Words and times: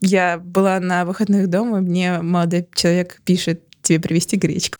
Я 0.00 0.38
была 0.38 0.80
на 0.80 1.04
выходных 1.04 1.48
дома, 1.48 1.80
мне 1.80 2.20
молодой 2.20 2.66
человек 2.74 3.20
пишет, 3.24 3.62
тебе 3.82 4.00
привезти 4.00 4.36
гречку. 4.36 4.78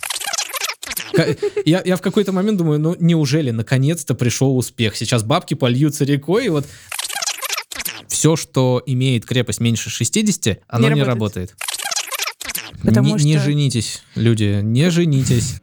Я, 1.65 1.83
я 1.85 1.97
в 1.97 2.01
какой-то 2.01 2.33
момент 2.33 2.59
думаю, 2.59 2.79
ну 2.79 2.97
неужели 2.99 3.51
наконец-то 3.51 4.15
пришел 4.15 4.57
успех? 4.57 4.97
Сейчас 4.97 5.23
бабки 5.23 5.55
польются 5.55 6.05
рекой, 6.05 6.47
и 6.47 6.49
вот 6.49 6.67
все, 8.09 8.37
что 8.37 8.83
имеет 8.87 9.27
крепость 9.27 9.61
меньше 9.61 9.91
60, 9.91 10.61
оно 10.69 10.89
не, 10.89 10.97
не 10.97 11.03
работает. 11.03 11.55
Потому 12.83 13.15
не, 13.15 13.19
что... 13.19 13.27
не 13.27 13.39
женитесь, 13.39 14.03
люди, 14.15 14.61
не 14.63 14.91
женитесь. 14.91 15.61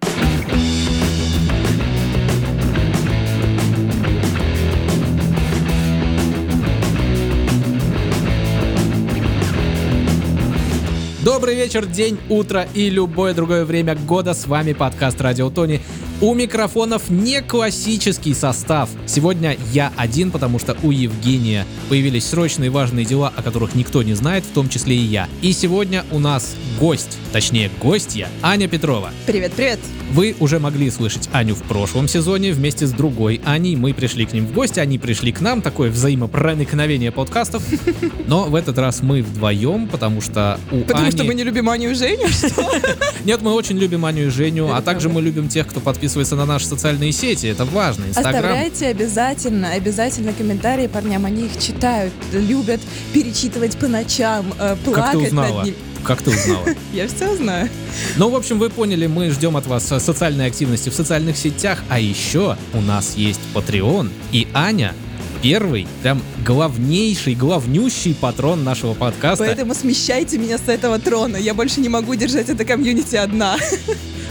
Добрый 11.26 11.56
вечер, 11.56 11.88
день, 11.88 12.20
утро 12.30 12.68
и 12.76 12.92
любое 12.92 13.34
другое 13.34 13.66
время 13.66 13.96
года. 13.96 14.36
С 14.36 14.46
вами 14.46 14.74
подкаст 14.74 15.20
Радио 15.20 15.50
Тони. 15.50 15.82
У 16.22 16.34
микрофонов 16.36 17.10
не 17.10 17.42
классический 17.42 18.36
состав. 18.36 18.90
Сегодня 19.08 19.58
я 19.72 19.92
один, 19.98 20.30
потому 20.30 20.60
что 20.60 20.78
у 20.84 20.92
Евгения 20.92 21.66
появились 21.90 22.28
срочные 22.28 22.70
важные 22.70 23.06
дела, 23.06 23.34
о 23.36 23.42
которых 23.42 23.74
никто 23.74 24.04
не 24.04 24.14
знает, 24.14 24.44
в 24.44 24.52
том 24.52 24.70
числе 24.70 24.96
и 24.96 25.02
я. 25.02 25.28
И 25.42 25.54
сегодня 25.54 26.06
у 26.12 26.20
нас 26.20 26.56
гость, 26.80 27.18
точнее 27.32 27.72
гостья, 27.82 28.30
Аня 28.44 28.68
Петрова. 28.68 29.12
Привет, 29.26 29.54
привет. 29.54 29.80
Вы 30.12 30.36
уже 30.40 30.60
могли 30.60 30.90
слышать 30.90 31.30
Аню 31.34 31.54
в 31.54 31.64
прошлом 31.64 32.08
сезоне 32.08 32.52
вместе 32.54 32.88
с 32.88 32.92
другой 32.92 33.42
Аней. 33.46 33.76
Мы 33.76 33.94
пришли 33.94 34.26
к 34.26 34.34
ним 34.34 34.48
в 34.48 34.54
гости, 34.54 34.80
они 34.80 34.98
пришли 34.98 35.32
к 35.32 35.42
нам. 35.42 35.62
Такое 35.62 35.92
взаимопроникновение 35.92 37.12
подкастов. 37.12 37.62
Но 38.28 38.46
в 38.46 38.56
этот 38.56 38.78
раз 38.78 39.02
мы 39.02 39.22
вдвоем, 39.22 39.88
потому 39.88 40.22
что 40.22 40.60
у 40.72 40.78
Ани... 40.78 41.12
что 41.18 41.24
мы 41.26 41.34
не 41.34 41.44
любим 41.44 41.70
Аню 41.70 41.92
и 41.92 41.94
Женю? 41.94 42.28
Нет, 43.26 43.42
мы 43.42 43.54
очень 43.54 43.78
любим 43.78 44.06
Аню 44.06 44.28
и 44.28 44.30
Женю, 44.30 44.72
а 44.74 44.82
также 44.82 45.10
мы 45.10 45.22
любим 45.22 45.50
тех, 45.50 45.68
кто 45.68 45.80
подписывается 45.80 46.36
на 46.36 46.46
наши 46.46 46.66
социальные 46.66 47.12
сети. 47.12 47.48
Это 47.48 47.66
важно. 47.66 48.06
Инстаграм. 48.06 48.36
Оставляйте 48.36 48.88
обязательно, 48.88 49.72
обязательно 49.72 50.34
комментарии 50.34 50.88
парням. 50.88 51.26
Они 51.26 51.46
их 51.46 51.60
читают, 51.60 52.14
любят 52.32 52.82
перечитывать 53.14 53.78
по 53.78 53.88
ночам, 53.88 54.54
э, 54.60 54.76
Как 54.76 54.78
ты 54.84 54.92
плакать 54.92 55.14
над 55.16 55.28
узнала? 55.28 55.64
ним. 55.64 55.76
Как 56.04 56.22
ты 56.22 56.30
узнала? 56.32 56.66
Я 56.94 57.08
все 57.08 57.36
знаю. 57.36 57.70
Ну, 58.16 58.30
в 58.30 58.36
общем, 58.36 58.60
вы 58.60 58.70
поняли, 58.70 59.08
мы 59.08 59.30
ждем 59.32 59.58
от 59.58 59.68
вас 59.68 59.92
э, 59.92 60.00
социальной 60.00 60.48
активности 60.48 60.90
в 60.90 60.94
социальных 60.94 61.36
сетях, 61.38 61.84
а 61.90 62.00
еще 62.00 62.56
у 62.74 62.82
нас 62.82 63.16
есть 63.16 63.42
Patreon, 63.54 64.10
и 64.32 64.48
Аня 64.54 64.94
первый, 65.42 65.88
прям 66.02 66.22
главнейший, 66.46 67.36
главнющий 67.36 68.14
патрон 68.16 68.64
нашего 68.64 68.94
подкаста. 68.94 69.44
Поэтому 69.46 69.74
смещайте 69.74 70.38
меня 70.38 70.58
с 70.58 70.68
этого 70.68 71.00
трона. 71.00 71.38
Я 71.38 71.54
больше 71.54 71.80
не 71.82 71.90
могу 71.90 72.16
держать 72.16 72.50
это 72.50 72.66
комьюнити 72.66 73.16
одна. 73.16 73.58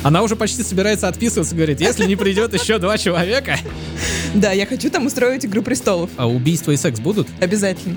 Она 0.03 0.23
уже 0.23 0.37
почти 0.37 0.63
собирается 0.63 1.09
отписываться, 1.09 1.55
говорит, 1.55 1.81
если 1.81 2.07
не 2.07 2.17
придет 2.17 2.55
еще 2.55 2.79
два 2.79 2.99
человека, 2.99 3.59
Да, 4.35 4.53
я 4.53 4.67
хочу 4.67 4.91
там 4.91 5.07
устроить 5.07 5.45
Игру 5.47 5.63
престолов. 5.63 6.11
а 6.17 6.29
убийство 6.29 6.71
и 6.73 6.77
секс 6.77 7.01
будут? 7.01 7.27
Обязательно. 7.41 7.97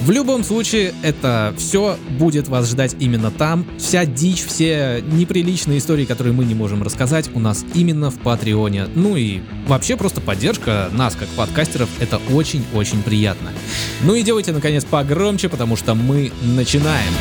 В 0.00 0.10
любом 0.10 0.44
случае, 0.44 0.94
это 1.02 1.54
все 1.58 1.98
будет 2.18 2.48
вас 2.48 2.70
ждать 2.70 2.96
именно 2.98 3.30
там. 3.30 3.66
Вся 3.78 4.06
дичь, 4.06 4.42
все 4.42 5.04
неприличные 5.12 5.78
истории, 5.78 6.06
которые 6.06 6.32
мы 6.32 6.46
не 6.46 6.54
можем 6.54 6.82
рассказать, 6.82 7.30
у 7.34 7.38
нас 7.38 7.66
именно 7.74 8.10
в 8.10 8.18
Патреоне. 8.18 8.86
Ну 8.94 9.16
и 9.16 9.40
вообще 9.66 9.96
просто 9.98 10.22
поддержка 10.22 10.88
нас, 10.92 11.14
как 11.16 11.28
подкастеров, 11.28 11.90
это 12.00 12.18
очень-очень 12.32 13.02
приятно. 13.02 13.50
Ну 14.02 14.14
и 14.14 14.22
делайте, 14.22 14.52
наконец, 14.52 14.84
погромче, 14.84 15.50
потому 15.50 15.76
что 15.76 15.94
мы 15.94 16.32
начинаем. 16.42 17.12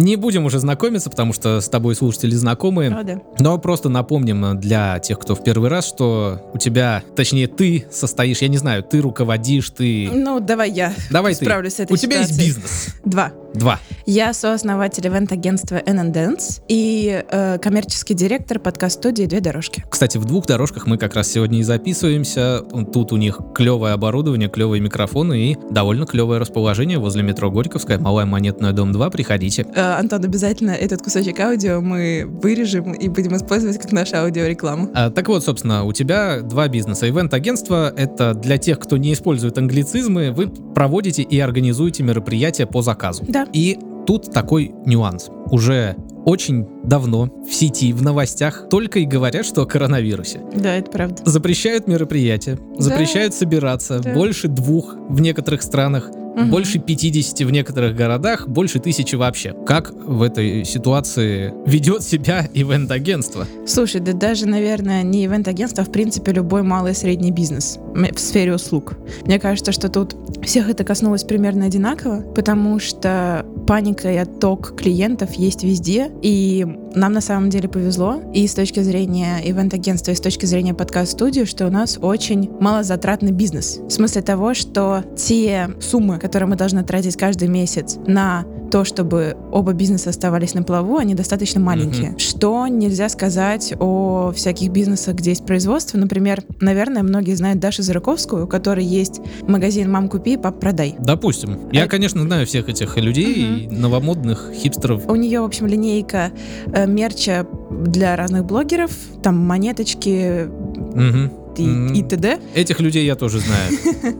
Не 0.00 0.16
будем 0.16 0.46
уже 0.46 0.58
знакомиться, 0.58 1.10
потому 1.10 1.34
что 1.34 1.60
с 1.60 1.68
тобой 1.68 1.94
слушатели 1.94 2.34
знакомые. 2.34 2.90
О, 2.90 3.02
да. 3.02 3.20
Но 3.38 3.58
просто 3.58 3.90
напомним 3.90 4.58
для 4.58 4.98
тех, 4.98 5.18
кто 5.18 5.34
в 5.34 5.44
первый 5.44 5.68
раз, 5.68 5.86
что 5.86 6.50
у 6.54 6.58
тебя, 6.58 7.02
точнее, 7.14 7.46
ты 7.48 7.84
состоишь, 7.90 8.38
я 8.38 8.48
не 8.48 8.56
знаю, 8.56 8.82
ты 8.82 9.00
руководишь, 9.02 9.68
ты... 9.70 10.08
Ну, 10.10 10.40
давай 10.40 10.70
я 10.70 10.94
Давай 11.10 11.34
ты. 11.34 11.44
справлюсь 11.44 11.74
с 11.74 11.80
этой 11.80 11.92
У 11.92 11.96
тебя 11.96 12.20
есть 12.20 12.30
ситуацией. 12.32 12.54
бизнес. 12.54 12.88
Два. 13.04 13.32
Два. 13.54 13.80
Я 14.06 14.32
сооснователь 14.32 15.06
ивент-агентства 15.06 15.82
N 15.84 16.12
Dance 16.12 16.62
и 16.68 17.24
э, 17.30 17.58
коммерческий 17.58 18.14
директор 18.14 18.58
подкаст-студии 18.58 19.24
«Две 19.24 19.40
дорожки». 19.40 19.84
Кстати, 19.88 20.18
в 20.18 20.24
двух 20.24 20.46
дорожках 20.46 20.86
мы 20.86 20.98
как 20.98 21.14
раз 21.14 21.30
сегодня 21.30 21.58
и 21.58 21.62
записываемся. 21.62 22.62
Тут 22.92 23.12
у 23.12 23.16
них 23.16 23.40
клевое 23.54 23.92
оборудование, 23.92 24.48
клевые 24.48 24.80
микрофоны 24.80 25.52
и 25.52 25.58
довольно 25.70 26.06
клевое 26.06 26.40
расположение 26.40 26.98
возле 26.98 27.22
метро 27.22 27.50
Горьковская, 27.50 27.98
Малая 27.98 28.26
Монетная, 28.26 28.72
дом 28.72 28.92
2. 28.92 29.10
Приходите. 29.10 29.66
Э, 29.74 29.98
Антон, 29.98 30.24
обязательно 30.24 30.70
этот 30.70 31.02
кусочек 31.02 31.38
аудио 31.40 31.80
мы 31.80 32.24
вырежем 32.26 32.92
и 32.92 33.08
будем 33.08 33.36
использовать 33.36 33.78
как 33.78 33.92
нашу 33.92 34.16
аудиорекламу. 34.16 34.90
А, 34.94 35.10
так 35.10 35.28
вот, 35.28 35.44
собственно, 35.44 35.84
у 35.84 35.92
тебя 35.92 36.40
два 36.40 36.68
бизнеса. 36.68 37.08
Ивент-агентство— 37.08 37.92
это 37.96 38.34
для 38.34 38.58
тех, 38.58 38.78
кто 38.78 38.96
не 38.96 39.12
использует 39.12 39.58
англицизмы, 39.58 40.30
вы 40.30 40.48
проводите 40.48 41.22
и 41.22 41.38
организуете 41.40 42.02
мероприятия 42.02 42.66
по 42.66 42.82
заказу. 42.82 43.24
Да. 43.28 43.39
И 43.52 43.78
тут 44.06 44.30
такой 44.32 44.74
нюанс. 44.86 45.30
Уже 45.50 45.96
очень 46.26 46.66
давно 46.84 47.30
в 47.48 47.52
сети, 47.54 47.92
в 47.92 48.02
новостях 48.02 48.68
только 48.70 48.98
и 49.00 49.04
говорят, 49.06 49.46
что 49.46 49.62
о 49.62 49.66
коронавирусе. 49.66 50.40
Да, 50.54 50.74
это 50.76 50.90
правда. 50.90 51.22
Запрещают 51.24 51.86
мероприятия, 51.86 52.58
Да. 52.76 52.82
запрещают 52.82 53.34
собираться, 53.34 54.00
Да. 54.00 54.12
больше 54.14 54.48
двух 54.48 54.96
в 55.08 55.20
некоторых 55.20 55.62
странах, 55.62 56.10
Мгм. 56.36 56.50
больше 56.50 56.78
50 56.78 57.40
в 57.40 57.50
некоторых 57.50 57.96
городах, 57.96 58.48
больше 58.48 58.78
тысячи 58.78 59.14
вообще. 59.16 59.54
Как 59.66 59.92
в 59.92 60.22
этой 60.22 60.64
ситуации 60.64 61.52
ведет 61.66 62.02
себя 62.02 62.48
ивент-агентство? 62.54 63.46
Слушай, 63.66 64.00
да 64.00 64.12
даже, 64.12 64.46
наверное, 64.46 65.02
не 65.02 65.24
ивент-агентство, 65.24 65.82
а 65.82 65.86
в 65.86 65.92
принципе 65.92 66.32
любой 66.32 66.62
малый 66.62 66.92
и 66.92 66.94
средний 66.94 67.30
бизнес 67.32 67.78
в 67.94 68.18
сфере 68.18 68.54
услуг. 68.54 68.94
Мне 69.24 69.38
кажется, 69.38 69.72
что 69.72 69.88
тут 69.88 70.16
всех 70.42 70.68
это 70.68 70.84
коснулось 70.84 71.24
примерно 71.24 71.66
одинаково, 71.66 72.22
потому 72.34 72.78
что 72.78 73.44
паника 73.66 74.10
и 74.12 74.16
отток 74.16 74.76
клиентов 74.76 75.34
есть 75.34 75.64
везде, 75.64 76.10
и 76.22 76.66
нам 76.94 77.12
на 77.12 77.20
самом 77.20 77.50
деле 77.50 77.68
повезло 77.68 78.20
и 78.34 78.46
с 78.46 78.54
точки 78.54 78.80
зрения 78.80 79.40
ивент-агентства, 79.44 80.12
и 80.12 80.14
с 80.14 80.20
точки 80.20 80.46
зрения 80.46 80.74
подкаст-студии, 80.74 81.44
что 81.44 81.66
у 81.66 81.70
нас 81.70 81.98
очень 82.00 82.50
малозатратный 82.60 83.32
бизнес. 83.32 83.78
В 83.78 83.90
смысле 83.90 84.22
того, 84.22 84.54
что 84.54 85.04
те 85.16 85.70
суммы, 85.80 86.18
которые 86.20 86.48
мы 86.48 86.56
должны 86.56 86.84
тратить 86.84 87.16
каждый 87.16 87.48
месяц 87.48 87.96
на 88.06 88.44
то, 88.70 88.84
чтобы 88.84 89.36
оба 89.50 89.72
бизнеса 89.72 90.10
оставались 90.10 90.54
на 90.54 90.62
плаву, 90.62 90.98
они 90.98 91.14
достаточно 91.14 91.60
маленькие. 91.60 92.14
Что 92.18 92.66
нельзя 92.68 93.08
сказать 93.08 93.74
о 93.80 94.32
всяких 94.34 94.70
бизнесах, 94.70 95.16
где 95.16 95.30
есть 95.30 95.44
производство. 95.44 95.98
Например, 95.98 96.42
наверное, 96.60 97.02
многие 97.02 97.34
знают 97.34 97.58
Дашу 97.58 97.82
Зараковскую, 97.82 98.44
у 98.44 98.46
которой 98.46 98.84
есть 98.84 99.20
магазин 99.42 99.90
«Мам, 99.90 100.08
купи, 100.08 100.36
пап, 100.36 100.60
продай». 100.60 100.94
Допустим. 101.00 101.58
Я, 101.72 101.84
А- 101.84 101.88
конечно, 101.88 102.22
знаю 102.22 102.46
всех 102.46 102.68
этих 102.68 102.96
людей, 102.96 103.66
новомодных 103.70 104.52
хипстеров. 104.54 105.08
У 105.08 105.16
нее, 105.16 105.40
в 105.40 105.44
общем, 105.44 105.66
линейка 105.66 106.30
э, 106.72 106.86
мерча 106.86 107.46
для 107.70 108.14
разных 108.14 108.44
блогеров, 108.44 108.92
там 109.22 109.36
монеточки 109.38 110.48
Мгм. 110.94 111.30
И, 111.58 111.64
М. 111.64 111.92
и 111.92 112.02
т.д. 112.02 112.38
Этих 112.54 112.80
людей 112.80 113.04
я 113.06 113.14
тоже 113.16 113.40
знаю. 113.40 113.72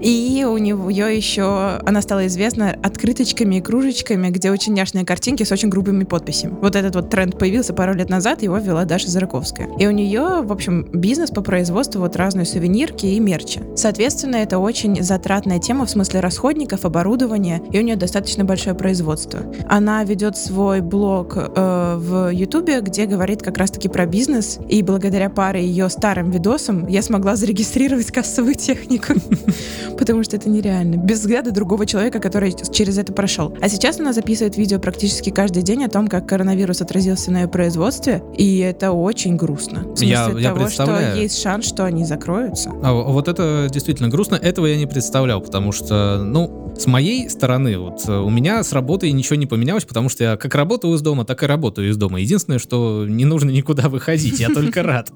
И 0.00 0.44
у 0.46 0.58
нее 0.58 1.16
еще, 1.16 1.80
она 1.84 2.02
стала 2.02 2.26
известна 2.26 2.76
открыточками 2.82 3.56
и 3.56 3.60
кружечками, 3.60 4.28
где 4.28 4.50
очень 4.50 4.74
няшные 4.74 5.04
картинки 5.04 5.42
с 5.42 5.52
очень 5.52 5.68
грубыми 5.68 6.04
подписями. 6.04 6.54
Вот 6.60 6.76
этот 6.76 6.94
вот 6.94 7.10
тренд 7.10 7.38
появился 7.38 7.72
пару 7.72 7.94
лет 7.94 8.10
назад, 8.10 8.42
его 8.42 8.58
ввела 8.58 8.84
Даша 8.84 9.10
Зараковская. 9.10 9.68
И 9.78 9.86
у 9.86 9.90
нее, 9.90 10.42
в 10.42 10.52
общем, 10.52 10.86
бизнес 10.92 11.30
по 11.30 11.40
производству 11.40 12.00
вот 12.00 12.16
разной 12.16 12.46
сувенирки 12.46 13.06
и 13.06 13.20
мерча. 13.20 13.60
Соответственно, 13.76 14.36
это 14.36 14.58
очень 14.58 15.02
затратная 15.02 15.58
тема 15.58 15.86
в 15.86 15.90
смысле 15.90 16.20
расходников, 16.20 16.84
оборудования, 16.84 17.62
и 17.72 17.78
у 17.78 17.82
нее 17.82 17.96
достаточно 17.96 18.44
большое 18.44 18.74
производство. 18.76 19.40
Она 19.68 20.04
ведет 20.04 20.36
свой 20.36 20.80
блог 20.80 21.36
э, 21.36 21.96
в 21.98 22.30
Ютубе, 22.32 22.80
где 22.80 23.06
говорит 23.06 23.42
как 23.42 23.58
раз-таки 23.58 23.88
про 23.88 24.06
бизнес, 24.06 24.58
и 24.68 24.82
благодаря 24.82 25.30
паре 25.30 25.64
ее 25.64 25.88
старым 25.88 26.30
видосам 26.30 26.73
я 26.88 27.02
смогла 27.02 27.36
зарегистрировать 27.36 28.06
кассовую 28.12 28.54
технику. 28.54 29.14
Потому 29.98 30.22
что 30.24 30.36
это 30.36 30.48
нереально. 30.48 30.96
Без 30.96 31.20
взгляда 31.20 31.50
другого 31.50 31.86
человека, 31.86 32.18
который 32.18 32.54
через 32.72 32.98
это 32.98 33.12
прошел. 33.12 33.56
А 33.60 33.68
сейчас 33.68 34.00
она 34.00 34.12
записывает 34.12 34.56
видео 34.56 34.78
практически 34.78 35.30
каждый 35.30 35.62
день 35.62 35.84
о 35.84 35.88
том, 35.88 36.08
как 36.08 36.28
коронавирус 36.28 36.80
отразился 36.80 37.30
на 37.30 37.42
ее 37.42 37.48
производстве. 37.48 38.22
И 38.36 38.58
это 38.58 38.92
очень 38.92 39.36
грустно. 39.36 39.80
В 39.80 39.96
смысле 39.96 40.08
Я- 40.08 40.32
я 40.38 40.48
того, 40.50 40.64
представляю. 40.64 41.12
что 41.12 41.20
есть 41.22 41.40
шанс, 41.42 41.66
что 41.66 41.84
они 41.84 42.04
закроются. 42.04 42.70
А 42.82 42.92
вот 42.92 43.28
это 43.28 43.68
действительно 43.72 44.08
грустно. 44.08 44.34
Этого 44.36 44.66
я 44.66 44.76
не 44.76 44.86
представлял, 44.86 45.40
потому 45.40 45.72
что, 45.72 46.22
ну, 46.24 46.72
с 46.76 46.86
моей 46.86 47.30
стороны, 47.30 47.78
вот 47.78 48.02
э, 48.08 48.12
у 48.18 48.30
меня 48.30 48.62
с 48.64 48.72
работой 48.72 49.12
ничего 49.12 49.36
не 49.36 49.46
поменялось, 49.46 49.84
потому 49.84 50.08
что 50.08 50.24
я 50.24 50.36
как 50.36 50.54
работаю 50.56 50.94
из 50.94 51.02
дома, 51.02 51.24
так 51.24 51.42
и 51.42 51.46
работаю 51.46 51.88
из 51.90 51.96
дома. 51.96 52.20
Единственное, 52.20 52.58
что 52.58 53.04
не 53.06 53.24
нужно 53.24 53.50
никуда 53.50 53.88
выходить, 53.88 54.40
я 54.40 54.48
только 54.48 54.82
рад. 54.82 55.10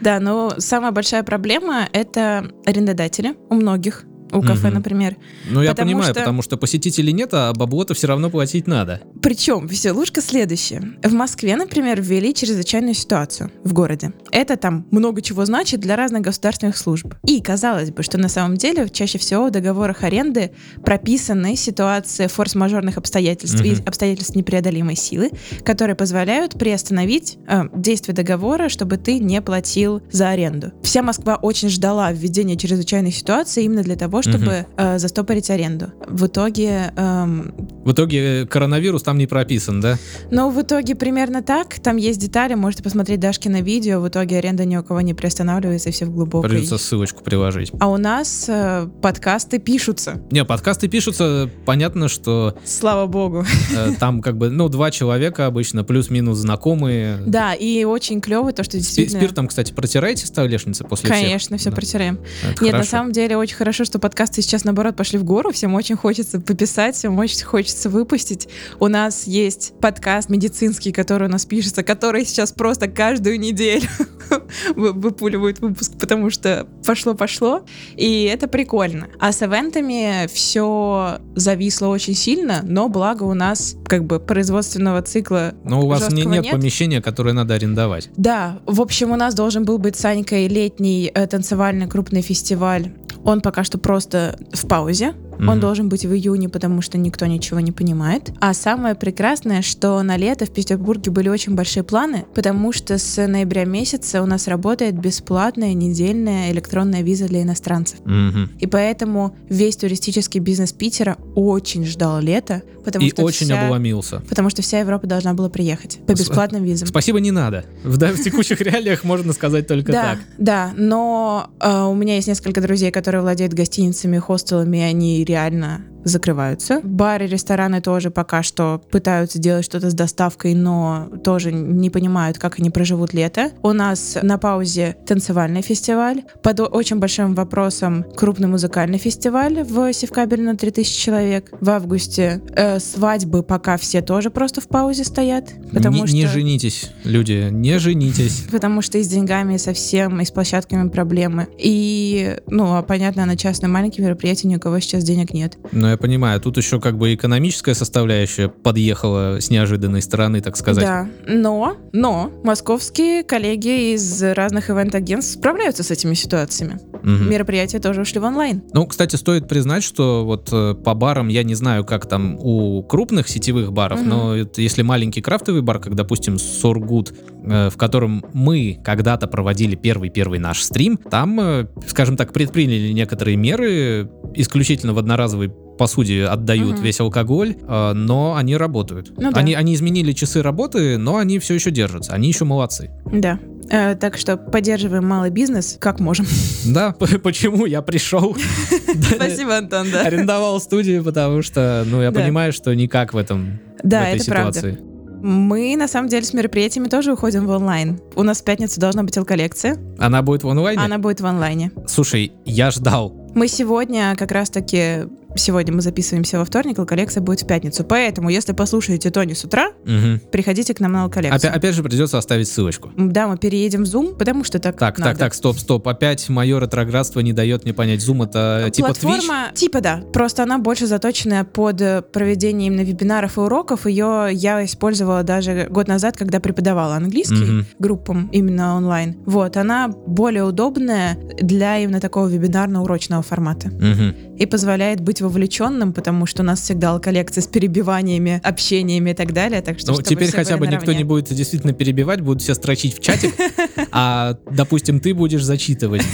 Да, 0.00 0.20
но 0.20 0.54
самая 0.58 0.92
большая 0.92 1.22
проблема— 1.22 1.88
это 1.92 2.50
арендодатели 2.64 3.34
у 3.48 3.54
многих. 3.54 4.04
У 4.32 4.42
кафе, 4.42 4.66
Мгм. 4.68 4.74
например. 4.74 5.16
Ну, 5.50 5.62
я 5.62 5.70
Потому 5.70 5.88
понимаю, 5.90 6.12
что- 6.12 6.20
потому 6.20 6.42
что 6.42 6.56
посетителей 6.56 7.12
нет, 7.12 7.30
а 7.32 7.52
бабло-то 7.52 7.94
все 7.94 8.06
равно 8.08 8.28
платить 8.30 8.66
надо. 8.66 9.00
Причем 9.22 9.66
веселушка 9.66 10.20
следующая. 10.20 10.82
В 11.02 11.12
Москве, 11.12 11.56
например, 11.56 12.00
ввели 12.02 12.34
чрезвычайную 12.34 12.94
ситуацию 12.94 13.50
в 13.64 13.72
городе. 13.72 14.12
Это 14.32 14.56
там 14.56 14.86
много 14.90 15.22
чего 15.22 15.44
значит 15.44 15.80
для 15.80 15.96
разных 15.96 16.22
государственных 16.22 16.76
служб. 16.76 17.14
И 17.24 17.40
казалось 17.40 17.90
бы, 17.90 18.02
что 18.02 18.18
на 18.18 18.28
самом 18.28 18.56
деле 18.56 18.88
чаще 18.88 19.18
всего 19.18 19.46
в 19.46 19.50
договорах 19.50 20.02
аренды 20.02 20.50
прописаны 20.84 21.56
ситуации 21.56 22.26
форс-мажорных 22.26 22.96
обстоятельств 22.96 23.60
и 23.64 23.72
Мгм. 23.72 23.82
обстоятельств 23.86 24.34
непреодолимой 24.36 24.96
силы, 24.96 25.30
которые 25.64 25.94
позволяют 25.96 26.58
приостановить 26.58 27.38
э, 27.48 27.64
действие 27.74 28.14
договора, 28.14 28.68
чтобы 28.68 28.96
ты 28.96 29.18
не 29.18 29.40
платил 29.42 30.02
за 30.10 30.30
аренду. 30.30 30.72
Вся 30.82 31.02
Москва 31.02 31.36
очень 31.36 31.68
ждала 31.68 32.12
введения 32.12 32.56
чрезвычайной 32.56 33.12
ситуации 33.12 33.64
именно 33.64 33.82
для 33.82 33.96
того, 33.96 34.15
чтобы 34.22 34.66
э, 34.76 34.98
застопорить 34.98 35.50
аренду. 35.50 35.86
В 36.08 36.26
итоге 36.26 36.92
эм, 36.96 37.54
В 37.84 37.92
итоге 37.92 38.46
коронавирус 38.46 39.02
там 39.02 39.18
не 39.18 39.26
прописан, 39.26 39.80
да? 39.80 39.96
ну, 40.30 40.50
в 40.50 40.60
итоге 40.62 40.94
примерно 40.94 41.42
так. 41.42 41.78
Там 41.80 41.96
есть 41.96 42.20
детали, 42.20 42.54
можете 42.54 42.82
посмотреть 42.82 43.20
Дашкино 43.20 43.60
видео. 43.60 44.00
В 44.00 44.08
итоге 44.08 44.38
аренда 44.38 44.64
ни 44.64 44.76
у 44.76 44.82
кого 44.82 45.00
не 45.00 45.14
приостанавливается, 45.14 45.88
и 45.88 45.92
все 45.92 46.06
в 46.06 46.10
глубокой. 46.12 46.50
Придется 46.50 46.78
ссылочку 46.78 47.22
приложить. 47.22 47.72
А 47.80 47.88
у 47.90 47.96
нас 47.96 48.46
э, 48.48 48.88
подкасты 49.02 49.58
пишутся. 49.58 50.20
Не, 50.30 50.44
подкасты 50.44 50.88
пишутся, 50.88 51.50
понятно, 51.64 52.08
что 52.08 52.56
Слава 52.64 53.06
богу. 53.06 53.44
э, 53.74 53.92
там 53.98 54.20
как 54.22 54.36
бы, 54.36 54.50
ну, 54.50 54.68
два 54.68 54.90
человека 54.90 55.46
обычно, 55.46 55.84
плюс-минус 55.84 56.38
знакомые. 56.38 57.18
Да, 57.26 57.54
и 57.54 57.84
очень 57.84 58.20
клево 58.20 58.52
то, 58.52 58.64
что 58.64 58.76
действительно... 58.78 59.20
Спиртом, 59.20 59.48
кстати, 59.48 59.72
протираете 59.72 60.26
столешницы 60.26 60.84
после 60.84 61.10
всех? 61.10 61.22
Конечно, 61.22 61.56
все 61.58 61.70
Да. 61.70 61.76
протираем. 61.76 62.18
Это 62.42 62.64
Нет, 62.64 62.72
на 62.72 62.78
хорошо. 62.78 62.90
самом 62.90 63.12
деле 63.12 63.36
очень 63.36 63.56
хорошо, 63.56 63.84
что 63.84 63.98
подкасты 64.06 64.40
сейчас 64.40 64.62
наоборот 64.62 64.94
пошли 64.94 65.18
в 65.18 65.24
гору. 65.24 65.50
Всем 65.50 65.74
очень 65.74 65.96
хочется 65.96 66.40
пописать, 66.40 66.94
всем 66.94 67.18
очень 67.18 67.42
хочется 67.44 67.90
выпустить. 67.90 68.46
У 68.78 68.86
нас 68.86 69.26
есть 69.26 69.72
подкаст 69.80 70.28
медицинский, 70.30 70.92
который 70.92 71.26
у 71.26 71.30
нас 71.30 71.44
пишется, 71.44 71.82
который 71.82 72.24
сейчас 72.24 72.52
просто 72.52 72.86
каждую 72.86 73.40
неделю 73.40 73.82
вы- 74.76 74.92
выпуливает 74.92 75.58
выпуск, 75.58 75.94
потому 75.98 76.30
что 76.30 76.68
пошло-пошло. 76.86 77.64
И 77.96 78.30
это 78.32 78.46
прикольно. 78.46 79.08
А 79.18 79.32
с 79.32 79.42
ивентами 79.42 80.28
все 80.32 81.18
зависло 81.34 81.88
очень 81.88 82.14
сильно, 82.14 82.60
но 82.62 82.88
благо 82.88 83.24
у 83.24 83.34
нас 83.34 83.74
как 83.86 84.04
бы 84.04 84.20
производственного 84.20 85.02
цикла 85.02 85.54
Но 85.64 85.82
у 85.82 85.88
вас 85.88 86.08
не- 86.10 86.22
жесткого 86.22 86.32
нет, 86.34 86.50
помещения, 86.52 87.02
которое 87.02 87.32
надо 87.32 87.54
арендовать. 87.54 88.08
да, 88.16 88.60
в 88.66 88.80
общем, 88.80 89.10
у 89.10 89.16
нас 89.16 89.34
должен 89.34 89.64
был 89.64 89.78
быть 89.78 89.96
Санькой 89.96 90.46
летний 90.46 91.10
э, 91.12 91.26
танцевальный 91.26 91.88
крупный 91.88 92.22
фестиваль. 92.22 92.92
Он 93.26 93.40
пока 93.40 93.64
что 93.64 93.76
просто 93.76 94.38
в 94.52 94.68
паузе. 94.68 95.12
Он 95.38 95.44
Мгм. 95.46 95.60
должен 95.60 95.88
быть 95.88 96.04
в 96.04 96.12
июне, 96.14 96.48
потому 96.48 96.82
что 96.82 96.98
никто 96.98 97.26
ничего 97.26 97.60
не 97.60 97.72
понимает. 97.72 98.32
А 98.40 98.54
самое 98.54 98.94
прекрасное, 98.94 99.62
что 99.62 100.02
на 100.02 100.16
лето 100.16 100.46
в 100.46 100.50
Петербурге 100.50 101.10
были 101.10 101.28
очень 101.28 101.54
большие 101.54 101.82
планы, 101.82 102.24
потому 102.34 102.72
что 102.72 102.98
с 102.98 103.26
ноября 103.26 103.64
месяца 103.64 104.22
у 104.22 104.26
нас 104.26 104.48
работает 104.48 104.98
бесплатная 104.98 105.74
недельная 105.74 106.50
электронная 106.52 107.02
виза 107.02 107.26
для 107.26 107.42
иностранцев. 107.42 107.98
Мгм. 108.04 108.50
И 108.58 108.66
поэтому 108.66 109.34
весь 109.48 109.76
туристический 109.76 110.40
бизнес 110.40 110.72
Питера 110.72 111.16
очень 111.34 111.84
ждал 111.84 112.20
лета, 112.20 112.62
потому 112.84 113.04
И 113.06 113.10
что 113.10 113.22
очень 113.22 113.46
вся... 113.46 113.64
обломился. 113.66 114.22
Потому 114.28 114.50
что 114.50 114.62
вся 114.62 114.80
Европа 114.80 115.06
должна 115.06 115.34
была 115.34 115.48
приехать 115.48 115.98
по 116.06 116.12
бесплатным 116.12 116.62
визам. 116.64 116.88
Спасибо, 116.88 117.20
не 117.20 117.30
надо. 117.30 117.64
В, 117.84 117.98
в 117.98 118.22
текущих 118.22 118.60
реалиях 118.60 119.04
можно 119.04 119.32
сказать 119.32 119.66
только 119.66 119.92
да, 119.92 120.02
так. 120.02 120.18
Да, 120.38 120.72
но 120.76 121.50
э, 121.60 121.82
у 121.82 121.94
меня 121.94 122.16
есть 122.16 122.28
несколько 122.28 122.60
друзей, 122.60 122.90
которые 122.90 123.22
владеют 123.22 123.52
гостиницами, 123.54 124.18
хостелами, 124.18 124.78
и 124.78 124.80
они 124.80 125.24
реально 125.26 125.95
закрываются. 126.06 126.80
Бары, 126.82 127.26
рестораны 127.26 127.80
тоже 127.80 128.10
пока 128.10 128.42
что 128.42 128.80
пытаются 128.90 129.38
делать 129.38 129.64
что-то 129.64 129.90
с 129.90 129.94
доставкой, 129.94 130.54
но 130.54 131.08
тоже 131.24 131.52
не 131.52 131.90
понимают, 131.90 132.38
как 132.38 132.58
они 132.60 132.70
проживут 132.70 133.12
лето. 133.12 133.50
У 133.62 133.72
нас 133.72 134.16
на 134.22 134.38
паузе 134.38 134.96
танцевальный 135.06 135.62
фестиваль. 135.62 136.22
Под 136.42 136.60
очень 136.60 136.98
большим 136.98 137.34
вопросом 137.34 138.04
крупный 138.16 138.46
музыкальный 138.46 138.98
фестиваль 138.98 139.62
в 139.62 139.92
Севкабеле 139.92 140.44
на 140.44 140.56
3000 140.56 141.04
человек. 141.04 141.50
В 141.60 141.68
августе 141.70 142.40
э, 142.54 142.78
свадьбы 142.78 143.42
пока 143.42 143.76
все 143.76 144.00
тоже 144.00 144.30
просто 144.30 144.60
в 144.60 144.68
паузе 144.68 145.04
стоят. 145.04 145.50
Потому 145.72 146.02
не, 146.02 146.06
что... 146.06 146.16
не 146.16 146.26
женитесь, 146.26 146.92
люди, 147.02 147.48
не 147.50 147.78
женитесь. 147.78 148.44
Потому 148.52 148.80
что 148.80 148.98
и 148.98 149.02
с 149.02 149.08
деньгами 149.08 149.56
совсем, 149.56 150.20
и 150.20 150.24
с 150.24 150.30
площадками 150.30 150.88
проблемы. 150.88 151.48
И, 151.58 152.38
ну, 152.46 152.76
а 152.76 152.82
понятно, 152.82 153.26
на 153.26 153.36
частные 153.36 153.68
маленькие 153.68 154.06
мероприятия 154.06 154.46
ни 154.46 154.56
у 154.56 154.60
кого 154.60 154.78
сейчас 154.78 155.02
денег 155.02 155.34
нет. 155.34 155.58
Но 155.72 155.90
я 155.90 155.95
понимаю, 155.96 156.40
тут 156.40 156.56
еще 156.56 156.80
как 156.80 156.98
бы 156.98 157.14
экономическая 157.14 157.74
составляющая 157.74 158.48
подъехала 158.48 159.38
с 159.40 159.50
неожиданной 159.50 160.02
стороны, 160.02 160.40
так 160.40 160.56
сказать. 160.56 160.84
Да, 160.84 161.08
но, 161.26 161.76
но 161.92 162.30
московские 162.44 163.22
коллеги 163.24 163.94
из 163.94 164.22
разных 164.22 164.70
ивент-агентств 164.70 165.34
справляются 165.34 165.82
с 165.82 165.90
этими 165.90 166.14
ситуациями. 166.14 166.78
Мгм. 167.02 167.30
Мероприятия 167.30 167.78
тоже 167.78 168.00
ушли 168.00 168.20
в 168.20 168.24
онлайн. 168.24 168.62
Ну, 168.72 168.86
кстати, 168.86 169.16
стоит 169.16 169.48
признать, 169.48 169.84
что 169.84 170.24
вот 170.24 170.48
э, 170.52 170.74
по 170.74 170.94
барам, 170.94 171.28
я 171.28 171.42
не 171.44 171.54
знаю, 171.54 171.84
как 171.84 172.06
там 172.06 172.36
у 172.40 172.82
крупных 172.82 173.28
сетевых 173.28 173.72
баров, 173.72 174.00
Мгм. 174.00 174.08
но 174.08 174.36
это 174.36 174.60
если 174.60 174.82
маленький 174.82 175.22
крафтовый 175.22 175.62
бар, 175.62 175.78
как, 175.78 175.94
допустим, 175.94 176.38
Сургут, 176.38 177.14
э, 177.44 177.70
в 177.70 177.76
котором 177.76 178.24
мы 178.32 178.80
когда-то 178.84 179.28
проводили 179.28 179.76
первый-первый 179.76 180.38
наш 180.38 180.62
стрим, 180.62 180.96
там, 180.96 181.38
э, 181.40 181.66
скажем 181.86 182.16
так, 182.16 182.32
предприняли 182.32 182.92
некоторые 182.92 183.36
меры, 183.36 184.10
исключительно 184.34 184.92
в 184.92 184.98
одноразовой 184.98 185.52
посуде 185.76 186.24
отдают 186.26 186.74
Мгм. 186.76 186.82
весь 186.82 187.00
алкоголь, 187.00 187.56
э, 187.60 187.92
но 187.92 188.34
они 188.36 188.56
работают. 188.56 189.12
Ну 189.16 189.30
да. 189.32 189.40
они, 189.40 189.54
они 189.54 189.74
изменили 189.74 190.12
часы 190.12 190.42
работы, 190.42 190.98
но 190.98 191.16
они 191.16 191.38
все 191.38 191.54
еще 191.54 191.70
держатся. 191.70 192.12
Они 192.12 192.28
еще 192.28 192.44
молодцы. 192.44 192.90
Да. 193.12 193.38
Э, 193.70 193.94
так 193.96 194.16
что 194.16 194.36
поддерживаем 194.36 195.06
малый 195.06 195.30
бизнес 195.30 195.76
как 195.80 196.00
можем. 196.00 196.26
Да, 196.66 196.92
почему 197.22 197.64
я 197.66 197.80
пришел? 197.82 198.36
Спасибо, 199.14 199.56
Антон, 199.58 199.88
да. 199.92 200.02
арендовал 200.02 200.60
студию, 200.60 201.02
потому 201.04 201.42
что, 201.42 201.84
ну, 201.86 202.02
я 202.02 202.12
понимаю, 202.12 202.52
что 202.52 202.74
никак 202.74 203.12
в 203.14 203.16
этом, 203.16 203.58
Да, 203.82 204.08
это 204.08 204.24
правда. 204.26 204.58
ситуации. 204.58 204.78
Мы, 205.22 205.76
на 205.76 205.88
самом 205.88 206.08
деле, 206.08 206.24
с 206.24 206.34
мероприятиями 206.34 206.88
тоже 206.88 207.12
уходим 207.12 207.46
в 207.46 207.50
онлайн. 207.50 207.98
У 208.14 208.22
нас 208.22 208.42
в 208.42 208.44
пятницу 208.44 208.80
должна 208.80 209.02
быть 209.02 209.14
коллекция, 209.26 209.76
Она 209.98 210.22
будет 210.22 210.44
в 210.44 210.48
онлайне? 210.48 210.80
она 210.82 210.98
будет 210.98 211.20
в 211.20 211.26
онлайне. 211.26 211.72
Слушай, 211.86 212.32
я 212.44 212.70
ждал. 212.70 213.12
Мы 213.34 213.48
сегодня 213.48 214.14
как 214.16 214.30
раз-таки... 214.30 215.04
Сегодня 215.36 215.72
мы 215.74 215.80
записываемся 215.82 216.38
во 216.38 216.44
вторник, 216.44 216.76
коллекция 216.86 217.20
будет 217.20 217.42
в 217.42 217.46
пятницу. 217.46 217.84
Поэтому, 217.84 218.28
если 218.28 218.52
послушаете 218.52 219.10
Тони 219.10 219.32
с 219.34 219.44
утра, 219.44 219.70
Мгм. 219.84 220.20
приходите 220.30 220.74
к 220.74 220.80
нам 220.80 220.92
на 220.92 221.08
коллекцию. 221.08 221.50
Опя- 221.52 221.54
опять 221.56 221.74
же 221.74 221.82
придется 221.82 222.18
оставить 222.18 222.48
ссылочку. 222.48 222.90
Да, 222.96 223.26
мы 223.28 223.36
переедем 223.38 223.84
в 223.84 223.86
Zoom, 223.86 224.16
потому 224.16 224.44
что 224.44 224.58
так 224.58 224.76
Так, 224.78 224.98
надо. 224.98 225.10
так, 225.12 225.18
так, 225.18 225.34
стоп, 225.34 225.58
стоп. 225.58 225.86
Опять 225.88 226.28
мое 226.28 226.58
ретроградство 226.60 227.20
не 227.20 227.32
дает 227.32 227.64
мне 227.64 227.72
понять. 227.74 228.00
Zoom 228.00 228.24
это 228.24 228.70
типа 228.72 228.86
Twitch? 228.88 229.00
Платформа, 229.02 229.50
типа 229.54 229.80
да, 229.80 230.02
просто 230.12 230.42
она 230.42 230.58
больше 230.58 230.86
заточена 230.86 231.44
под 231.44 231.80
э, 231.80 232.02
проведение 232.02 232.68
именно 232.68 232.82
вебинаров 232.82 233.36
и 233.36 233.40
уроков. 233.40 233.86
Ее 233.86 234.28
я 234.32 234.64
использовала 234.64 235.22
даже 235.22 235.66
год 235.70 235.88
назад, 235.88 236.16
когда 236.16 236.40
преподавала 236.40 236.94
английский 236.96 237.34
Мгм. 237.44 237.66
группам 237.78 238.28
именно 238.32 238.76
онлайн. 238.76 239.16
Вот, 239.26 239.56
она 239.56 239.88
более 239.88 240.44
удобная 240.44 241.16
для 241.40 241.78
именно 241.78 242.00
такого 242.00 242.28
вебинарно-урочного 242.28 243.22
формата. 243.22 243.68
Мгм. 243.68 244.14
И 244.38 244.46
позволяет 244.46 245.00
быть 245.00 245.20
вовлеченным, 245.20 245.92
потому 245.92 246.26
что 246.26 246.42
у 246.42 246.46
нас 246.46 246.60
всегда 246.60 246.98
коллекция 246.98 247.42
с 247.42 247.46
перебиваниями, 247.46 248.40
общениями 248.44 249.10
и 249.10 249.14
так 249.14 249.32
далее. 249.32 249.62
Так 249.62 249.78
что 249.78 249.92
Ну, 249.92 250.02
теперь 250.02 250.30
хотя 250.30 250.56
бы 250.56 250.66
никто 250.66 250.92
не 250.92 251.04
будет 251.04 251.32
действительно 251.32 251.72
перебивать, 251.72 252.20
будут 252.20 252.42
все 252.42 252.54
строчить 252.54 252.98
в 252.98 253.00
чатик, 253.00 253.34
а, 253.92 254.36
допустим, 254.50 255.00
ты 255.00 255.14
будешь 255.14 255.42
зачитывать. 255.42 256.02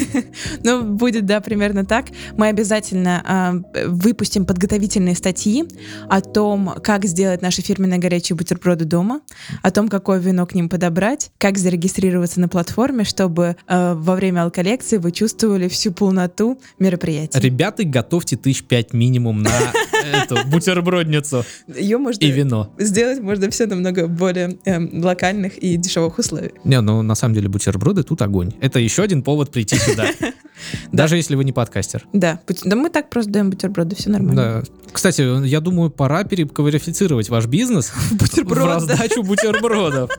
Ну, 0.65 0.83
будет, 0.83 1.27
да, 1.27 1.41
примерно 1.41 1.85
так. 1.85 2.07
Мы 2.37 2.49
обязательно 2.49 3.23
а, 3.25 3.55
выпустим 3.87 4.47
подготовительные 4.47 5.15
статьи 5.15 5.65
о 6.09 6.21
том, 6.21 6.75
как 6.83 7.05
сделать 7.05 7.43
наши 7.43 7.63
фирменные 7.63 7.99
горячие 7.99 8.37
бутерброды 8.37 8.85
дома, 8.85 9.21
о 9.63 9.71
том, 9.71 9.89
какое 9.89 10.19
вино 10.19 10.47
к 10.47 10.55
ним 10.55 10.69
подобрать, 10.69 11.31
как 11.39 11.59
зарегистрироваться 11.59 12.41
на 12.41 12.49
платформе, 12.49 13.05
чтобы 13.05 13.57
а, 13.67 13.95
во 13.95 14.15
время 14.15 14.43
алколлекции 14.43 14.99
вы 14.99 15.13
чувствовали 15.13 15.69
всю 15.69 15.93
полноту 15.93 16.61
мероприятия. 16.79 17.41
Ребята, 17.41 17.85
готовьте 18.13 18.37
тысяч 18.37 18.63
пять 18.65 18.93
минимум 18.93 19.43
на 19.43 19.51
эту 20.05 20.37
бутербродницу 20.47 21.47
Ее 21.67 21.97
можно 21.97 22.23
и 22.23 22.31
вино. 22.31 22.71
сделать 22.79 23.21
можно 23.21 23.51
все 23.51 23.65
намного 23.65 24.07
более 24.07 24.59
эм, 24.67 25.03
локальных 25.03 25.57
и 25.57 25.79
дешевых 25.79 26.19
условиях. 26.19 26.53
Не, 26.63 26.83
ну 26.83 27.01
на 27.01 27.15
самом 27.15 27.35
деле 27.35 27.49
бутерброды 27.49 28.03
тут 28.03 28.21
огонь. 28.21 28.53
Это 28.61 28.81
еще 28.81 29.03
один 29.03 29.23
повод 29.23 29.51
прийти 29.51 29.77
сюда. 29.77 30.09
Даже 30.93 31.17
если 31.17 31.37
вы 31.37 31.45
не 31.45 31.53
подкастер. 31.53 32.05
Да, 32.13 32.39
да 32.65 32.77
мы 32.77 32.91
так 32.91 33.09
просто 33.09 33.31
даем 33.31 33.49
бутерброды, 33.49 33.97
все 33.97 34.11
нормально. 34.11 34.63
Да. 34.63 34.91
Кстати, 34.93 35.47
я 35.47 35.61
думаю, 35.61 35.91
пора 35.91 36.25
переквалифицировать 36.25 37.31
ваш 37.31 37.47
бизнес 37.47 37.93
в 38.11 38.53
раздачу 38.53 39.23
бутербродов. 39.23 40.11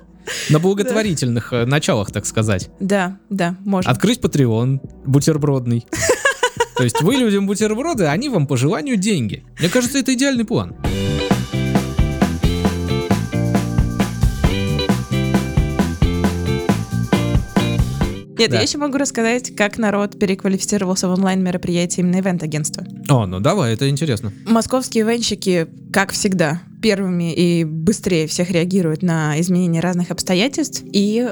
На 0.49 0.57
благотворительных 0.57 1.51
э, 1.51 1.65
началах, 1.65 2.11
так 2.11 2.25
сказать. 2.25 2.69
Да, 2.79 3.19
да, 3.29 3.57
можно. 3.65 3.91
Открыть 3.91 4.19
Patreon 4.19 4.79
бутербродный. 5.05 5.85
То 6.75 6.83
есть 6.83 7.01
вы 7.01 7.15
людям 7.15 7.45
бутерброды, 7.47 8.05
они 8.05 8.29
вам 8.29 8.47
по 8.47 8.57
желанию 8.57 8.97
деньги. 8.97 9.43
Мне 9.59 9.69
кажется, 9.69 9.99
это 9.99 10.13
идеальный 10.13 10.45
план. 10.45 10.75
Нет, 18.35 18.49
Да. 18.49 18.57
я 18.57 18.63
еще 18.63 18.77
могу 18.77 18.97
рассказать, 18.97 19.55
как 19.55 19.77
народ 19.77 20.17
переквалифицировался 20.19 21.07
в 21.07 21.11
онлайн-мероприятие 21.11 22.03
именно 22.03 22.19
ивент-агентства. 22.19 22.83
О, 23.07 23.25
ну 23.27 23.39
давай, 23.39 23.73
это 23.73 23.87
интересно. 23.89 24.33
Московские 24.45 25.03
ивенщики, 25.03 25.67
как 25.93 26.11
всегда, 26.11 26.61
первыми 26.81 27.31
и 27.33 27.63
быстрее 27.63 28.27
всех 28.27 28.49
реагируют 28.49 29.03
на 29.03 29.39
изменения 29.39 29.79
разных 29.79 30.09
обстоятельств, 30.11 30.81
и 30.83 31.29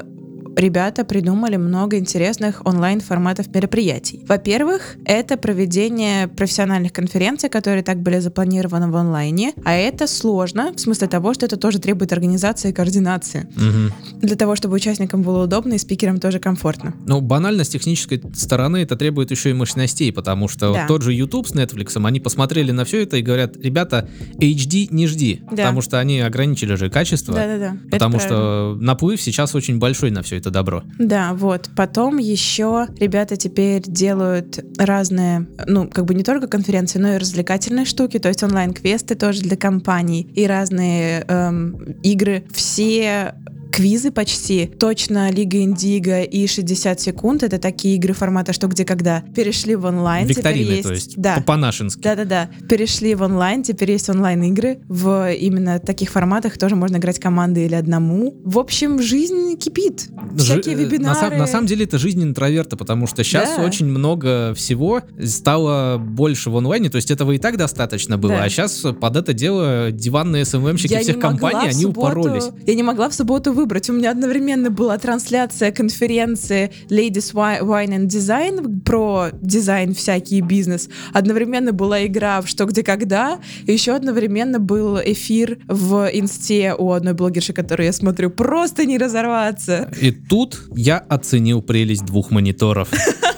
ребята 0.56 1.04
придумали 1.04 1.56
много 1.56 1.98
интересных 1.98 2.62
онлайн-форматов 2.64 3.48
мероприятий. 3.54 4.24
Во-первых, 4.28 4.96
это 5.04 5.36
проведение 5.36 6.28
профессиональных 6.28 6.92
конференций, 6.92 7.48
которые 7.48 7.82
так 7.82 8.00
были 8.00 8.18
запланированы 8.18 8.90
в 8.90 8.96
онлайне, 8.96 9.52
а 9.64 9.74
это 9.74 10.06
сложно, 10.06 10.72
в 10.74 10.80
смысле 10.80 11.08
того, 11.08 11.34
что 11.34 11.46
это 11.46 11.56
тоже 11.56 11.78
требует 11.78 12.12
организации 12.12 12.70
и 12.70 12.72
координации, 12.72 13.48
Мгм. 13.56 13.92
для 14.20 14.36
того, 14.36 14.56
чтобы 14.56 14.74
участникам 14.76 15.22
было 15.22 15.44
удобно 15.44 15.74
и 15.74 15.78
спикерам 15.78 16.18
тоже 16.18 16.38
комфортно. 16.38 16.94
Ну, 17.06 17.20
банально 17.20 17.64
с 17.64 17.68
технической 17.68 18.22
стороны 18.34 18.78
это 18.78 18.96
требует 18.96 19.30
еще 19.30 19.50
и 19.50 19.52
мощностей, 19.52 20.12
потому 20.12 20.48
что 20.48 20.72
Да. 20.72 20.86
тот 20.86 21.02
же 21.02 21.12
YouTube 21.12 21.46
с 21.46 21.52
Netflix, 21.54 22.00
они 22.04 22.20
посмотрели 22.20 22.72
на 22.72 22.84
все 22.84 23.02
это 23.02 23.16
и 23.16 23.22
говорят, 23.22 23.56
ребята, 23.56 24.08
HD 24.38 24.88
не 24.90 25.06
жди, 25.06 25.40
Да. 25.44 25.48
потому 25.56 25.80
что 25.82 25.98
они 25.98 26.20
ограничили 26.20 26.74
же 26.74 26.90
качество, 26.90 27.34
Да-да-да. 27.34 27.76
это 27.82 27.90
потому 27.90 28.18
правильно. 28.18 28.36
что 28.38 28.76
наплыв 28.80 29.20
сейчас 29.20 29.54
очень 29.54 29.78
большой 29.78 30.10
на 30.10 30.22
все 30.22 30.36
это 30.36 30.41
добро. 30.50 30.82
Да, 30.98 31.34
вот. 31.34 31.70
Потом 31.76 32.18
еще 32.18 32.86
ребята 32.98 33.36
теперь 33.36 33.82
делают 33.82 34.64
разные, 34.78 35.46
ну, 35.66 35.88
как 35.88 36.04
бы 36.04 36.14
не 36.14 36.24
только 36.24 36.46
конференции, 36.46 36.98
но 36.98 37.14
и 37.14 37.18
развлекательные 37.18 37.84
штуки, 37.84 38.18
то 38.18 38.28
есть 38.28 38.42
онлайн-квесты 38.42 39.14
тоже 39.14 39.42
для 39.42 39.56
компаний 39.56 40.22
и 40.34 40.46
разные 40.46 41.24
эм, 41.28 41.96
игры. 42.02 42.44
Все 42.52 43.34
квизы 43.72 44.10
почти, 44.10 44.66
точно 44.66 45.30
Лига 45.30 45.58
Индиго 45.62 46.22
и 46.22 46.46
60 46.46 47.00
секунд, 47.00 47.42
это 47.42 47.58
такие 47.58 47.96
игры 47.96 48.12
формата 48.12 48.52
«Что, 48.52 48.66
где, 48.68 48.84
когда», 48.84 49.22
перешли 49.34 49.74
в 49.76 49.86
онлайн. 49.86 50.28
Теперь 50.28 50.36
Викторины, 50.58 50.82
то 50.82 50.92
есть, 50.92 51.14
Да, 51.16 51.42
по-нашенски. 51.46 52.00
да-да-да, 52.02 52.50
перешли 52.68 53.14
в 53.14 53.22
онлайн, 53.22 53.62
теперь 53.62 53.92
есть 53.92 54.08
онлайн-игры. 54.10 54.80
В 54.88 55.32
именно 55.32 55.78
таких 55.78 56.10
форматах 56.10 56.58
тоже 56.58 56.76
можно 56.76 56.98
играть 56.98 57.18
командой 57.18 57.64
или 57.64 57.74
одному. 57.74 58.36
В 58.44 58.58
общем, 58.58 59.00
жизнь 59.00 59.56
кипит. 59.56 60.08
Всякие 60.36 60.76
Жи- 60.76 60.82
э, 60.82 60.84
вебинары. 60.84 61.14
На, 61.14 61.14
сам- 61.14 61.38
на 61.38 61.46
самом 61.46 61.66
деле 61.66 61.84
это 61.84 61.98
жизнь 61.98 62.22
интроверта, 62.22 62.76
потому 62.76 63.06
что 63.06 63.24
сейчас 63.24 63.56
Да. 63.56 63.64
очень 63.64 63.86
много 63.86 64.52
всего 64.54 65.00
стало 65.24 65.96
больше 65.98 66.50
в 66.50 66.56
онлайне, 66.56 66.90
то 66.90 66.96
есть 66.96 67.10
этого 67.10 67.32
и 67.32 67.38
так 67.38 67.56
достаточно 67.56 68.18
было, 68.18 68.34
Да. 68.34 68.44
а 68.44 68.48
сейчас 68.50 68.84
под 69.00 69.16
это 69.16 69.32
дело 69.32 69.90
диванные 69.90 70.44
СММщики 70.44 70.92
Я 70.92 71.00
всех 71.00 71.18
компаний, 71.18 71.68
они 71.70 71.82
субботу- 71.84 72.20
упоролись. 72.20 72.44
Я 72.66 72.74
не 72.74 72.82
могла 72.82 73.08
в 73.08 73.14
субботу 73.14 73.61
выбрать. 73.62 73.88
У 73.88 73.92
меня 73.92 74.10
одновременно 74.10 74.70
была 74.70 74.98
трансляция 74.98 75.70
конференции 75.70 76.72
Ladies 76.88 77.32
Wi- 77.32 77.60
Wine 77.60 77.96
and 77.96 78.06
Design 78.08 78.80
про 78.80 79.28
дизайн 79.40 79.94
всякий 79.94 80.40
бизнес. 80.40 80.88
Одновременно 81.12 81.72
была 81.72 82.04
игра 82.04 82.40
в 82.40 82.48
«Что, 82.48 82.64
где, 82.64 82.82
когда». 82.82 83.38
И 83.66 83.72
еще 83.72 83.92
одновременно 83.94 84.58
был 84.58 84.98
эфир 84.98 85.58
в 85.68 86.10
инсте 86.12 86.74
у 86.76 86.90
одной 86.90 87.14
блогерши, 87.14 87.52
которую 87.52 87.86
я 87.86 87.92
смотрю. 87.92 88.30
Просто 88.30 88.84
не 88.84 88.98
разорваться. 88.98 89.92
И 90.00 90.10
тут 90.10 90.60
я 90.74 90.98
оценил 90.98 91.62
прелесть 91.62 92.04
двух 92.04 92.32
мониторов. 92.32 92.88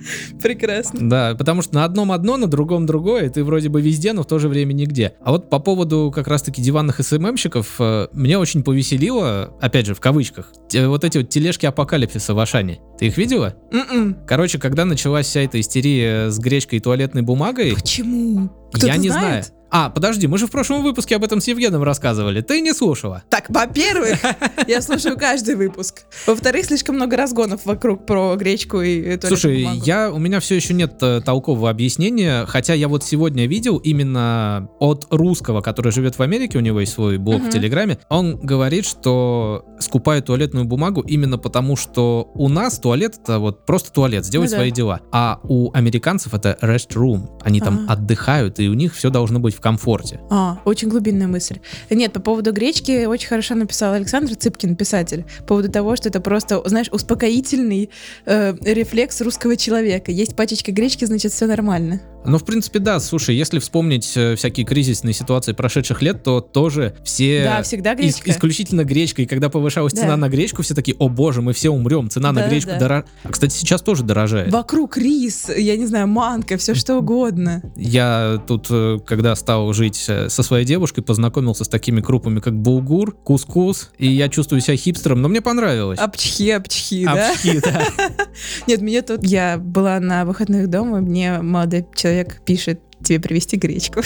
Прекрасно. 0.42 1.08
Да, 1.08 1.34
потому 1.36 1.62
что 1.62 1.74
на 1.74 1.84
одном 1.84 2.12
одно, 2.12 2.36
на 2.36 2.46
другом 2.46 2.86
другое, 2.86 3.28
ты 3.30 3.44
вроде 3.44 3.68
бы 3.68 3.80
везде, 3.80 4.12
но 4.12 4.22
в 4.22 4.26
то 4.26 4.38
же 4.38 4.48
время 4.48 4.72
нигде. 4.72 5.14
А 5.22 5.32
вот 5.32 5.50
по 5.50 5.58
поводу 5.58 6.12
как 6.14 6.28
раз-таки 6.28 6.62
диванных 6.62 7.00
СММщиков, 7.04 7.76
э, 7.78 8.08
меня 8.12 8.40
очень 8.40 8.62
повеселило, 8.62 9.54
опять 9.60 9.86
же, 9.86 9.94
в 9.94 10.00
кавычках, 10.00 10.52
те- 10.68 10.86
вот 10.88 11.04
эти 11.04 11.18
вот 11.18 11.28
тележки 11.28 11.66
апокалипсиса 11.66 12.34
в 12.34 12.38
Ашане. 12.38 12.80
Ты 12.98 13.06
их 13.06 13.16
видела? 13.16 13.54
М-м. 13.72 14.16
Короче, 14.26 14.58
когда 14.58 14.84
началась 14.84 15.26
вся 15.26 15.40
эта 15.40 15.60
истерия 15.60 16.30
с 16.30 16.38
гречкой 16.38 16.78
и 16.78 16.82
туалетной 16.82 17.22
бумагой, 17.22 17.74
Почему? 17.74 18.50
Кто-то 18.70 18.86
я 18.86 18.96
не 18.96 19.08
знает? 19.10 19.44
знаю. 19.46 19.56
А, 19.72 19.88
подожди, 19.88 20.26
мы 20.26 20.36
же 20.36 20.48
в 20.48 20.50
прошлом 20.50 20.82
выпуске 20.82 21.14
об 21.14 21.22
этом 21.22 21.40
с 21.40 21.46
Евгеном 21.46 21.84
рассказывали. 21.84 22.40
Ты 22.40 22.60
не 22.60 22.72
слушала. 22.72 23.22
Так, 23.30 23.44
во-первых, 23.50 24.18
я 24.66 24.82
слушаю 24.82 25.16
каждый 25.16 25.54
выпуск. 25.54 26.02
Во-вторых, 26.26 26.64
слишком 26.66 26.96
много 26.96 27.16
разгонов 27.16 27.64
вокруг 27.66 28.04
про 28.04 28.34
гречку 28.34 28.80
и 28.80 29.16
Слушай, 29.24 29.62
бумагу. 29.62 29.82
я, 29.84 30.10
у 30.10 30.18
меня 30.18 30.40
все 30.40 30.56
еще 30.56 30.74
нет 30.74 30.94
э, 31.02 31.20
толкового 31.24 31.70
объяснения, 31.70 32.46
хотя 32.46 32.74
я 32.74 32.88
вот 32.88 33.04
сегодня 33.04 33.46
видел 33.46 33.76
именно 33.76 34.68
от 34.80 35.06
русского, 35.10 35.60
который 35.60 35.92
живет 35.92 36.18
в 36.18 36.22
Америке, 36.22 36.58
у 36.58 36.62
него 36.62 36.80
есть 36.80 36.92
свой 36.94 37.18
блог 37.18 37.38
в 37.40 37.42
Мгм. 37.44 37.50
Телеграме, 37.52 37.98
он 38.08 38.38
говорит, 38.38 38.84
что 38.84 39.64
скупают 39.78 40.26
туалетную 40.26 40.64
бумагу 40.64 41.00
именно 41.02 41.38
потому, 41.38 41.76
что 41.76 42.30
у 42.34 42.48
нас 42.48 42.80
туалет 42.80 43.18
это 43.22 43.38
вот 43.38 43.66
просто 43.66 43.92
туалет, 43.92 44.24
сделай 44.26 44.46
Ну 44.46 44.50
да. 44.50 44.56
свои 44.56 44.70
дела, 44.72 45.00
а 45.12 45.38
у 45.44 45.72
американцев 45.72 46.34
это 46.34 46.58
restroom, 46.60 47.38
они 47.42 47.60
там 47.60 47.84
Ага. 47.84 47.92
отдыхают, 47.92 48.58
и 48.62 48.68
у 48.68 48.74
них 48.74 48.94
все 48.94 49.10
должно 49.10 49.40
быть 49.40 49.54
в 49.54 49.60
комфорте. 49.60 50.20
А, 50.30 50.60
очень 50.64 50.88
глубинная 50.88 51.26
мысль. 51.26 51.58
Нет, 51.88 52.12
по 52.12 52.20
поводу 52.20 52.52
гречки 52.52 53.04
очень 53.04 53.28
хорошо 53.28 53.54
написал 53.54 53.94
Александр 53.94 54.34
Цыпкин, 54.34 54.76
писатель, 54.76 55.24
по 55.40 55.44
поводу 55.44 55.70
того, 55.70 55.96
что 55.96 56.08
это 56.08 56.20
просто, 56.20 56.60
знаешь, 56.66 56.88
успокоительный 56.90 57.90
э, 58.26 58.54
рефлекс 58.60 59.20
русского 59.20 59.56
человека. 59.56 60.12
Есть 60.12 60.36
пачечка 60.36 60.72
гречки, 60.72 61.04
значит, 61.04 61.32
все 61.32 61.46
нормально. 61.46 62.00
Ну, 62.24 62.36
в 62.38 62.44
принципе, 62.44 62.78
да, 62.80 63.00
слушай, 63.00 63.34
если 63.34 63.58
вспомнить 63.58 64.12
э, 64.14 64.36
всякие 64.36 64.66
кризисные 64.66 65.14
ситуации 65.14 65.52
прошедших 65.52 66.02
лет, 66.02 66.22
то 66.22 66.40
тоже 66.40 66.94
все... 67.02 67.44
да, 67.44 67.62
всегда 67.62 67.94
Ис- 67.94 67.96
гречка. 67.96 68.30
исключительно 68.30 68.84
гречка. 68.84 69.22
И 69.22 69.26
когда 69.26 69.48
повышалась 69.48 69.94
Да. 69.94 70.02
цена 70.02 70.16
на 70.18 70.28
гречку, 70.28 70.62
все 70.62 70.74
такие, 70.74 70.94
о 70.98 71.08
боже, 71.08 71.40
мы 71.40 71.54
все 71.54 71.70
умрем, 71.70 72.10
цена 72.10 72.30
на 72.32 72.42
Да, 72.42 72.48
гречку 72.48 72.72
да. 72.72 72.78
дороже. 72.78 73.04
А, 73.24 73.28
кстати, 73.30 73.54
сейчас 73.54 73.80
тоже 73.80 74.02
дорожает. 74.04 74.52
Вокруг 74.52 74.98
рис, 74.98 75.48
я 75.56 75.76
не 75.78 75.86
знаю, 75.86 76.08
манка, 76.08 76.58
все 76.58 76.74
что 76.74 76.98
угодно. 76.98 77.62
Я 77.74 78.42
тут, 78.46 78.66
э, 78.70 78.98
когда 79.06 79.34
стал 79.34 79.72
жить 79.72 80.04
э, 80.08 80.28
со 80.28 80.42
своей 80.42 80.66
девушкой, 80.66 81.00
познакомился 81.02 81.64
с 81.64 81.68
такими 81.68 82.02
крупами, 82.02 82.40
как 82.40 82.54
булгур, 82.54 83.12
кускус, 83.16 83.90
и 83.96 84.06
я 84.06 84.28
чувствую 84.28 84.60
себя 84.60 84.76
хипстером, 84.76 85.22
но 85.22 85.28
мне 85.28 85.40
понравилось. 85.40 85.98
Апчхи, 85.98 86.50
апчхи, 86.50 87.04
да? 87.06 87.30
Апчхи, 87.30 87.60
да. 87.60 87.82
Нет, 88.66 88.82
мне 88.82 89.00
тут... 89.00 89.24
Я 89.24 89.56
была 89.56 89.98
на 90.00 90.26
выходных 90.26 90.68
дома, 90.68 91.00
мне 91.00 91.38
молодой 91.40 91.86
человек 91.94 92.09
пишет, 92.44 92.80
тебе 93.02 93.20
привезти 93.20 93.56
гречку. 93.56 94.02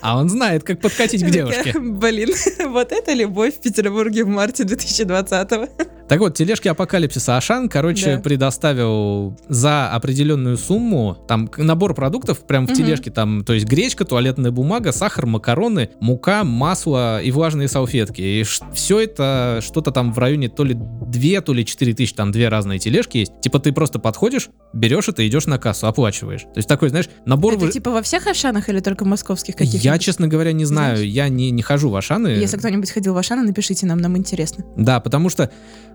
А 0.00 0.18
он 0.18 0.28
знает, 0.28 0.64
как 0.64 0.80
подкатить 0.80 1.22
к 1.22 1.30
девушке. 1.30 1.78
Блин, 1.78 2.30
вот 2.70 2.90
это 2.90 3.12
любовь 3.12 3.54
в 3.54 3.60
Петербурге 3.60 4.24
в 4.24 4.28
марте 4.28 4.64
2020-го. 4.64 5.68
Так 6.08 6.20
вот, 6.20 6.34
тележки 6.36 6.68
апокалипсиса 6.68 7.36
Ашан, 7.36 7.68
короче, 7.68 8.16
Да. 8.16 8.20
предоставил 8.22 9.36
за 9.48 9.90
определенную 9.90 10.56
сумму, 10.56 11.16
там 11.26 11.50
набор 11.56 11.94
продуктов 11.94 12.46
прям 12.46 12.66
в 12.66 12.70
Мгм. 12.70 12.76
тележке, 12.76 13.10
там, 13.10 13.44
то 13.44 13.52
есть 13.52 13.66
гречка, 13.66 14.04
туалетная 14.04 14.50
бумага, 14.50 14.92
сахар, 14.92 15.26
макароны, 15.26 15.90
мука, 16.00 16.44
масло 16.44 17.20
и 17.22 17.30
влажные 17.30 17.68
салфетки. 17.68 18.20
И 18.20 18.44
все 18.74 19.00
это 19.00 19.60
что-то 19.62 19.90
там 19.90 20.12
в 20.12 20.18
районе 20.18 20.48
то 20.48 20.64
ли 20.64 20.74
2, 20.74 21.40
то 21.40 21.52
ли 21.52 21.64
4 21.64 21.94
тысячи, 21.94 22.14
там 22.14 22.30
две 22.32 22.48
разные 22.48 22.78
тележки 22.78 23.18
есть. 23.18 23.32
Типа 23.40 23.58
ты 23.58 23.72
просто 23.72 23.98
подходишь, 23.98 24.48
берешь 24.72 25.08
это, 25.08 25.26
идешь 25.26 25.46
на 25.46 25.58
кассу, 25.58 25.86
оплачиваешь. 25.86 26.42
То 26.42 26.56
есть 26.56 26.68
такой, 26.68 26.88
знаешь, 26.90 27.08
набор... 27.24 27.54
Это 27.54 27.66
вы- 27.66 27.72
типа 27.72 27.90
во 27.90 28.02
всех 28.02 28.26
Ашанах 28.26 28.68
или 28.68 28.80
только 28.80 29.04
московских 29.04 29.54
каких-нибудь? 29.56 29.84
Я, 29.84 29.98
честно 29.98 30.28
говоря, 30.28 30.52
не 30.52 30.64
знаю, 30.64 30.96
Знаешь? 30.96 31.10
я 31.12 31.28
не, 31.28 31.50
не 31.50 31.62
хожу 31.62 31.88
в 31.90 31.96
Ашаны. 31.96 32.28
Если 32.28 32.56
кто-нибудь 32.56 32.90
ходил 32.90 33.14
в 33.14 33.16
Ашаны, 33.18 33.42
напишите 33.42 33.86
нам, 33.86 33.98
нам 33.98 34.16
интересно. 34.16 34.64
Да, 34.76 35.00
потому 35.00 35.28
что, 35.28 35.50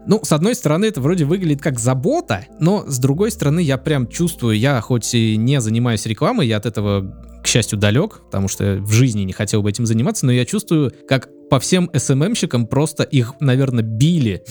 ну, 0.08 0.20
с 0.24 0.32
одной 0.32 0.56
стороны, 0.56 0.86
это 0.86 1.02
вроде 1.02 1.26
выглядит 1.26 1.62
как 1.62 1.80
забота, 1.80 2.46
но 2.60 2.86
с 2.88 2.98
другой 3.00 3.32
стороны, 3.32 3.60
я 3.60 3.78
прям 3.78 4.08
чувствую, 4.08 4.58
я 4.58 4.80
хоть 4.82 5.14
и 5.14 5.38
не 5.38 5.62
занимаюсь 5.62 6.06
рекламой, 6.06 6.48
я 6.48 6.58
от 6.58 6.66
этого, 6.66 7.14
к 7.44 7.48
счастью, 7.48 7.78
далек, 7.78 8.22
потому 8.26 8.48
что 8.48 8.78
в 8.82 8.92
жизни 8.92 9.22
не 9.22 9.34
хотел 9.34 9.62
бы 9.62 9.70
этим 9.70 9.86
заниматься, 9.86 10.26
но 10.26 10.32
я 10.32 10.46
чувствую, 10.46 10.92
как 11.08 11.30
по 11.50 11.60
всем 11.60 11.90
СММщикам 11.94 12.68
просто 12.68 13.04
их, 13.04 13.36
наверное, 13.40 13.84
били. 13.84 14.44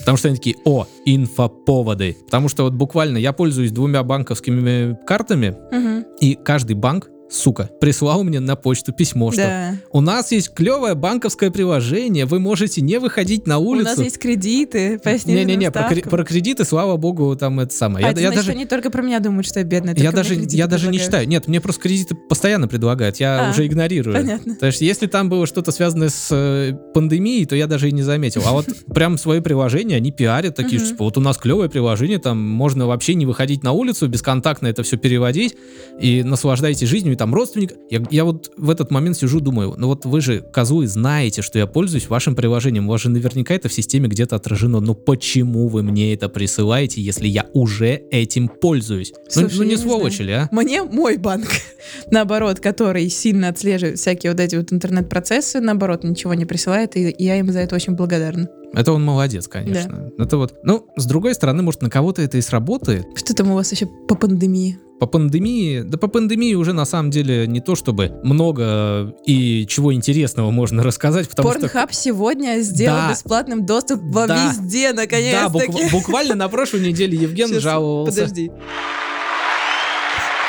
Потому 0.00 0.18
что 0.18 0.28
они 0.28 0.36
такие, 0.36 0.56
о, 0.64 0.86
инфоповоды. 1.04 2.16
Потому 2.26 2.48
что 2.48 2.64
вот 2.64 2.74
буквально 2.74 3.18
я 3.18 3.32
пользуюсь 3.32 3.72
двумя 3.72 4.02
банковскими 4.02 4.96
картами, 5.06 5.56
Мгм. 5.72 6.04
и 6.20 6.34
каждый 6.36 6.74
банк 6.74 7.08
сука, 7.30 7.68
прислал 7.80 8.22
мне 8.22 8.38
на 8.40 8.54
почту 8.56 8.92
письмо, 8.92 9.32
что 9.32 9.40
Да. 9.42 9.74
у 9.92 10.00
нас 10.00 10.30
есть 10.30 10.54
клевое 10.54 10.94
банковское 10.94 11.50
приложение, 11.50 12.26
вы 12.26 12.38
можете 12.38 12.80
не 12.80 12.98
выходить 12.98 13.46
на 13.46 13.58
У 13.58 13.68
улицу. 13.70 13.84
нас 13.86 13.98
есть 13.98 14.18
кредиты 14.18 14.98
по 14.98 15.18
сниженным 15.18 15.48
Не-не-не, 15.48 15.70
про, 15.70 15.88
про 16.08 16.24
кредиты, 16.24 16.64
слава 16.64 16.96
богу, 16.96 17.34
там 17.36 17.58
это 17.60 17.74
самое. 17.74 18.04
А 18.04 18.08
Я, 18.08 18.12
это 18.12 18.20
я 18.20 18.28
значит, 18.28 18.44
даже, 18.46 18.56
они 18.56 18.66
только 18.66 18.90
про 18.90 19.02
меня 19.02 19.18
думают, 19.20 19.46
что 19.46 19.58
я 19.60 19.64
бедная. 19.64 19.94
я 19.96 20.12
даже, 20.12 20.34
я 20.34 20.66
даже 20.66 20.88
не 20.88 20.98
считаю. 20.98 21.26
Нет, 21.26 21.48
мне 21.48 21.60
просто 21.60 21.82
кредиты 21.82 22.14
постоянно 22.14 22.68
предлагают, 22.68 23.16
я 23.16 23.48
А, 23.48 23.50
уже 23.50 23.66
игнорирую. 23.66 24.14
понятно. 24.16 24.54
То 24.56 24.66
есть, 24.66 24.80
если 24.80 25.06
там 25.06 25.28
было 25.28 25.46
что-то 25.46 25.72
связанное 25.72 26.10
с 26.10 26.28
э, 26.30 26.72
пандемией, 26.94 27.46
то 27.46 27.56
я 27.56 27.66
даже 27.66 27.88
и 27.88 27.92
не 27.92 28.02
заметил. 28.02 28.42
А 28.46 28.52
вот 28.52 28.66
прям 28.94 29.18
свое 29.18 29.40
приложение 29.42 29.96
они 29.96 30.12
пиарят 30.12 30.54
такие, 30.54 30.80
что 30.80 31.02
вот 31.04 31.16
у 31.18 31.20
нас 31.20 31.36
клевое 31.38 31.68
приложение, 31.68 32.18
там 32.18 32.38
можно 32.40 32.86
вообще 32.86 33.14
не 33.14 33.26
выходить 33.26 33.62
на 33.64 33.72
улицу, 33.72 34.06
бесконтактно 34.08 34.68
это 34.68 34.82
все 34.82 34.96
переводить 34.98 35.56
и 36.00 36.22
наслаждайтесь 36.22 36.88
жизнью, 36.88 37.13
и 37.14 37.16
там 37.16 37.34
родственник. 37.34 37.72
Я, 37.90 38.02
я 38.10 38.24
вот 38.24 38.52
в 38.56 38.70
этот 38.70 38.90
момент 38.90 39.16
сижу, 39.16 39.40
думаю, 39.40 39.74
ну 39.78 39.86
вот 39.88 40.04
вы 40.04 40.20
же, 40.20 40.40
козлы, 40.40 40.86
знаете, 40.86 41.42
что 41.42 41.58
я 41.58 41.66
пользуюсь 41.66 42.08
вашим 42.08 42.34
приложением, 42.34 42.88
у 42.88 42.92
вас 42.92 43.00
же 43.02 43.08
наверняка 43.08 43.54
это 43.54 43.68
в 43.68 43.72
системе 43.72 44.08
где-то 44.08 44.36
отражено, 44.36 44.80
но 44.80 44.94
почему 44.94 45.68
вы 45.68 45.82
мне 45.82 46.14
это 46.14 46.28
присылаете, 46.28 47.00
если 47.00 47.26
я 47.26 47.46
уже 47.54 48.02
этим 48.10 48.48
пользуюсь? 48.48 49.12
Ну- 49.34 49.48
Слушай, 49.48 49.58
ну, 49.58 49.62
не 49.64 49.70
не 49.70 49.76
сволочи 49.76 50.22
ли, 50.22 50.32
а? 50.32 50.48
Мне 50.52 50.82
мой 50.82 51.16
банк, 51.16 51.46
наоборот, 52.10 52.60
который 52.60 53.08
сильно 53.08 53.48
отслеживает 53.48 53.98
всякие 53.98 54.32
вот 54.32 54.40
эти 54.40 54.56
вот 54.56 54.72
интернет-процессы, 54.72 55.60
наоборот, 55.60 56.04
ничего 56.04 56.34
не 56.34 56.44
присылает, 56.44 56.96
и 56.96 57.14
я 57.18 57.38
им 57.38 57.50
за 57.52 57.60
это 57.60 57.74
очень 57.74 57.94
благодарна. 57.94 58.48
Это 58.76 58.92
он 58.92 59.04
молодец, 59.04 59.48
конечно. 59.48 60.10
Это 60.18 60.36
вот, 60.36 60.54
ну, 60.64 60.86
с 60.96 61.06
другой 61.06 61.34
стороны, 61.34 61.62
может, 61.62 61.82
на 61.82 61.90
кого-то 61.90 62.22
это 62.22 62.38
и 62.38 62.40
сработает. 62.40 63.06
Что 63.14 63.34
там 63.34 63.50
у 63.50 63.54
вас 63.54 63.70
еще 63.72 63.86
по 63.86 64.14
пандемии? 64.14 64.78
По 65.00 65.06
пандемии, 65.06 65.80
да 65.82 65.98
по 65.98 66.06
пандемии 66.06 66.54
уже 66.54 66.72
на 66.72 66.84
самом 66.84 67.10
деле 67.10 67.46
не 67.48 67.60
то 67.60 67.74
чтобы 67.74 68.12
много 68.22 69.12
и 69.26 69.66
чего 69.68 69.92
интересного 69.92 70.50
можно 70.52 70.82
рассказать, 70.84 71.28
потому 71.28 71.50
что... 71.50 71.60
Порнхаб 71.60 71.92
сегодня 71.92 72.60
сделал 72.60 72.98
Да. 72.98 73.10
бесплатным 73.10 73.66
доступ 73.66 74.00
во 74.02 74.26
Да. 74.28 74.46
везде, 74.48 74.92
Да, 74.92 75.02
наконец-таки. 75.02 75.66
буква- 75.72 75.90
буквально 75.90 76.34
на 76.36 76.48
прошлой 76.48 76.80
неделе 76.88 77.18
Евген 77.18 77.48
Щас, 77.52 77.62
жаловался. 77.62 78.12
Подожди. 78.20 78.52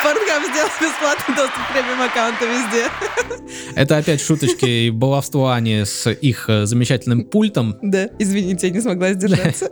Порнхаб 0.06 0.44
сделал 0.52 0.70
бесплатный 0.80 1.36
доступ 1.36 1.64
к 1.68 1.74
премиум 1.74 2.00
аккаунту 2.00 2.46
везде. 2.46 2.92
Это 3.74 3.98
опять 3.98 4.22
шуточки 4.22 4.66
и 4.66 4.90
баловство, 4.92 5.50
а 5.50 5.60
не 5.60 5.84
с 5.84 6.12
их 6.12 6.48
э, 6.48 6.68
замечательным 6.68 7.24
пультом. 7.24 7.76
Да, 7.82 8.10
извините, 8.20 8.68
я 8.68 8.74
не 8.74 8.82
смогла 8.82 9.14
сдержаться. 9.14 9.72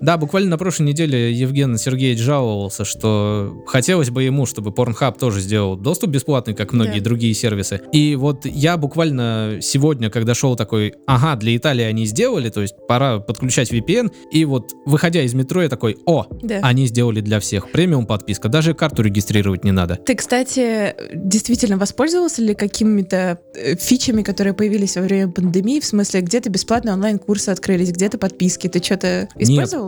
Да, 0.00 0.16
буквально 0.16 0.50
на 0.50 0.58
прошлой 0.58 0.84
неделе 0.86 1.32
Евген 1.32 1.76
Сергеевич 1.76 2.20
жаловался, 2.20 2.84
что 2.84 3.62
хотелось 3.66 4.10
бы 4.10 4.22
ему, 4.22 4.46
чтобы 4.46 4.70
Pornhub 4.70 5.18
тоже 5.18 5.40
сделал 5.40 5.76
доступ 5.76 6.10
бесплатный, 6.10 6.54
как 6.54 6.72
многие 6.72 6.98
Да. 7.00 7.04
другие 7.04 7.34
сервисы. 7.34 7.80
И 7.92 8.14
вот 8.16 8.44
я 8.46 8.76
буквально 8.76 9.58
сегодня, 9.60 10.10
когда 10.10 10.34
шел 10.34 10.54
такой, 10.56 10.94
ага, 11.06 11.34
для 11.36 11.56
Италии 11.56 11.82
они 11.84 12.06
сделали, 12.06 12.48
то 12.50 12.60
есть 12.62 12.74
пора 12.86 13.18
подключать 13.18 13.72
VPN, 13.72 14.12
и 14.30 14.44
вот 14.44 14.72
выходя 14.86 15.22
из 15.22 15.34
метро, 15.34 15.62
я 15.62 15.68
такой, 15.68 15.96
о, 16.06 16.26
Да. 16.42 16.60
они 16.62 16.86
сделали 16.86 17.20
для 17.20 17.40
всех 17.40 17.70
премиум 17.72 18.06
подписка, 18.06 18.48
даже 18.48 18.74
карту 18.74 19.02
регистрировать 19.02 19.64
не 19.64 19.72
надо. 19.72 19.96
Ты, 19.96 20.14
кстати, 20.14 20.94
действительно 21.14 21.76
воспользовался 21.76 22.42
ли 22.42 22.54
какими-то 22.54 23.38
э, 23.54 23.74
фичами, 23.76 24.22
которые 24.22 24.54
появились 24.54 24.96
во 24.96 25.02
время 25.02 25.30
пандемии? 25.32 25.80
В 25.80 25.84
смысле, 25.84 26.20
где-то 26.20 26.50
бесплатные 26.50 26.92
онлайн-курсы 26.94 27.50
открылись, 27.50 27.90
где-то 27.90 28.18
подписки. 28.18 28.68
Ты 28.68 28.82
что-то 28.82 29.28
использовал? 29.36 29.86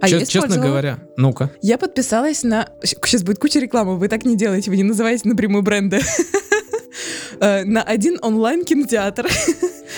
А 0.00 0.08
я 0.08 0.20
чес- 0.20 0.28
честно 0.28 0.56
говоря, 0.58 0.98
ну-ка. 1.16 1.50
Я 1.62 1.78
подписалась 1.78 2.42
на... 2.42 2.68
Сейчас 2.82 3.22
будет 3.22 3.38
куча 3.38 3.58
рекламы, 3.60 3.96
вы 3.98 4.08
так 4.08 4.24
не 4.24 4.36
делаете, 4.36 4.70
вы 4.70 4.76
не 4.76 4.84
называете 4.84 5.28
напрямую 5.28 5.62
бренды. 5.62 6.00
Э, 7.40 7.62
На 7.64 7.82
один 7.82 8.18
онлайн-кинотеатр. 8.20 9.28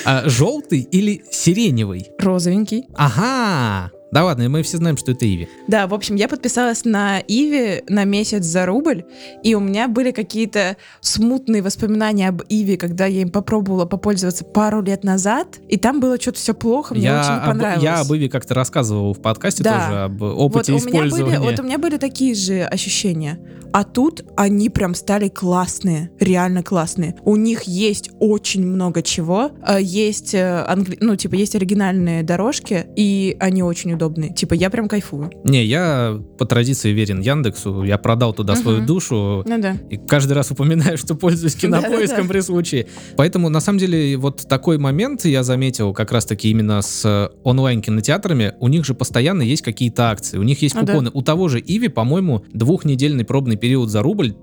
А, 0.04 0.28
желтый 0.28 0.80
или 0.80 1.22
сиреневый? 1.30 2.10
Розовенький. 2.18 2.86
Ага, 2.94 3.90
да 4.12 4.24
ладно, 4.24 4.48
мы 4.48 4.62
все 4.62 4.76
знаем, 4.78 4.96
что 4.96 5.12
это 5.12 5.26
Иви. 5.26 5.48
Да, 5.68 5.86
в 5.86 5.94
общем, 5.94 6.16
я 6.16 6.28
подписалась 6.28 6.84
на 6.84 7.20
Иви 7.20 7.82
на 7.88 8.04
месяц 8.04 8.44
за 8.44 8.66
рубль, 8.66 9.04
и 9.42 9.54
у 9.54 9.60
меня 9.60 9.86
были 9.88 10.10
какие-то 10.10 10.76
смутные 11.00 11.62
воспоминания 11.62 12.28
об 12.28 12.42
Иви, 12.48 12.76
когда 12.76 13.06
я 13.06 13.22
им 13.22 13.30
попробовала 13.30 13.86
попользоваться 13.86 14.44
пару 14.44 14.82
лет 14.82 15.04
назад, 15.04 15.58
и 15.68 15.76
там 15.76 16.00
было 16.00 16.20
что-то 16.20 16.38
все 16.38 16.54
плохо, 16.54 16.94
мне 16.94 17.04
я, 17.04 17.20
очень 17.20 17.30
об, 17.34 17.46
понравилось. 17.46 17.82
я 17.84 18.00
об 18.00 18.12
Иви 18.14 18.28
как-то 18.28 18.54
рассказывал 18.54 19.14
в 19.14 19.20
подкасте 19.20 19.62
Да. 19.62 19.86
тоже, 19.86 19.98
об 20.04 20.18
вот 20.18 20.32
опыте 20.34 20.72
у, 20.72 20.76
меня 20.76 20.86
были, 20.86 21.08
использования. 21.08 21.38
вот 21.40 21.60
у 21.60 21.62
меня 21.62 21.78
были 21.78 21.96
такие 21.96 22.34
же 22.34 22.62
ощущения. 22.62 23.38
А 23.72 23.84
тут 23.84 24.24
они 24.36 24.68
прям 24.68 24.96
стали 24.96 25.28
классные, 25.28 26.10
реально 26.18 26.64
классные. 26.64 27.14
У 27.24 27.36
них 27.36 27.62
есть 27.64 28.10
очень 28.18 28.66
много 28.66 29.00
чего. 29.00 29.52
Э, 29.64 29.78
Есть, 29.80 30.34
э, 30.34 30.64
англи- 30.66 30.98
ну, 31.00 31.14
типа, 31.14 31.36
есть 31.36 31.54
оригинальные 31.54 32.24
дорожки, 32.24 32.86
и 32.96 33.36
они 33.38 33.62
очень 33.62 33.92
удобные. 34.00 34.32
Типа, 34.32 34.54
я 34.54 34.70
прям 34.70 34.88
кайфую. 34.88 35.30
Не, 35.44 35.64
я 35.64 36.18
по 36.38 36.46
традиции 36.46 36.90
верен 36.92 37.20
Яндексу, 37.20 37.82
я 37.84 37.98
продал 37.98 38.32
туда 38.32 38.56
свою 38.56 38.78
Мгм. 38.78 38.86
душу, 38.86 39.42
Ну 39.46 39.60
да. 39.60 39.76
и 39.90 39.96
каждый 39.96 40.32
раз 40.32 40.50
упоминаю, 40.50 40.96
что 40.96 41.14
пользуюсь 41.14 41.54
кинопоиском 41.60 42.28
при 42.28 42.40
случае. 42.40 42.86
Поэтому, 43.16 43.48
на 43.50 43.60
самом 43.60 43.78
деле, 43.78 44.16
вот 44.16 44.48
такой 44.48 44.78
момент 44.78 45.24
я 45.24 45.42
заметил 45.42 45.92
как 45.92 46.12
раз-таки 46.12 46.50
именно 46.50 46.80
с 46.82 47.02
э, 47.04 47.28
онлайн-кинотеатрами. 47.44 48.54
У 48.60 48.68
них 48.68 48.84
же 48.84 48.94
постоянно 48.94 49.42
есть 49.42 49.62
какие-то 49.62 50.10
акции, 50.10 50.38
у 50.38 50.42
них 50.42 50.62
есть 50.62 50.74
Ну 50.74 50.82
да. 50.82 50.92
купоны. 50.92 51.10
У 51.12 51.22
того 51.22 51.48
же 51.48 51.60
Иви, 51.60 51.88
по-моему, 51.88 52.44
двухнедельный 52.52 53.24
пробный 53.24 53.56
период 53.56 53.90
за 53.90 54.02
рубль 54.02 54.34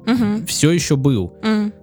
все 0.48 0.72
еще 0.72 0.96
был. 0.96 1.34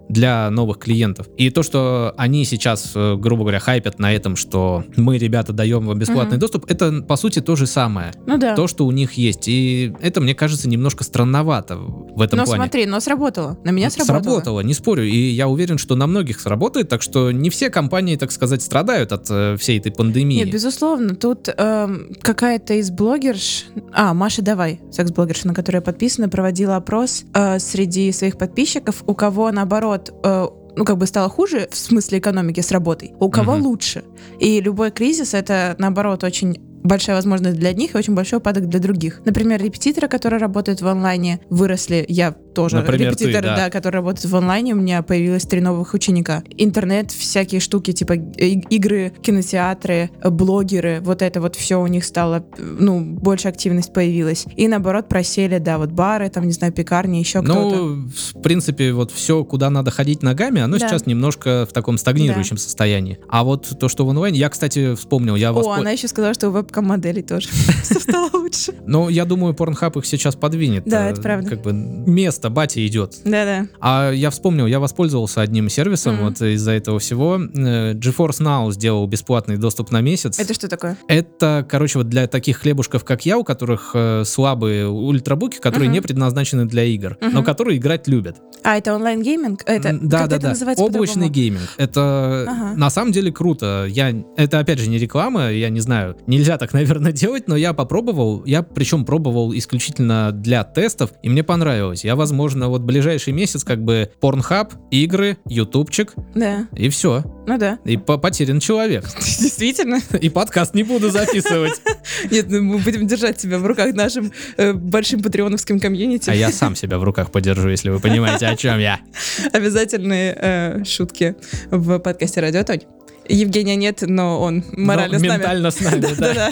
Для 0.09 0.49
новых 0.49 0.77
клиентов. 0.79 1.27
И 1.37 1.49
то, 1.49 1.63
что 1.63 2.13
они 2.17 2.45
сейчас, 2.45 2.91
э, 2.95 3.15
грубо 3.15 3.43
говоря, 3.43 3.59
хайпят 3.59 3.99
на 3.99 4.13
этом, 4.13 4.35
что 4.35 4.83
мы, 4.95 5.17
ребята, 5.17 5.53
даем 5.53 5.85
вам 5.85 5.97
бесплатный 5.97 6.33
Мгм. 6.37 6.39
доступ, 6.39 6.65
это, 6.69 7.01
по 7.01 7.15
сути, 7.15 7.41
то 7.41 7.55
же 7.55 7.65
самое. 7.67 8.11
Ну 8.25 8.37
да. 8.37 8.55
То, 8.55 8.67
что 8.67 8.85
у 8.85 8.91
них 8.91 9.13
есть. 9.13 9.47
И 9.47 9.93
это, 10.01 10.21
мне 10.21 10.35
кажется, 10.35 10.69
немножко 10.69 11.03
странновато 11.03 11.77
в 11.77 12.21
этом 12.21 12.37
но 12.37 12.45
плане. 12.45 12.61
смотри, 12.63 12.85
но 12.85 12.99
сработало. 12.99 13.57
На 13.63 13.71
меня 13.71 13.89
сработало. 13.89 14.21
Сработало, 14.21 14.59
не 14.61 14.73
спорю. 14.73 15.03
И 15.05 15.17
я 15.31 15.47
уверен, 15.47 15.77
что 15.77 15.95
на 15.95 16.07
многих 16.07 16.39
сработает, 16.39 16.89
так 16.89 17.01
что 17.01 17.31
не 17.31 17.49
все 17.49 17.69
компании, 17.69 18.15
так 18.15 18.31
сказать, 18.31 18.61
страдают 18.61 19.11
от 19.11 19.27
э, 19.29 19.57
всей 19.57 19.79
этой 19.79 19.91
пандемии. 19.91 20.37
Нет, 20.37 20.51
безусловно. 20.51 21.15
Тут 21.15 21.49
эм, 21.55 22.09
какая-то 22.21 22.75
из 22.75 22.91
блогерш... 22.91 23.65
А, 23.91 24.13
Маша 24.13 24.41
Давай, 24.41 24.79
секс-блогерша, 24.91 25.47
на 25.47 25.53
которую 25.53 25.79
я 25.79 25.85
подписана, 25.85 26.29
проводила 26.29 26.75
опрос 26.75 27.23
э, 27.33 27.59
среди 27.59 28.11
своих 28.11 28.37
подписчиков, 28.37 29.03
у 29.07 29.13
кого, 29.15 29.51
наоборот, 29.51 29.94
э, 30.23 30.47
ну, 30.75 30.85
как 30.85 30.97
бы 30.97 31.05
стало 31.05 31.29
хуже 31.29 31.67
в 31.71 31.75
смысле 31.77 32.19
экономики 32.19 32.59
с 32.61 32.71
работой, 32.71 33.13
у 33.19 33.29
кого 33.29 33.53
Мгм. 33.55 33.65
лучше. 33.65 34.03
И 34.39 34.59
любой 34.61 34.91
кризис— 34.91 35.33
это, 35.33 35.75
наоборот, 35.79 36.23
очень 36.23 36.57
большая 36.83 37.15
возможность 37.15 37.57
для 37.57 37.69
одних 37.69 37.95
и 37.95 37.97
очень 37.97 38.13
большой 38.13 38.37
упадок 38.39 38.67
для 38.69 38.79
других. 38.79 39.21
Например, 39.25 39.61
репетиторы, 39.61 40.07
которые 40.07 40.39
работают 40.39 40.81
в 40.81 40.87
онлайне, 40.87 41.39
выросли. 41.49 42.05
Я 42.07 42.35
тоже 42.55 42.77
Например, 42.77 43.13
ты, 43.15 43.25
репетитор, 43.25 43.43
да. 43.43 43.55
да, 43.55 43.69
который 43.69 43.95
работает 43.97 44.25
в 44.25 44.35
онлайне. 44.35 44.73
У 44.73 44.77
меня 44.77 45.03
появилось 45.03 45.43
три 45.43 45.61
новых 45.61 45.93
ученика. 45.93 46.41
Интернет, 46.57 47.11
всякие 47.11 47.61
штуки, 47.61 47.91
типа 47.91 48.13
игры, 48.13 49.13
кинотеатры, 49.21 50.09
блогеры, 50.23 50.99
вот 51.01 51.21
это 51.21 51.41
вот 51.41 51.55
все 51.55 51.79
у 51.79 51.87
них 51.87 52.05
стало, 52.05 52.45
ну, 52.57 53.01
больше 53.01 53.47
активность 53.49 53.93
появилась. 53.93 54.45
И 54.55 54.67
наоборот 54.67 55.07
просели, 55.07 55.57
да, 55.59 55.77
вот 55.77 55.91
бары, 55.91 56.29
там, 56.29 56.45
не 56.45 56.53
знаю, 56.53 56.73
пекарни, 56.73 57.17
еще 57.19 57.41
кто-то. 57.41 57.75
Ну, 57.75 58.09
в 58.33 58.41
принципе, 58.41 58.93
вот 58.93 59.11
все, 59.11 59.43
куда 59.43 59.69
надо 59.69 59.91
ходить 59.91 60.23
ногами, 60.23 60.61
оно 60.61 60.77
Да. 60.77 60.87
сейчас 60.87 61.05
немножко 61.05 61.67
в 61.69 61.73
таком 61.73 61.97
стагнирующем 61.97 62.57
состоянии. 62.57 63.19
А 63.27 63.43
вот 63.43 63.77
то, 63.79 63.89
что 63.89 64.05
в 64.05 64.09
онлайне, 64.09 64.39
я, 64.39 64.49
кстати, 64.49 64.95
вспомнил, 64.95 65.35
я 65.35 65.51
О, 65.51 65.71
она 65.73 65.91
еще 65.91 66.07
сказала, 66.07 66.33
что 66.33 66.49
у 66.49 66.51
вебкам-моделей 66.51 67.21
тоже 67.21 67.49
стало 67.83 68.29
лучше. 68.33 68.73
Ну, 68.85 69.09
я 69.09 69.25
думаю, 69.25 69.53
Pornhub 69.53 69.97
их 69.99 70.05
сейчас 70.05 70.35
подвинет. 70.35 70.83
Да, 70.85 71.07
Э, 71.07 71.11
это 71.11 71.21
правда. 71.21 71.49
Как 71.49 71.61
бы 71.61 71.73
место, 71.73 72.44
батя 72.49 72.85
идет. 72.85 73.15
Да-да. 73.25 73.67
А 73.79 74.11
я 74.11 74.29
вспомнил, 74.29 74.65
я 74.67 74.79
воспользовался 74.79 75.41
одним 75.41 75.69
сервисом 75.69 76.15
Мгм. 76.15 76.23
вот 76.25 76.41
из-за 76.41 76.71
этого 76.71 76.99
всего. 76.99 77.35
Э, 77.37 77.93
GeForce 77.93 78.41
Now 78.41 78.71
сделал 78.71 79.05
бесплатный 79.07 79.57
доступ 79.57 79.91
на 79.91 80.01
месяц. 80.01 80.39
Это 80.39 80.53
что 80.53 80.67
такое? 80.67 80.97
Это, 81.07 81.65
короче, 81.69 81.99
вот 81.99 82.09
для 82.09 82.27
таких 82.27 82.57
хлебушков, 82.57 83.03
как 83.03 83.25
я, 83.25 83.37
у 83.37 83.43
которых 83.43 83.91
э, 83.93 84.23
слабые 84.25 84.87
ультрабуки, 84.87 85.57
которые 85.59 85.87
Мгм. 85.89 85.93
не 85.95 86.01
предназначены 86.01 86.65
для 86.65 86.83
игр, 86.83 87.17
но 87.21 87.29
Мгм. 87.29 87.43
которые 87.43 87.77
играть 87.77 88.07
любят. 88.07 88.37
А, 88.63 88.77
это 88.77 88.95
онлайн-гейминг? 88.95 89.63
Это, 89.65 89.97
да, 90.01 90.19
да, 90.27 90.35
это 90.35 90.39
да. 90.39 90.49
называется 90.49 90.83
Облачный 90.83 91.27
по-другому? 91.27 91.33
гейминг. 91.33 91.69
Это 91.77 92.45
Ага. 92.47 92.73
на 92.77 92.89
самом 92.89 93.11
деле 93.11 93.31
круто. 93.31 93.85
Я, 93.89 94.13
это 94.37 94.59
опять 94.59 94.79
же 94.79 94.89
не 94.89 94.97
реклама, 94.97 95.51
я 95.51 95.69
не 95.69 95.79
знаю, 95.81 96.17
нельзя 96.27 96.57
так, 96.57 96.73
наверное, 96.73 97.11
делать, 97.11 97.47
но 97.47 97.55
я 97.55 97.73
попробовал. 97.73 98.43
Я 98.45 98.63
причем 98.63 99.05
пробовал 99.05 99.53
исключительно 99.55 100.31
для 100.31 100.63
тестов, 100.63 101.11
и 101.23 101.29
мне 101.29 101.43
понравилось. 101.43 102.03
Я, 102.03 102.15
возможно, 102.15 102.34
возможно, 102.35 102.67
вот 102.67 102.81
ближайший 102.81 103.31
месяц 103.31 103.63
как 103.63 103.81
бы 103.83 104.11
Pornhub, 104.19 104.73
игры, 104.91 105.37
ютубчик, 105.47 106.13
Да, 106.35 106.67
и 106.75 106.89
все. 106.89 107.23
ну 107.47 107.57
да. 107.57 107.79
И 107.85 107.95
по- 107.95 108.17
потерян 108.17 108.59
человек. 108.59 109.05
Действительно. 109.19 109.99
И 110.19 110.29
подкаст 110.29 110.73
не 110.75 110.83
буду 110.83 111.09
записывать. 111.11 111.81
Нет, 112.31 112.47
ну 112.49 112.61
мы 112.61 112.77
будем 112.79 113.07
держать 113.07 113.39
себя 113.39 113.57
в 113.57 113.65
руках 113.65 113.93
нашим 113.95 114.31
э, 114.57 114.73
большим 114.73 115.21
патреоновским 115.23 115.79
комьюнити. 115.79 116.29
А 116.29 116.35
я 116.35 116.51
сам 116.51 116.75
себя 116.75 116.97
в 116.99 117.03
руках 117.03 117.31
подержу, 117.31 117.69
если 117.69 117.89
вы 117.89 117.99
понимаете, 117.99 118.47
о 118.47 118.55
чем 118.57 118.79
я. 118.79 118.99
Обязательные 119.53 120.37
э, 120.37 120.83
шутки 120.83 121.35
в 121.71 121.99
подкасте 121.99 122.41
«Радио 122.41 122.63
Тонь». 122.63 122.81
Евгения 123.27 123.75
нет, 123.75 124.03
но 124.05 124.39
он 124.41 124.63
морально 124.71 125.13
Но 125.13 125.19
с 125.19 125.27
нами. 125.27 125.37
ментально 125.37 125.71
с 125.71 125.79
нами, 125.81 125.99
да. 126.01 126.15
Да-да. 126.17 126.51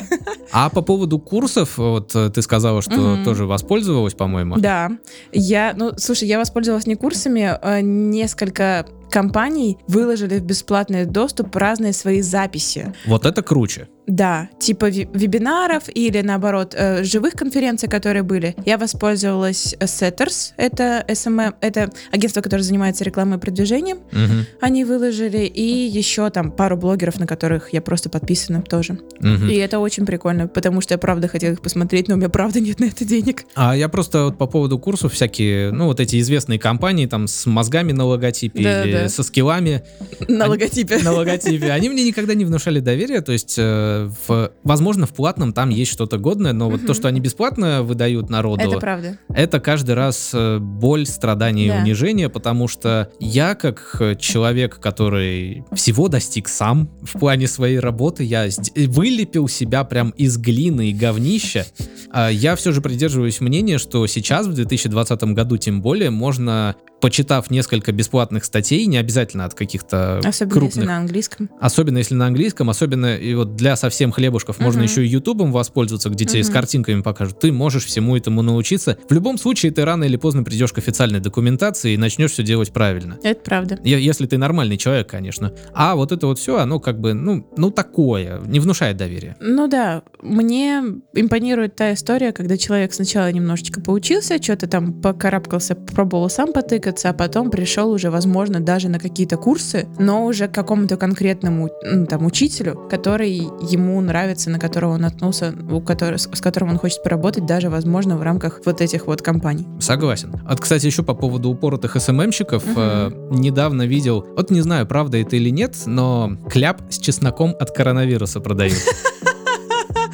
А 0.51 0.69
по 0.69 0.81
поводу 0.81 1.19
курсов, 1.19 1.77
вот 1.77 2.15
э, 2.15 2.29
ты 2.29 2.41
сказала, 2.41 2.81
что 2.81 2.95
Мгм. 2.95 3.23
тоже 3.23 3.45
воспользовалась, 3.45 4.13
по-моему. 4.13 4.57
Да, 4.57 4.91
я, 5.31 5.73
ну, 5.75 5.91
слушай, 5.97 6.27
я 6.27 6.39
воспользовалась 6.39 6.87
не 6.87 6.95
курсами, 6.95 7.57
а 7.61 7.81
несколько 7.81 8.85
компаний 9.09 9.77
выложили 9.87 10.39
в 10.39 10.43
бесплатный 10.43 11.05
доступ 11.05 11.55
разные 11.55 11.93
свои 11.93 12.21
записи. 12.21 12.93
Вот 13.05 13.25
это 13.27 13.43
круче. 13.43 13.87
Да, 14.05 14.49
типа 14.59 14.89
вебинаров 14.89 15.83
или 15.93 16.19
наоборот 16.21 16.75
э, 16.77 17.03
живых 17.03 17.33
конференций, 17.33 17.87
которые 17.87 18.23
были. 18.23 18.53
Я 18.65 18.77
воспользовалась 18.77 19.75
э, 19.79 19.85
Setters, 19.85 20.51
это 20.57 21.05
SMM, 21.07 21.53
это 21.61 21.89
агентство, 22.11 22.41
которое 22.41 22.63
занимается 22.63 23.03
рекламой 23.03 23.37
и 23.37 23.39
продвижением. 23.41 23.99
Мгм, 24.11 24.45
Они 24.61 24.83
выложили 24.83 25.45
и 25.45 25.61
еще 25.87 26.29
там 26.31 26.51
пару 26.51 26.75
блогеров, 26.77 27.19
на 27.19 27.27
которых 27.27 27.71
я 27.73 27.81
просто 27.81 28.09
подписана 28.09 28.61
тоже. 28.61 28.97
мгм. 29.21 29.47
И 29.49 29.55
это 29.55 29.79
очень 29.79 30.05
прикольно, 30.05 30.47
потому 30.47 30.81
что 30.81 30.93
я 30.95 30.97
правда 30.97 31.27
хотела 31.27 31.53
их 31.53 31.61
посмотреть, 31.61 32.07
но 32.09 32.15
у 32.15 32.17
меня 32.17 32.29
правда 32.29 32.59
нет 32.59 32.79
на 32.79 32.85
это 32.85 33.05
денег. 33.05 33.43
А 33.55 33.75
я 33.75 33.87
просто 33.89 34.25
вот 34.25 34.37
по 34.37 34.47
поводу 34.47 34.79
курсов 34.79 35.13
всякие, 35.13 35.71
ну 35.71 35.85
вот 35.85 35.99
эти 36.01 36.19
известные 36.19 36.59
компании 36.59 37.05
там 37.05 37.27
с 37.27 37.45
мозгами 37.45 37.93
на 37.93 38.03
логотипе 38.05 38.63
Да, 38.63 38.83
или 38.85 38.91
да. 38.93 39.09
со 39.09 39.23
скиллами 39.23 39.83
На 40.27 40.45
Они- 40.45 40.51
логотипе. 40.51 40.99
на 40.99 41.11
логотипе, 41.13 41.71
они 41.71 41.89
мне 41.89 42.03
никогда 42.03 42.33
не 42.33 42.43
внушали 42.45 42.79
доверия, 42.79 43.21
то 43.21 43.31
есть, 43.31 43.55
э, 43.57 43.92
в, 44.27 44.51
возможно, 44.63 45.05
в 45.05 45.13
платном 45.13 45.53
там 45.53 45.69
есть 45.69 45.91
что-то 45.91 46.17
годное, 46.17 46.53
но 46.53 46.69
вот 46.69 46.79
Мгм. 46.79 46.87
то, 46.87 46.93
что 46.93 47.07
они 47.07 47.19
бесплатно 47.19 47.83
выдают 47.83 48.29
народу, 48.29 48.63
Это 48.63 48.77
правда. 48.79 49.17
это 49.29 49.59
каждый 49.59 49.95
раз 49.95 50.31
э, 50.33 50.57
боль, 50.59 51.05
страдание 51.05 51.69
Да. 51.69 51.77
и 51.77 51.81
унижение, 51.83 52.29
потому 52.29 52.67
что 52.67 53.09
я, 53.19 53.55
как 53.55 53.97
э, 53.99 54.15
человек, 54.19 54.79
который 54.79 55.63
всего 55.73 56.07
достиг 56.07 56.47
сам 56.47 56.89
в 57.03 57.19
плане 57.19 57.47
своей 57.47 57.79
работы, 57.79 58.23
я 58.23 58.47
сд- 58.47 58.87
вылепил 58.87 59.47
себя 59.47 59.83
прям 59.83 60.09
из 60.11 60.37
глины 60.37 60.89
и 60.89 60.93
говнища, 60.93 61.65
а 62.11 62.29
я 62.29 62.55
все 62.55 62.71
же 62.71 62.81
придерживаюсь 62.81 63.39
мнения, 63.41 63.77
что 63.77 64.05
сейчас, 64.07 64.47
в 64.47 64.53
2020 64.53 65.23
году 65.33 65.57
тем 65.57 65.81
более, 65.81 66.09
можно, 66.09 66.75
почитав 67.03 67.51
несколько 67.51 67.91
бесплатных 67.91 68.45
статей, 68.45 68.85
не 68.85 68.95
обязательно 68.95 69.43
от 69.43 69.53
каких-то 69.55 70.21
Особенно 70.23 70.51
крупных 70.53 70.75
если 70.75 70.87
на 70.87 70.97
английском. 70.99 71.49
Особенно 71.59 71.97
если 71.97 72.15
на 72.15 72.27
английском, 72.27 72.69
особенно 72.69 73.17
и 73.17 73.35
вот 73.35 73.57
для 73.57 73.75
совсем 73.75 74.13
хлебушков 74.13 74.61
можно 74.61 74.83
Мгм. 74.83 74.89
еще 74.89 75.05
и 75.05 75.09
ютубом 75.09 75.51
воспользоваться, 75.51 76.09
где 76.09 76.23
тебе 76.23 76.45
с 76.45 76.49
картинками 76.49 77.01
покажут. 77.01 77.41
Ты 77.41 77.51
можешь 77.51 77.83
всему 77.83 78.15
этому 78.15 78.41
научиться. 78.41 78.97
В 79.09 79.13
любом 79.13 79.37
случае, 79.37 79.73
ты 79.73 79.83
рано 79.83 80.05
или 80.05 80.15
поздно 80.15 80.45
придешь 80.45 80.71
к 80.71 80.77
официальной 80.77 81.19
документации 81.19 81.93
и 81.93 81.97
начнешь 81.97 82.31
все 82.31 82.43
делать 82.43 82.71
правильно. 82.71 83.17
Это 83.21 83.41
правда. 83.41 83.77
Если 83.83 84.25
ты 84.25 84.37
нормальный 84.37 84.77
человек, 84.77 85.09
конечно. 85.09 85.51
А 85.73 85.95
вот 85.95 86.13
это 86.13 86.27
вот 86.27 86.39
все, 86.39 86.59
оно 86.59 86.79
как 86.79 87.01
бы, 87.01 87.13
ну, 87.13 87.45
ну 87.57 87.69
такое, 87.69 88.39
не 88.45 88.61
внушает 88.61 88.95
доверия. 88.95 89.35
Ну 89.41 89.67
да, 89.67 90.03
мне 90.21 90.81
импонирует 91.13 91.75
та 91.75 91.91
история, 91.91 92.31
когда 92.31 92.55
человек 92.55 92.93
сначала 92.93 93.29
немножечко 93.29 93.81
поучился, 93.81 94.41
что-то 94.41 94.67
там 94.67 94.93
покарабкался, 95.01 95.75
пробовал 95.75 96.29
сам 96.29 96.53
потыкаться, 96.93 97.09
а 97.09 97.13
потом 97.13 97.49
пришел 97.49 97.91
уже, 97.91 98.09
возможно, 98.09 98.59
даже 98.59 98.89
на 98.89 98.99
какие-то 98.99 99.37
курсы, 99.37 99.87
но 99.99 100.25
уже 100.25 100.47
к 100.47 100.53
какому-то 100.53 100.97
конкретному 100.97 101.69
ну, 101.83 102.05
там 102.05 102.25
учителю, 102.25 102.87
который 102.89 103.31
ему 103.71 104.01
нравится, 104.01 104.49
на 104.49 104.59
которого 104.59 104.93
он 104.93 105.01
наткнулся, 105.01 105.53
у 105.71 105.81
которого, 105.81 106.17
с 106.17 106.41
которым 106.41 106.69
он 106.71 106.77
хочет 106.77 107.03
поработать, 107.03 107.45
даже, 107.45 107.69
возможно, 107.69 108.17
в 108.17 108.21
рамках 108.21 108.61
вот 108.65 108.81
этих 108.81 109.07
вот 109.07 109.21
компаний. 109.21 109.65
Согласен. 109.79 110.31
Вот, 110.49 110.59
кстати, 110.59 110.85
еще 110.85 111.03
по 111.03 111.13
поводу 111.13 111.49
упоротых 111.49 111.99
СММщиков. 111.99 112.65
Мгм. 112.65 112.75
э, 112.77 113.11
недавно 113.31 113.83
видел, 113.87 114.25
вот 114.35 114.51
не 114.51 114.61
знаю, 114.61 114.85
правда 114.85 115.17
это 115.17 115.35
или 115.35 115.49
нет, 115.49 115.75
но 115.85 116.37
кляп 116.49 116.81
с 116.89 116.97
чесноком 116.97 117.55
от 117.59 117.71
коронавируса 117.71 118.39
продают. 118.39 118.77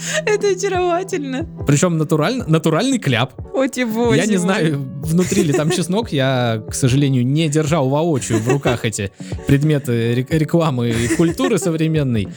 Это 0.26 0.50
очаровательно. 0.50 1.48
Причем 1.66 1.98
натурально, 1.98 2.46
натуральный 2.48 3.00
кляп. 3.00 3.34
О, 3.54 3.64
его, 3.64 4.14
Я 4.14 4.26
не 4.26 4.38
знаю, 4.38 4.80
внутри 5.04 5.44
ли 5.44 5.54
там 5.54 5.70
чеснок, 5.70 6.12
я, 6.12 6.64
к 6.70 6.74
сожалению, 6.74 7.26
не 7.26 7.50
держал 7.50 7.90
воочию 7.90 8.40
в 8.40 8.48
руках 8.48 8.86
эти 8.86 9.12
предметы 9.48 10.14
рек- 10.14 10.32
рекламы 10.32 10.90
и 10.90 11.08
культуры 11.16 11.58
современной. 11.58 12.28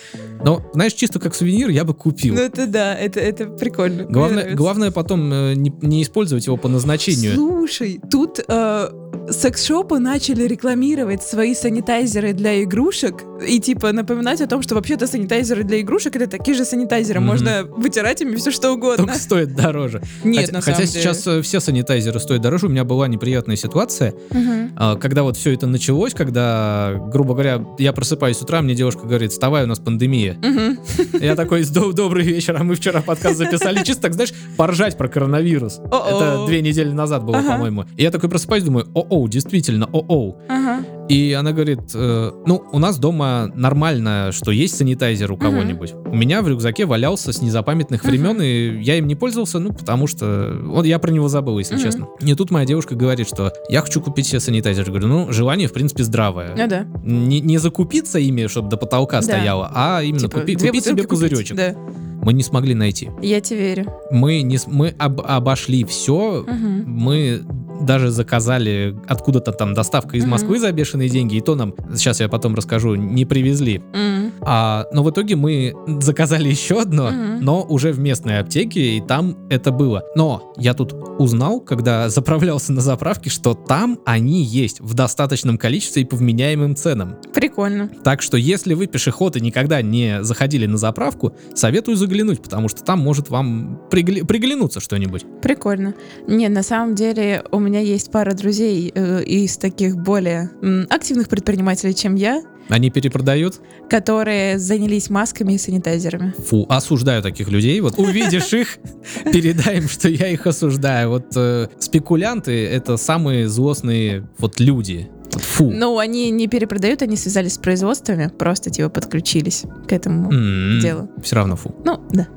Но, 0.45 0.63
знаешь, 0.75 0.93
чисто 0.95 1.21
как 1.21 1.35
сувенир 1.35 1.69
я 1.69 1.85
бы 1.85 1.95
купил. 1.95 2.35
Ну 2.35 2.41
это 2.41 2.67
да, 2.67 2.95
это, 2.95 3.21
это 3.21 3.47
прикольно. 3.47 4.05
Главное, 4.05 4.55
главное 4.55 4.91
потом 4.91 5.33
э, 5.33 5.55
не, 5.55 5.73
не 5.83 6.03
использовать 6.03 6.47
его 6.47 6.57
по 6.57 6.69
назначению. 6.69 7.35
Слушай, 7.35 8.01
тут 8.11 8.41
э, 8.47 8.89
секс-шопы 9.31 9.99
начали 9.99 10.47
рекламировать 10.47 11.23
свои 11.23 11.55
санитайзеры 11.55 12.33
для 12.33 12.63
игрушек 12.63 13.23
и 13.47 13.59
типа 13.61 13.93
напоминать 13.93 14.41
о 14.41 14.47
том, 14.47 14.63
что 14.63 14.75
вообще-то 14.75 15.07
санитайзеры 15.07 15.65
для 15.65 15.81
игрушек 15.81 16.17
это 16.17 16.27
такие 16.27 16.57
же 16.57 16.65
санитайзеры, 16.65 17.21
Мгм. 17.21 17.29
можно 17.29 17.65
вытирать 17.65 18.21
ими 18.23 18.37
все 18.37 18.51
что 18.51 18.73
угодно. 18.73 19.05
Только 19.05 19.19
стоит 19.19 19.55
дороже. 19.55 20.03
Нет, 20.25 20.47
хотя 20.47 20.53
на 20.53 20.61
хотя 20.61 20.75
самом 20.77 20.89
сейчас 20.89 21.27
э, 21.27 21.43
все 21.43 21.61
санитайзеры 21.61 22.21
стоят 22.21 22.43
дороже. 22.43 22.67
У 22.67 22.71
меня 22.71 22.85
была 22.85 23.09
неприятная 23.09 23.57
ситуация, 23.57 24.15
деле. 24.31 24.71
А, 24.77 24.97
когда 24.97 25.23
вот 25.23 25.37
все 25.37 25.53
это 25.53 25.67
началось, 25.67 26.15
когда, 26.15 26.95
грубо 27.13 27.35
говоря, 27.35 27.65
я 27.79 27.93
просыпаюсь 27.93 28.37
с 28.39 28.43
утра, 28.43 28.63
мне 28.63 28.75
девушка 28.75 29.07
говорит, 29.07 29.33
вставай, 29.33 29.65
у 29.65 29.67
нас 29.67 29.79
пандемия. 29.79 30.35
Мгм. 30.43 30.79
Я 31.21 31.35
такой, 31.37 31.65
«До- 31.65 31.93
добрый 31.93 32.25
вечер, 32.25 32.57
а 32.59 32.65
мы 32.65 32.75
вчера 32.75 33.01
подкаст 33.03 33.37
записали, 33.39 33.83
чисто 33.85 34.03
так, 34.03 34.15
знаешь, 34.15 34.33
поржать 34.57 34.97
про 34.97 35.09
коронавирус. 35.09 35.79
О-о. 35.91 36.09
Это 36.09 36.47
две 36.47 36.63
недели 36.63 36.91
назад 36.91 37.25
было, 37.25 37.39
Ага. 37.39 37.53
по-моему. 37.53 37.85
И 37.97 38.03
я 38.03 38.11
такой 38.11 38.29
просыпаюсь, 38.29 38.65
думаю, 38.65 38.87
о-оу, 38.95 39.29
действительно, 39.29 39.87
о-оу. 39.93 40.39
Ага. 40.49 40.85
И 41.13 41.33
она 41.33 41.53
говорит, 41.53 41.81
э, 41.95 42.31
ну, 42.47 42.63
у 42.73 42.79
нас 42.79 42.99
дома 42.99 43.51
нормально, 43.55 44.31
что 44.33 44.51
есть 44.51 44.77
санитайзер 44.77 45.31
у 45.33 45.37
кого-нибудь. 45.37 45.93
У 46.07 46.17
меня 46.17 46.43
в 46.43 46.49
рюкзаке 46.49 46.87
валялся 46.87 47.33
с 47.33 47.43
незапамятных 47.43 48.05
времен, 48.05 48.41
и 48.41 48.83
я 48.83 48.97
им 48.97 49.07
не 49.07 49.15
пользовался, 49.15 49.59
ну, 49.59 49.73
потому 49.73 50.07
что 50.07 50.57
вот 50.65 50.87
я 50.87 50.99
про 50.99 51.11
него 51.11 51.29
забыл, 51.29 51.59
если 51.59 51.75
Мгм. 51.75 51.83
честно. 51.85 52.09
И 52.21 52.35
тут 52.35 52.51
моя 52.51 52.65
девушка 52.67 52.95
говорит, 52.95 53.29
что 53.29 53.53
я 53.69 53.81
хочу 53.83 54.01
купить 54.01 54.27
себе 54.27 54.41
санитайзер. 54.41 54.87
Говорю, 54.87 55.09
ну, 55.09 55.33
желание, 55.33 55.69
в 55.69 55.73
принципе, 55.73 56.03
здравое. 56.05 56.55
Ну 56.57 56.67
да. 56.69 56.87
Не, 57.05 57.41
не 57.41 57.59
закупиться 57.59 58.19
ими, 58.19 58.47
чтобы 58.47 58.69
до 58.71 58.77
потолка 58.77 59.19
Да. 59.19 59.23
стояло, 59.23 59.71
а 59.75 60.03
именно 60.03 60.21
Типа, 60.21 60.39
купи- 60.41 60.55
купить 60.55 60.85
себе 60.85 60.95
бутылки 60.95 61.09
купить. 61.09 61.09
пузыречек. 61.31 61.57
Да. 61.57 61.75
Мы 62.23 62.33
не 62.35 62.43
смогли 62.45 62.75
найти. 62.75 63.11
Я 63.21 63.41
тебе 63.41 63.59
верю. 63.61 63.93
Мы, 64.13 64.43
не, 64.43 64.59
мы 64.69 64.95
об- 64.99 65.21
обошли 65.23 65.85
все, 65.85 66.45
Мгм. 66.47 66.85
мы 66.87 67.43
даже 67.81 68.11
заказали 68.11 68.97
откуда-то 69.09 69.53
там 69.53 69.75
доставка 69.75 70.17
из. 70.17 70.25
Москвы 70.27 70.59
за 70.59 70.71
бешеные 70.73 71.09
деньги, 71.09 71.37
и 71.37 71.41
то 71.41 71.55
нам, 71.55 71.75
сейчас 71.95 72.21
я 72.21 72.29
потом 72.29 72.55
расскажу, 72.55 72.95
не 72.95 73.25
привезли. 73.25 73.83
М. 73.95 74.33
А, 74.41 74.87
но 74.93 75.03
в 75.03 75.11
итоге 75.11 75.37
мы 75.37 75.75
заказали 76.01 76.49
еще 76.49 76.81
одно, 76.81 77.11
Мгм. 77.11 77.45
но 77.45 77.63
уже 77.65 77.93
в 77.93 77.99
местной 77.99 78.39
аптеке, 78.39 78.97
и 78.97 79.01
там 79.01 79.37
это 79.51 79.71
было. 79.73 80.05
Но 80.17 80.53
я 80.57 80.75
тут 80.75 80.95
узнал, 81.19 81.61
когда 81.61 82.09
заправлялся 82.09 82.73
на 82.73 82.81
заправке, 82.81 83.31
что 83.31 83.55
там 83.55 83.99
они 84.05 84.43
есть 84.43 84.81
в 84.81 84.95
достаточном 84.95 85.59
количестве 85.59 86.03
и 86.03 86.05
по 86.05 86.17
вменяемым 86.17 86.77
ценам. 86.77 87.17
Прикольно. 87.35 87.89
Так 88.05 88.23
что 88.23 88.37
если 88.37 88.75
вы 88.75 88.87
пешеходы 88.87 89.41
никогда 89.41 89.83
не 89.83 90.23
заходили 90.25 90.67
на 90.67 90.77
заправку, 90.79 91.35
советую 91.55 91.97
заглянуть, 91.97 92.43
потому 92.43 92.69
что 92.69 92.83
там 92.83 92.99
может 93.01 93.29
вам 93.31 93.81
пригля- 93.91 94.25
приглянуться 94.25 94.81
что-нибудь. 94.81 95.25
Прикольно. 95.43 95.95
Не, 96.27 96.49
на 96.49 96.63
самом 96.63 96.95
деле 96.95 97.45
у 97.51 97.59
меня 97.63 97.81
есть 97.81 98.11
пара 98.11 98.33
друзей 98.35 98.93
э, 98.95 99.23
из 99.25 99.57
таких 99.57 99.97
более 99.97 100.51
м, 100.63 100.87
активных 100.91 101.29
предпринимателей, 101.29 101.95
чем 101.95 102.15
я, 102.15 102.43
Они 102.69 102.91
перепродают. 102.91 103.61
которые 103.89 104.59
занялись 104.59 105.11
масками 105.11 105.55
и 105.55 105.59
санитайзерами. 105.59 106.33
Фу, 106.49 106.67
осуждаю 106.69 107.23
таких 107.23 107.49
людей. 107.49 107.81
Вот 107.81 107.99
увидишь 107.99 108.53
их, 108.53 108.79
передай 109.33 109.79
им, 109.79 109.89
что 109.89 110.09
я 110.09 110.29
их 110.29 110.47
осуждаю. 110.47 111.11
Вот 111.11 111.27
э, 111.37 111.69
спекулянты— 111.79 112.67
это 112.67 112.97
самые 112.97 113.49
злостные 113.49 114.29
вот 114.39 114.61
люди. 114.61 115.09
Фу. 115.33 115.71
Ну, 115.71 115.99
они 115.99 116.31
не 116.31 116.47
перепродают, 116.47 117.01
они 117.03 117.17
связались 117.17 117.55
с 117.55 117.59
производствами, 117.59 118.31
просто 118.39 118.69
типа 118.71 118.91
подключились 118.91 119.65
к 119.89 119.93
этому 119.93 120.31
М-м, 120.31 120.81
делу. 120.81 121.09
Все 121.23 121.37
равно 121.37 121.57
фу. 121.57 121.75
Ну, 121.85 122.01
да. 122.13 122.29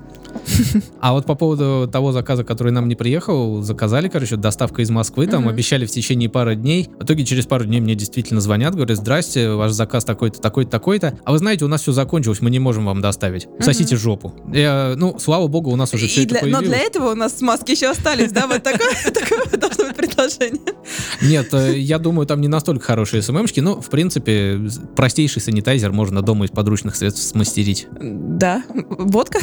А 1.00 1.14
вот 1.14 1.26
по 1.26 1.36
поводу 1.36 1.90
того 1.92 2.12
заказа, 2.12 2.44
который 2.44 2.72
нам 2.72 2.88
не 2.88 2.96
приехал, 2.96 3.62
заказали, 3.62 4.08
короче, 4.08 4.38
доставка 4.38 4.82
из 4.82 4.90
Москвы, 4.90 5.28
там 5.28 5.48
обещали 5.48 5.86
в 5.86 5.92
течение 5.92 6.30
пары 6.30 6.56
дней. 6.56 6.90
В 7.00 7.04
итоге 7.04 7.26
через 7.26 7.46
пару 7.46 7.66
дней 7.66 7.80
мне 7.80 7.96
действительно 7.96 8.42
звонят, 8.42 8.74
говорят, 8.74 8.98
здрасте, 8.98 9.52
ваш 9.52 9.72
заказ 9.72 10.04
такой-то, 10.04 10.42
такой-то, 10.42 10.72
такой-то. 10.72 11.20
А 11.24 11.32
вы 11.32 11.38
знаете, 11.38 11.66
у 11.66 11.68
нас 11.68 11.82
все 11.82 11.92
закончилось, 11.92 12.42
мы 12.42 12.50
не 12.50 12.60
можем 12.60 12.86
вам 12.86 13.02
доставить. 13.02 13.48
Сосите 13.60 13.96
жопу. 13.96 14.34
Я, 14.54 14.96
ну, 14.98 15.18
слава 15.20 15.48
богу, 15.48 15.72
у 15.72 15.76
нас 15.76 15.94
уже 15.94 16.08
все 16.08 16.24
это 16.24 16.46
но 16.46 16.62
для 16.62 16.78
этого 16.78 17.12
у 17.12 17.16
нас 17.16 17.42
маски 17.42 17.72
еще 17.72 17.90
остались, 17.90 18.32
да? 18.32 18.48
Вот 18.48 18.64
такое, 18.64 18.90
должно 19.58 19.86
быть 19.86 19.96
предложение. 19.96 20.74
Нет, 21.22 21.54
э, 21.54 21.78
я 21.78 22.00
думаю, 22.00 22.26
там 22.26 22.42
не 22.42 22.48
настолько 22.48 22.86
хорошие 22.86 23.22
СММшки, 23.22 23.60
но, 23.60 23.82
в 23.82 23.90
принципе, 23.90 24.60
простейший 24.96 25.42
санитайзер 25.42 25.92
можно 25.92 26.22
дома 26.22 26.46
из 26.46 26.52
подручных 26.52 26.96
средств 26.96 27.24
смастерить. 27.24 27.88
Да, 28.00 28.64
водка 28.70 29.40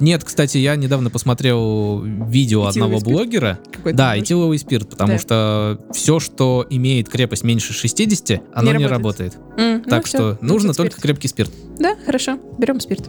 Нет, 0.00 0.15
кстати, 0.24 0.58
я 0.58 0.76
недавно 0.76 1.10
посмотрел 1.10 2.00
видео 2.02 2.66
одного 2.66 3.00
блогера. 3.00 3.58
Да, 3.84 4.18
этиловый 4.18 4.58
спирт, 4.58 4.90
потому 4.90 5.12
Да. 5.14 5.18
что 5.18 5.78
все, 5.92 6.20
что 6.20 6.66
имеет 6.70 7.08
крепость 7.08 7.44
меньше 7.44 7.72
60, 7.72 8.42
оно 8.54 8.72
не, 8.72 8.86
работает. 8.86 9.34
работает. 9.36 9.38
М, 9.58 9.82
ну 9.84 9.90
так 9.90 10.04
всё, 10.06 10.18
что 10.18 10.38
нужно 10.40 10.72
значит, 10.72 10.76
только 10.76 10.92
спирт. 11.00 11.02
крепкий 11.02 11.28
спирт. 11.28 11.50
Да, 11.78 11.96
хорошо, 12.04 12.38
берем 12.58 12.80
спирт. 12.80 13.08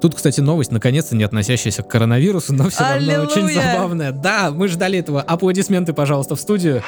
Тут, 0.00 0.16
кстати, 0.16 0.40
новость, 0.40 0.72
наконец-то 0.72 1.14
не 1.14 1.22
относящаяся 1.22 1.84
к 1.84 1.88
коронавирусу, 1.88 2.52
но 2.54 2.68
все 2.70 2.80
равно 2.82 3.22
очень 3.22 3.44
Аллилуйя! 3.44 3.72
забавная. 3.74 4.10
Да, 4.10 4.50
мы 4.50 4.66
ждали 4.66 4.98
этого. 4.98 5.22
Аплодисменты, 5.22 5.92
пожалуйста, 5.92 6.34
в 6.34 6.40
студию. 6.40 6.82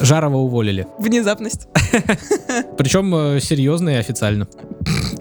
Жарова 0.00 0.36
уволили. 0.36 0.86
Внезапность. 0.98 1.68
Причем 2.76 3.14
э, 3.14 3.40
серьезно 3.40 3.90
и 3.90 3.94
официально. 3.94 4.48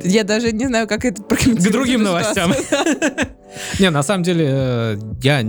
Я 0.04 0.24
даже 0.24 0.52
не 0.52 0.68
знаю, 0.68 0.88
как 0.88 1.06
это 1.06 1.22
прокомментировать. 1.22 1.70
К 1.70 1.72
другим 1.72 2.04
новостям. 2.04 2.54
Не, 3.80 3.90
на 3.90 4.02
самом 4.04 4.24
деле, 4.24 4.46
э, 4.50 4.98
я... 5.22 5.44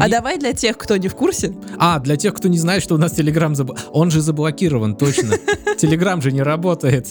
А 0.00 0.08
давай 0.08 0.38
для 0.38 0.52
тех, 0.52 0.76
кто 0.76 0.96
не 0.96 1.08
в 1.08 1.14
курсе. 1.14 1.54
А, 1.78 2.00
для 2.00 2.16
тех, 2.16 2.34
кто 2.34 2.48
не 2.48 2.58
знает, 2.58 2.82
что 2.82 2.94
у 2.94 2.98
нас 2.98 3.12
Телеграм. 3.12 3.54
Он 3.92 4.10
же 4.10 4.20
заблокирован, 4.20 4.96
точно. 4.96 5.36
Телеграм 5.78 6.20
же 6.20 6.32
не 6.32 6.42
работает. 6.42 7.08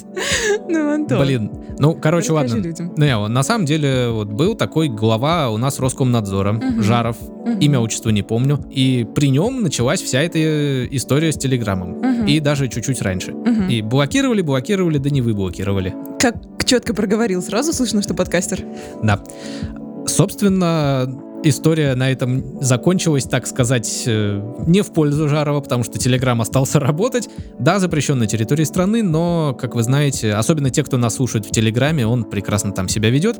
Ну, 0.73 0.93
Антон. 0.93 1.19
Блин. 1.21 1.51
Ну, 1.79 1.93
короче, 1.95 2.33
расскажи 2.33 2.55
ладно. 2.55 2.67
людям. 2.67 2.93
Ну, 2.97 3.05
я, 3.05 3.27
на 3.27 3.43
самом 3.43 3.65
деле, 3.65 4.09
вот 4.09 4.27
был 4.29 4.55
такой 4.55 4.89
глава 4.89 5.49
у 5.49 5.57
нас 5.57 5.79
Роскомнадзора, 5.79 6.53
Мгм. 6.53 6.81
Жаров, 6.83 7.17
Мгм. 7.21 7.59
имя, 7.59 7.79
отчество 7.79 8.09
не 8.09 8.21
помню. 8.23 8.59
И 8.69 9.07
при 9.15 9.29
нем 9.29 9.62
началась 9.63 10.01
вся 10.01 10.21
эта 10.21 10.86
история 10.95 11.31
с 11.31 11.38
Телеграмом. 11.38 11.91
Мгм. 11.99 12.25
И 12.27 12.39
даже 12.39 12.67
чуть-чуть 12.67 13.01
раньше. 13.01 13.31
Мгм. 13.33 13.69
И 13.69 13.81
блокировали, 13.81 14.41
блокировали, 14.41 14.97
да 14.97 15.09
не 15.09 15.21
вы 15.21 15.33
блокировали. 15.33 15.93
Как 16.19 16.36
четко 16.65 16.93
проговорил, 16.93 17.41
сразу 17.41 17.73
слышно, 17.73 18.01
что 18.01 18.13
подкастер. 18.13 18.62
Да. 19.03 19.21
Собственно, 20.05 21.07
история 21.43 21.95
на 21.95 22.12
этом 22.12 22.62
закончилась, 22.62 23.25
так 23.25 23.47
сказать, 23.47 24.03
э, 24.06 24.41
не 24.65 24.82
в 24.82 24.91
пользу 24.93 25.27
Жарова, 25.27 25.62
потому 25.62 25.84
что 25.84 25.99
Телеграм 25.99 26.41
остался 26.41 26.79
работать. 26.82 27.29
Да, 27.60 27.79
запрещен 27.79 28.17
на 28.19 28.27
территории 28.27 28.63
страны, 28.63 29.03
но, 29.03 29.56
как 29.60 29.75
вы 29.75 29.84
знаете, 29.84 30.34
особенно 30.34 30.69
те, 30.69 30.84
кто 30.84 30.97
нас 30.97 31.15
слушает 31.15 31.45
в 31.45 31.51
Телеграме, 31.51 32.08
он 32.08 32.23
прекрасно 32.23 32.71
там 32.71 32.88
себя 32.88 33.10
ведет. 33.10 33.39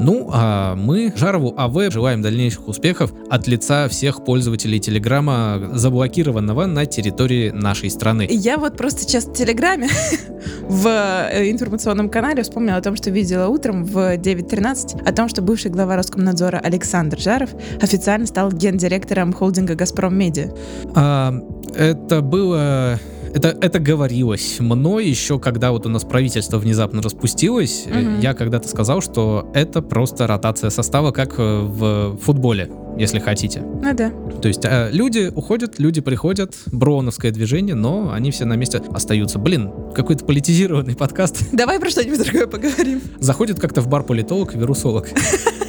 Ну, 0.00 0.30
а 0.32 0.74
мы 0.74 1.12
Жарову 1.16 1.54
АВ 1.56 1.92
желаем 1.92 2.22
дальнейших 2.22 2.68
успехов 2.68 3.12
от 3.30 3.46
лица 3.46 3.88
всех 3.88 4.24
пользователей 4.24 4.78
Телеграма, 4.80 5.70
заблокированного 5.74 6.66
на 6.66 6.86
территории 6.86 7.50
нашей 7.50 7.90
страны. 7.90 8.26
Я 8.30 8.58
вот 8.58 8.76
просто 8.76 9.02
сейчас 9.02 9.24
в 9.26 9.32
Телеграме 9.32 9.88
в 10.68 10.86
э, 10.86 11.50
информационном 11.50 12.08
канале 12.08 12.42
вспомнила 12.42 12.76
о 12.76 12.82
том, 12.82 12.96
что 12.96 13.10
видела 13.10 13.48
утром 13.48 13.84
в 13.84 14.16
9.13, 14.16 15.06
о 15.06 15.12
том, 15.12 15.28
что 15.28 15.42
бывший 15.42 15.70
глава 15.70 15.96
Роскомнадзора 15.96 16.58
Александр 16.58 17.18
Жаров 17.18 17.33
официально 17.80 18.26
стал 18.26 18.52
гендиректором 18.52 19.32
холдинга 19.32 19.74
«Газпром 19.74 20.16
Медиа». 20.16 20.50
А, 20.94 21.34
это 21.74 22.20
было... 22.20 22.98
Это, 23.34 23.48
это 23.60 23.80
говорилось 23.80 24.60
мной 24.60 25.08
еще, 25.08 25.40
когда 25.40 25.72
вот 25.72 25.86
у 25.86 25.88
нас 25.88 26.04
правительство 26.04 26.56
внезапно 26.56 27.02
распустилось. 27.02 27.84
Мгм. 27.86 28.20
Я 28.20 28.32
когда-то 28.32 28.68
сказал, 28.68 29.00
что 29.00 29.50
это 29.54 29.82
просто 29.82 30.28
ротация 30.28 30.70
состава, 30.70 31.10
как 31.10 31.34
э, 31.38 31.60
в 31.62 32.16
футболе, 32.18 32.70
если 32.96 33.18
хотите. 33.18 33.60
Ну 33.60 33.92
да. 33.92 34.12
То 34.40 34.46
есть 34.46 34.64
э, 34.64 34.88
люди 34.92 35.32
уходят, 35.34 35.80
люди 35.80 36.00
приходят, 36.00 36.54
броуновское 36.66 37.32
движение, 37.32 37.74
но 37.74 38.12
они 38.12 38.30
все 38.30 38.44
на 38.44 38.54
месте 38.54 38.80
остаются. 38.92 39.40
Блин, 39.40 39.72
какой-то 39.96 40.24
политизированный 40.24 40.94
подкаст. 40.94 41.48
Давай 41.52 41.80
про 41.80 41.90
что-нибудь 41.90 42.22
другое 42.22 42.46
поговорим. 42.46 43.00
Заходит 43.18 43.58
как-то 43.58 43.80
в 43.80 43.88
бар 43.88 44.04
политолог 44.04 44.54
и 44.54 44.58
вирусолог. 44.58 45.08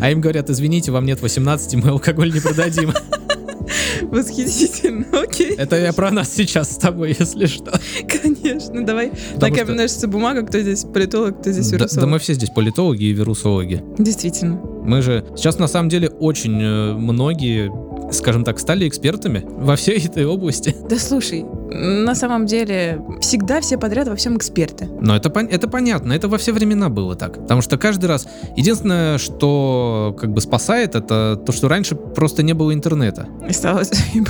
А 0.00 0.10
им 0.10 0.20
говорят, 0.20 0.50
извините, 0.50 0.92
вам 0.92 1.04
нет 1.06 1.20
18, 1.20 1.74
мы 1.76 1.90
алкоголь 1.90 2.32
не 2.32 2.40
продадим. 2.40 2.92
Восхитительно, 4.02 5.06
окей. 5.22 5.54
Это 5.56 5.76
я 5.76 5.92
про 5.92 6.10
нас 6.10 6.32
сейчас 6.34 6.72
с 6.72 6.76
тобой, 6.76 7.14
если 7.18 7.46
что. 7.46 7.78
Конечно, 8.08 8.84
давай. 8.84 9.12
Потому 9.34 9.54
На 9.54 9.62
что- 9.64 9.72
ножницы, 9.74 10.06
бумага, 10.08 10.42
кто 10.42 10.58
здесь 10.60 10.84
политолог, 10.84 11.40
кто 11.40 11.52
здесь 11.52 11.68
Да, 11.70 11.76
вирусолог. 11.76 12.00
да 12.04 12.10
мы 12.10 12.18
все 12.18 12.34
здесь 12.34 12.50
политологи 12.50 13.04
и 13.04 13.12
вирусологи. 13.12 13.82
Действительно. 13.98 14.56
Мы 14.84 15.02
же 15.02 15.24
сейчас 15.36 15.58
на 15.58 15.68
самом 15.68 15.88
деле 15.88 16.08
очень 16.08 16.60
э, 16.60 16.94
многие, 16.94 17.70
скажем 18.10 18.44
так, 18.44 18.58
стали 18.58 18.88
экспертами 18.88 19.44
во 19.46 19.76
всей 19.76 20.04
этой 20.04 20.26
области. 20.26 20.74
Да 20.88 20.98
слушай, 20.98 21.44
на 21.70 22.14
самом 22.14 22.46
деле 22.46 23.00
всегда 23.20 23.60
все 23.60 23.78
подряд 23.78 24.08
во 24.08 24.16
всем 24.16 24.36
эксперты. 24.36 24.88
Но 25.00 25.16
это, 25.16 25.28
это 25.40 25.68
понятно, 25.68 26.12
это 26.12 26.28
во 26.28 26.38
все 26.38 26.52
времена 26.52 26.88
было 26.88 27.14
так. 27.14 27.34
Потому 27.42 27.62
что 27.62 27.78
каждый 27.78 28.06
раз... 28.06 28.26
Единственное, 28.56 29.18
что 29.18 30.16
как 30.18 30.32
бы 30.32 30.40
спасает, 30.40 30.94
это 30.94 31.40
то, 31.44 31.52
что 31.52 31.68
раньше 31.68 31.94
просто 31.94 32.42
не 32.42 32.52
было 32.52 32.74
интернета. 32.74 33.28
И 33.48 33.52
стало, 33.52 33.82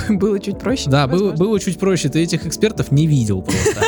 было 0.09 0.39
чуть 0.39 0.59
проще. 0.59 0.89
Да, 0.89 1.07
было, 1.07 1.31
было 1.31 1.59
чуть 1.59 1.79
проще, 1.79 2.09
ты 2.09 2.21
этих 2.21 2.45
экспертов 2.45 2.91
не 2.91 3.07
видел 3.07 3.41
просто. 3.41 3.81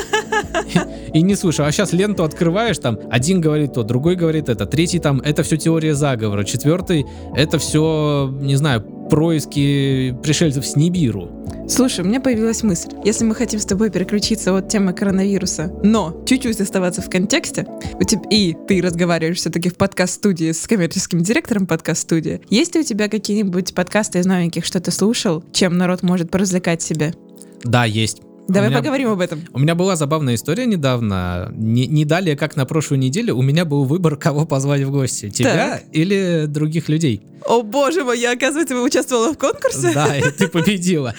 И 1.14 1.22
не 1.22 1.36
слышал. 1.36 1.66
А 1.66 1.72
сейчас 1.72 1.94
ленту 1.94 2.24
открываешь, 2.24 2.78
там 2.78 3.00
один 3.12 3.42
говорит 3.42 3.74
то, 3.74 3.84
другой 3.84 4.16
говорит 4.16 4.50
это, 4.50 4.66
третий 4.66 5.00
там, 5.00 5.20
это 5.20 5.44
все 5.44 5.58
теория 5.58 5.94
заговора, 5.94 6.44
четвертый, 6.44 7.06
это 7.36 7.60
все, 7.60 8.36
не 8.42 8.56
знаю, 8.56 8.82
происки 9.10 10.16
пришельцев 10.24 10.66
с 10.66 10.76
Нибиру. 10.76 11.30
Слушай, 11.68 12.04
у 12.04 12.08
меня 12.08 12.20
появилась 12.20 12.64
мысль. 12.64 12.90
Если 13.06 13.24
мы 13.24 13.36
хотим 13.36 13.60
с 13.60 13.66
тобой 13.66 13.90
переключиться 13.90 14.58
от 14.58 14.70
темы 14.70 14.94
коронавируса, 14.94 15.72
но 15.84 16.24
чуть-чуть 16.26 16.60
оставаться 16.60 17.02
в 17.02 17.10
контексте, 17.10 17.68
у 18.00 18.04
тебя, 18.04 18.22
и 18.30 18.56
ты 18.68 18.82
разговариваешь 18.82 19.38
все-таки 19.38 19.70
в 19.70 19.76
подкаст-студии 19.76 20.52
с 20.52 20.68
коммерческим 20.68 21.22
директором 21.22 21.68
подкаст-студии, 21.68 22.42
есть 22.50 22.76
ли 22.76 22.82
у 22.82 22.84
тебя 22.84 23.08
какие-нибудь 23.08 23.74
подкасты 23.76 24.20
из 24.20 24.26
новеньких, 24.26 24.66
что 24.66 24.80
ты 24.80 24.92
слушал, 24.92 25.44
чем 25.54 25.78
народ 25.78 26.04
может 26.04 26.32
поразвлекать 26.32 26.82
себя? 26.82 27.14
Да, 27.64 27.86
есть. 27.86 28.22
Давай 28.48 28.70
меня- 28.70 28.80
поговорим 28.80 29.10
об 29.10 29.20
этом. 29.22 29.42
У 29.54 29.60
меня 29.60 29.74
была 29.76 29.96
забавная 29.96 30.36
история 30.36 30.66
недавно. 30.66 31.50
Не, 31.56 31.88
не 31.88 32.06
далее, 32.06 32.36
как 32.36 32.56
на 32.56 32.66
прошлой 32.66 32.98
неделе, 32.98 33.32
у 33.34 33.42
меня 33.42 33.66
был 33.66 33.86
выбор, 33.86 34.16
кого 34.18 34.46
позвать 34.46 34.82
в 34.84 34.92
гости. 34.92 35.30
Тебя 35.30 35.82
или 35.92 36.46
других 36.48 36.90
людей. 36.90 37.22
О 37.46 37.62
боже 37.62 38.04
мой, 38.04 38.20
я, 38.20 38.34
оказывается, 38.34 38.76
участвовала 38.82 39.34
в 39.34 39.38
конкурсе? 39.38 39.92
Да, 39.94 40.18
и 40.18 40.22
ты 40.32 40.48
победила. 40.48 41.14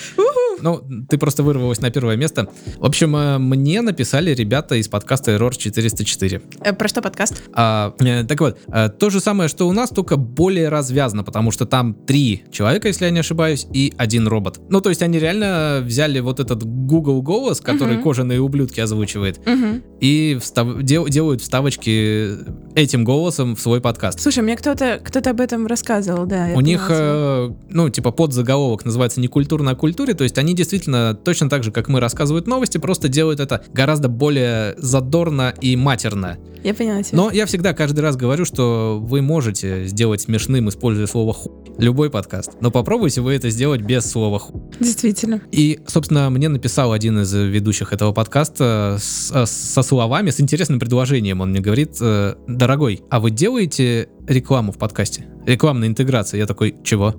Ну, 0.62 0.82
ты 1.08 1.18
просто 1.18 1.42
вырвалась 1.42 1.80
на 1.80 1.90
первое 1.90 2.16
место. 2.16 2.48
В 2.78 2.84
общем, 2.86 3.14
э, 3.16 3.38
мне 3.38 3.82
написали 3.82 4.32
ребята 4.34 4.76
из 4.76 4.88
подкаста 4.88 5.32
Error 5.32 5.52
404. 5.56 6.40
Э, 6.60 6.72
Про 6.72 6.88
что 6.88 7.02
подкаст? 7.02 7.42
А, 7.52 7.94
э, 8.00 8.24
так 8.24 8.40
вот, 8.40 8.58
то 8.98 9.10
же 9.10 9.20
самое, 9.20 9.48
что 9.48 9.68
у 9.68 9.72
нас, 9.72 9.90
только 9.90 10.16
более 10.16 10.68
развязно, 10.68 11.22
потому 11.24 11.50
что 11.50 11.66
там 11.66 11.94
три 11.94 12.44
человека, 12.50 12.88
если 12.88 13.04
я 13.06 13.10
не 13.10 13.20
ошибаюсь, 13.20 13.66
и 13.72 13.92
один 13.96 14.28
робот. 14.28 14.60
Ну, 14.70 14.80
то 14.80 14.88
есть 14.90 15.02
они 15.02 15.18
реально 15.18 15.80
взяли 15.84 16.20
вот 16.20 16.40
этот 16.40 16.62
Google 16.64 17.22
голос, 17.22 17.60
который 17.60 17.94
Мгм. 17.94 18.02
кожаные 18.04 18.40
ублюдки 18.40 18.80
озвучивает, 18.80 19.44
Мгм. 19.46 19.82
и 20.00 20.38
встав- 20.40 20.82
дел- 20.82 21.08
делают 21.08 21.40
вставочки 21.42 22.28
этим 22.74 23.04
голосом 23.04 23.56
в 23.56 23.60
свой 23.60 23.80
подкаст. 23.80 24.20
Слушай, 24.20 24.42
мне 24.42 24.56
кто-то 24.56 25.00
кто 25.02 25.24
об 25.30 25.40
этом 25.40 25.66
рассказывал, 25.66 26.26
да. 26.26 26.50
У 26.54 26.60
них, 26.60 26.86
э, 26.90 27.50
ну, 27.70 27.88
типа 27.88 28.10
подзаголовок 28.10 28.84
называется 28.84 29.20
«Не 29.20 29.28
культурно 29.28 29.70
о 29.72 29.74
культуре», 29.74 30.12
то 30.14 30.24
есть 30.24 30.36
они 30.38 30.43
действительно 30.52 31.14
точно 31.14 31.48
так 31.48 31.64
же, 31.64 31.72
как 31.72 31.88
мы 31.88 32.00
рассказывают 32.00 32.46
новости, 32.46 32.76
просто 32.78 33.08
делают 33.08 33.40
это 33.40 33.64
гораздо 33.72 34.08
более 34.08 34.74
задорно 34.76 35.54
и 35.60 35.76
матерно. 35.76 36.36
Я 36.62 36.74
поняла 36.74 37.02
тебя. 37.02 37.16
Но 37.16 37.30
я 37.30 37.46
всегда 37.46 37.72
каждый 37.72 38.00
раз 38.00 38.16
говорю, 38.16 38.44
что 38.44 38.98
вы 39.02 39.22
можете 39.22 39.86
сделать 39.86 40.20
смешным, 40.22 40.68
используя 40.68 41.06
слово 41.06 41.32
«ху». 41.32 41.64
Любой 41.78 42.08
подкаст. 42.10 42.52
Но 42.60 42.70
попробуйте 42.70 43.20
вы 43.20 43.34
это 43.34 43.50
сделать 43.50 43.80
без 43.82 44.10
слова 44.10 44.38
«ху». 44.38 44.70
Действительно. 44.80 45.40
И, 45.50 45.80
собственно, 45.86 46.30
мне 46.30 46.48
написал 46.48 46.92
один 46.92 47.20
из 47.20 47.32
ведущих 47.32 47.92
этого 47.92 48.12
подкаста 48.12 48.98
с- 49.00 49.30
э, 49.34 49.44
со 49.46 49.82
словами, 49.82 50.30
с 50.30 50.40
интересным 50.40 50.78
предложением. 50.78 51.40
Он 51.40 51.50
мне 51.50 51.60
говорит, 51.60 51.96
э, 52.00 52.34
дорогой, 52.48 53.02
а 53.10 53.20
вы 53.20 53.30
делаете 53.30 54.08
рекламу 54.26 54.72
в 54.72 54.78
подкасте? 54.78 55.26
Рекламная 55.46 55.88
интеграция. 55.88 56.38
Я 56.38 56.46
такой, 56.46 56.74
чего? 56.84 57.14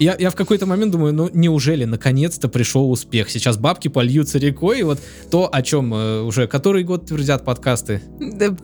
Я, 0.00 0.16
я 0.18 0.30
в 0.30 0.34
какой-то 0.34 0.66
момент 0.66 0.90
думаю, 0.92 1.12
ну 1.14 1.30
неужели 1.32 1.84
наконец-то 1.84 2.48
пришел 2.48 2.90
успех? 2.90 3.30
Сейчас 3.30 3.56
бабки 3.56 3.88
польются 3.88 4.38
рекой, 4.38 4.80
и 4.80 4.82
вот 4.82 4.98
то, 5.30 5.48
о 5.52 5.62
чем 5.62 5.94
э, 5.94 6.22
уже 6.22 6.46
который 6.48 6.82
год 6.82 7.06
твердят 7.06 7.44
подкасты. 7.44 8.02
Да, 8.18 8.56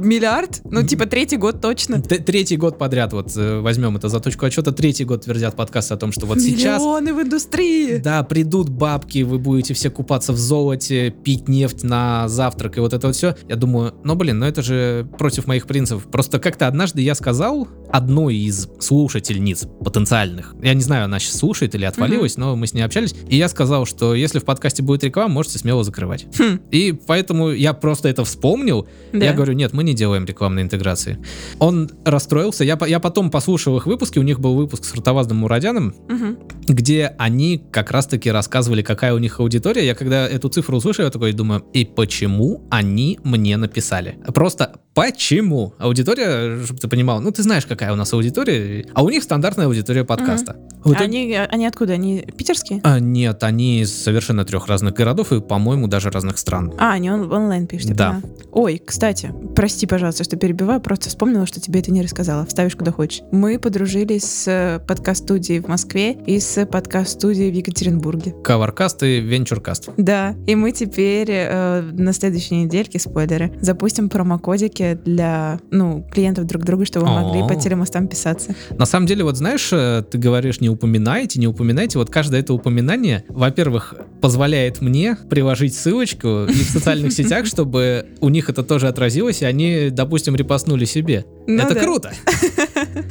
Миллиард? 0.00 0.60
Ну, 0.64 0.82
типа 0.84 1.06
третий 1.06 1.36
год 1.36 1.60
точно. 1.60 2.02
Т- 2.02 2.18
Третий 2.18 2.56
год 2.56 2.78
подряд, 2.78 3.12
вот 3.12 3.36
э, 3.36 3.60
возьмем 3.60 3.96
это 3.96 4.08
за 4.08 4.18
точку 4.20 4.46
отчета, 4.46 4.72
третий 4.72 5.04
год 5.04 5.22
твердят 5.24 5.54
подкасты 5.56 5.94
о 5.94 5.96
том, 5.96 6.10
что 6.12 6.26
вот 6.26 6.40
сейчас 6.40 6.80
Миллионы 6.80 7.14
в 7.14 7.22
индустрии. 7.22 7.98
Да, 7.98 8.22
придут 8.24 8.68
бабки, 8.68 9.22
вы 9.22 9.38
будете 9.38 9.74
все 9.74 9.90
купаться 9.90 10.32
в 10.32 10.38
золоте, 10.38 11.10
пить 11.10 11.48
нефть 11.48 11.84
на 11.84 12.28
завтрак 12.28 12.76
и 12.76 12.80
вот 12.80 12.92
это 12.92 13.06
вот 13.06 13.16
все. 13.16 13.36
Я 13.48 13.56
думаю, 13.56 13.94
ну 14.02 14.14
блин, 14.16 14.40
ну 14.40 14.46
это 14.46 14.62
же 14.62 15.06
против 15.18 15.46
моих 15.46 15.66
принципов. 15.66 16.04
Просто 16.10 16.38
как-то 16.40 16.66
однажды 16.80 17.02
я 17.02 17.14
сказал 17.14 17.68
одной 17.92 18.36
из 18.36 18.68
слушательниц 18.78 19.66
потенциальных, 19.84 20.54
я 20.62 20.74
не 20.74 20.82
знаю, 20.82 21.04
она 21.04 21.18
сейчас 21.18 21.38
слушает 21.38 21.74
или 21.74 21.84
отвалилась, 21.84 22.36
но 22.36 22.56
мы 22.56 22.66
с 22.66 22.74
ней 22.74 22.82
общались, 22.82 23.14
и 23.28 23.36
я 23.36 23.48
сказал, 23.48 23.86
что 23.86 24.14
если 24.14 24.38
в 24.38 24.44
подкасте 24.44 24.82
будет 24.82 25.04
реклама, 25.04 25.32
можете 25.34 25.58
смело 25.58 25.82
закрывать. 25.84 26.26
Хм, 26.38 26.60
И 26.70 26.92
поэтому 27.06 27.50
я 27.50 27.72
просто 27.72 28.08
это 28.08 28.24
вспомнил, 28.24 28.86
да. 29.12 29.24
я 29.24 29.32
говорю, 29.32 29.52
нет, 29.54 29.72
мы 29.72 29.82
не 29.84 29.94
делаем 29.94 30.24
рекламной 30.24 30.62
интеграции. 30.62 31.18
Он 31.58 31.90
расстроился, 32.04 32.64
я, 32.64 32.78
я 32.86 33.00
потом 33.00 33.30
послушал 33.30 33.76
их 33.76 33.86
выпуски, 33.86 34.18
у 34.18 34.22
них 34.22 34.40
был 34.40 34.54
выпуск 34.56 34.84
с 34.84 34.94
Ртоваздом 34.94 35.38
Мурадяном, 35.38 35.94
Мгм. 36.08 36.38
где 36.68 37.14
они 37.18 37.62
как 37.70 37.90
раз-таки 37.90 38.30
рассказывали, 38.30 38.82
какая 38.82 39.14
у 39.14 39.18
них 39.18 39.40
аудитория. 39.40 39.84
Я 39.86 39.94
когда 39.94 40.28
эту 40.28 40.48
цифру 40.48 40.76
услышал, 40.76 41.04
я 41.04 41.10
такой 41.10 41.32
думаю, 41.32 41.64
и 41.72 41.84
почему 41.84 42.66
они 42.70 43.18
мне 43.24 43.56
написали? 43.56 44.18
Просто 44.34 44.74
почему? 44.94 45.74
Аудитория, 45.78 46.62
чтобы 46.64 46.80
ты 46.80 46.88
понимал, 46.88 47.20
ну 47.20 47.30
ты 47.30 47.42
знаешь, 47.42 47.64
какая 47.80 47.94
у 47.94 47.96
нас 47.96 48.12
аудитория, 48.12 48.84
а 48.92 49.02
у 49.02 49.08
них 49.08 49.22
стандартная 49.22 49.64
аудитория 49.64 50.04
подкаста. 50.04 50.56
В 50.84 50.92
итоге- 50.92 51.04
Они, 51.04 51.34
они 51.34 51.66
откуда? 51.66 51.94
Они 51.94 52.20
питерские? 52.36 52.80
А, 52.84 53.00
нет, 53.00 53.42
они 53.42 53.80
из 53.80 54.02
совершенно 54.02 54.44
трех 54.44 54.66
разных 54.68 54.92
городов 54.94 55.32
и, 55.32 55.40
по-моему, 55.40 55.88
даже 55.88 56.10
разных 56.10 56.36
стран. 56.38 56.72
А, 56.78 56.92
они 56.92 57.10
он- 57.10 57.30
онлайн 57.32 57.66
пишут. 57.66 57.92
Да. 57.92 58.20
поняла. 58.22 58.22
Ой, 58.52 58.82
кстати, 58.84 59.32
прости, 59.56 59.86
пожалуйста, 59.86 60.24
что 60.24 60.36
перебиваю, 60.36 60.80
просто 60.80 61.08
вспомнила, 61.08 61.46
что 61.46 61.60
тебе 61.60 61.80
это 61.80 61.90
не 61.90 62.02
рассказала. 62.02 62.44
Вставишь 62.46 62.76
куда 62.76 62.92
хочешь. 62.92 63.22
Мы 63.32 63.58
подружились 63.58 64.24
с 64.24 64.82
подкаст-студией 64.86 65.60
в 65.60 65.68
Москве 65.68 66.12
и 66.12 66.38
с 66.40 66.64
подкаст-студией 66.66 67.50
в 67.50 67.54
Екатеринбурге. 67.54 68.34
Каваркаст 68.44 69.02
и 69.04 69.20
Венчуркаст. 69.20 69.90
Да, 69.96 70.34
и 70.46 70.54
мы 70.54 70.72
теперь 70.72 71.28
э, 71.30 71.80
на 71.92 72.12
следующей 72.12 72.56
недельке, 72.56 72.98
спойлеры, 72.98 73.52
запустим 73.60 74.08
промокодики 74.08 74.98
для, 75.04 75.60
ну, 75.70 76.06
клиентов 76.12 76.46
друг 76.46 76.64
друга, 76.64 76.84
чтобы 76.86 77.06
вы 77.06 77.12
могли 77.12 77.40
О. 77.42 77.48
по 77.70 77.86
телемостам 77.86 78.08
писаться. 78.08 78.54
На 78.76 78.86
самом 78.86 79.06
деле, 79.06 79.22
вот 79.24 79.36
знаешь, 79.36 79.68
э, 79.72 80.02
ты 80.10 80.18
говоришь, 80.18 80.60
не 80.60 80.68
упоминайте, 80.68 81.38
не 81.38 81.46
упоминайте. 81.46 81.98
Вот 81.98 82.10
каждое 82.10 82.40
это 82.40 82.52
упоминание, 82.52 83.24
во-первых, 83.28 83.94
позволяет 84.20 84.80
мне 84.80 85.16
приложить 85.28 85.74
ссылочку 85.74 86.46
и 86.48 86.52
в 86.52 86.70
социальных 86.70 87.12
сетях, 87.12 87.46
чтобы 87.46 88.06
у 88.20 88.28
них 88.28 88.48
это 88.48 88.62
тоже 88.62 88.88
отразилось, 88.88 89.42
и 89.42 89.44
они, 89.44 89.90
допустим, 89.90 90.34
репостнули 90.34 90.84
себе. 90.84 91.24
Ну 91.46 91.62
это 91.62 91.74
да. 91.74 91.80
круто. 91.80 92.12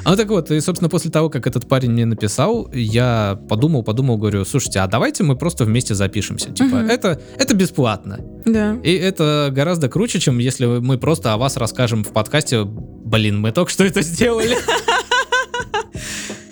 А 0.06 0.16
так 0.16 0.30
вот, 0.30 0.50
и, 0.52 0.60
собственно, 0.62 0.90
после 0.90 1.12
того, 1.12 1.30
как 1.30 1.46
этот 1.48 1.68
парень 1.68 1.92
мне 1.92 2.06
написал, 2.06 2.70
я 2.74 3.40
подумал, 3.50 3.84
подумал, 3.84 4.18
говорю, 4.18 4.46
слушайте, 4.46 4.80
а 4.80 4.88
давайте 4.88 5.24
мы 5.24 5.36
просто 5.36 5.66
вместе 5.66 5.94
запишемся. 5.96 6.52
Типа, 6.52 6.78
Мгм. 6.78 6.90
это, 6.90 7.22
это 7.38 7.54
бесплатно. 7.54 8.20
Да. 8.46 8.78
И 8.84 8.94
это 8.94 9.50
гораздо 9.52 9.90
круче, 9.90 10.20
чем 10.20 10.38
если 10.40 10.66
мы 10.66 10.98
просто 10.98 11.34
о 11.34 11.38
вас 11.38 11.58
расскажем 11.58 12.04
в 12.04 12.14
подкасте. 12.14 12.64
Блин, 12.64 13.40
мы 13.40 13.52
только 13.52 13.72
что 13.72 13.84
это 13.84 14.02
сделали. 14.02 14.56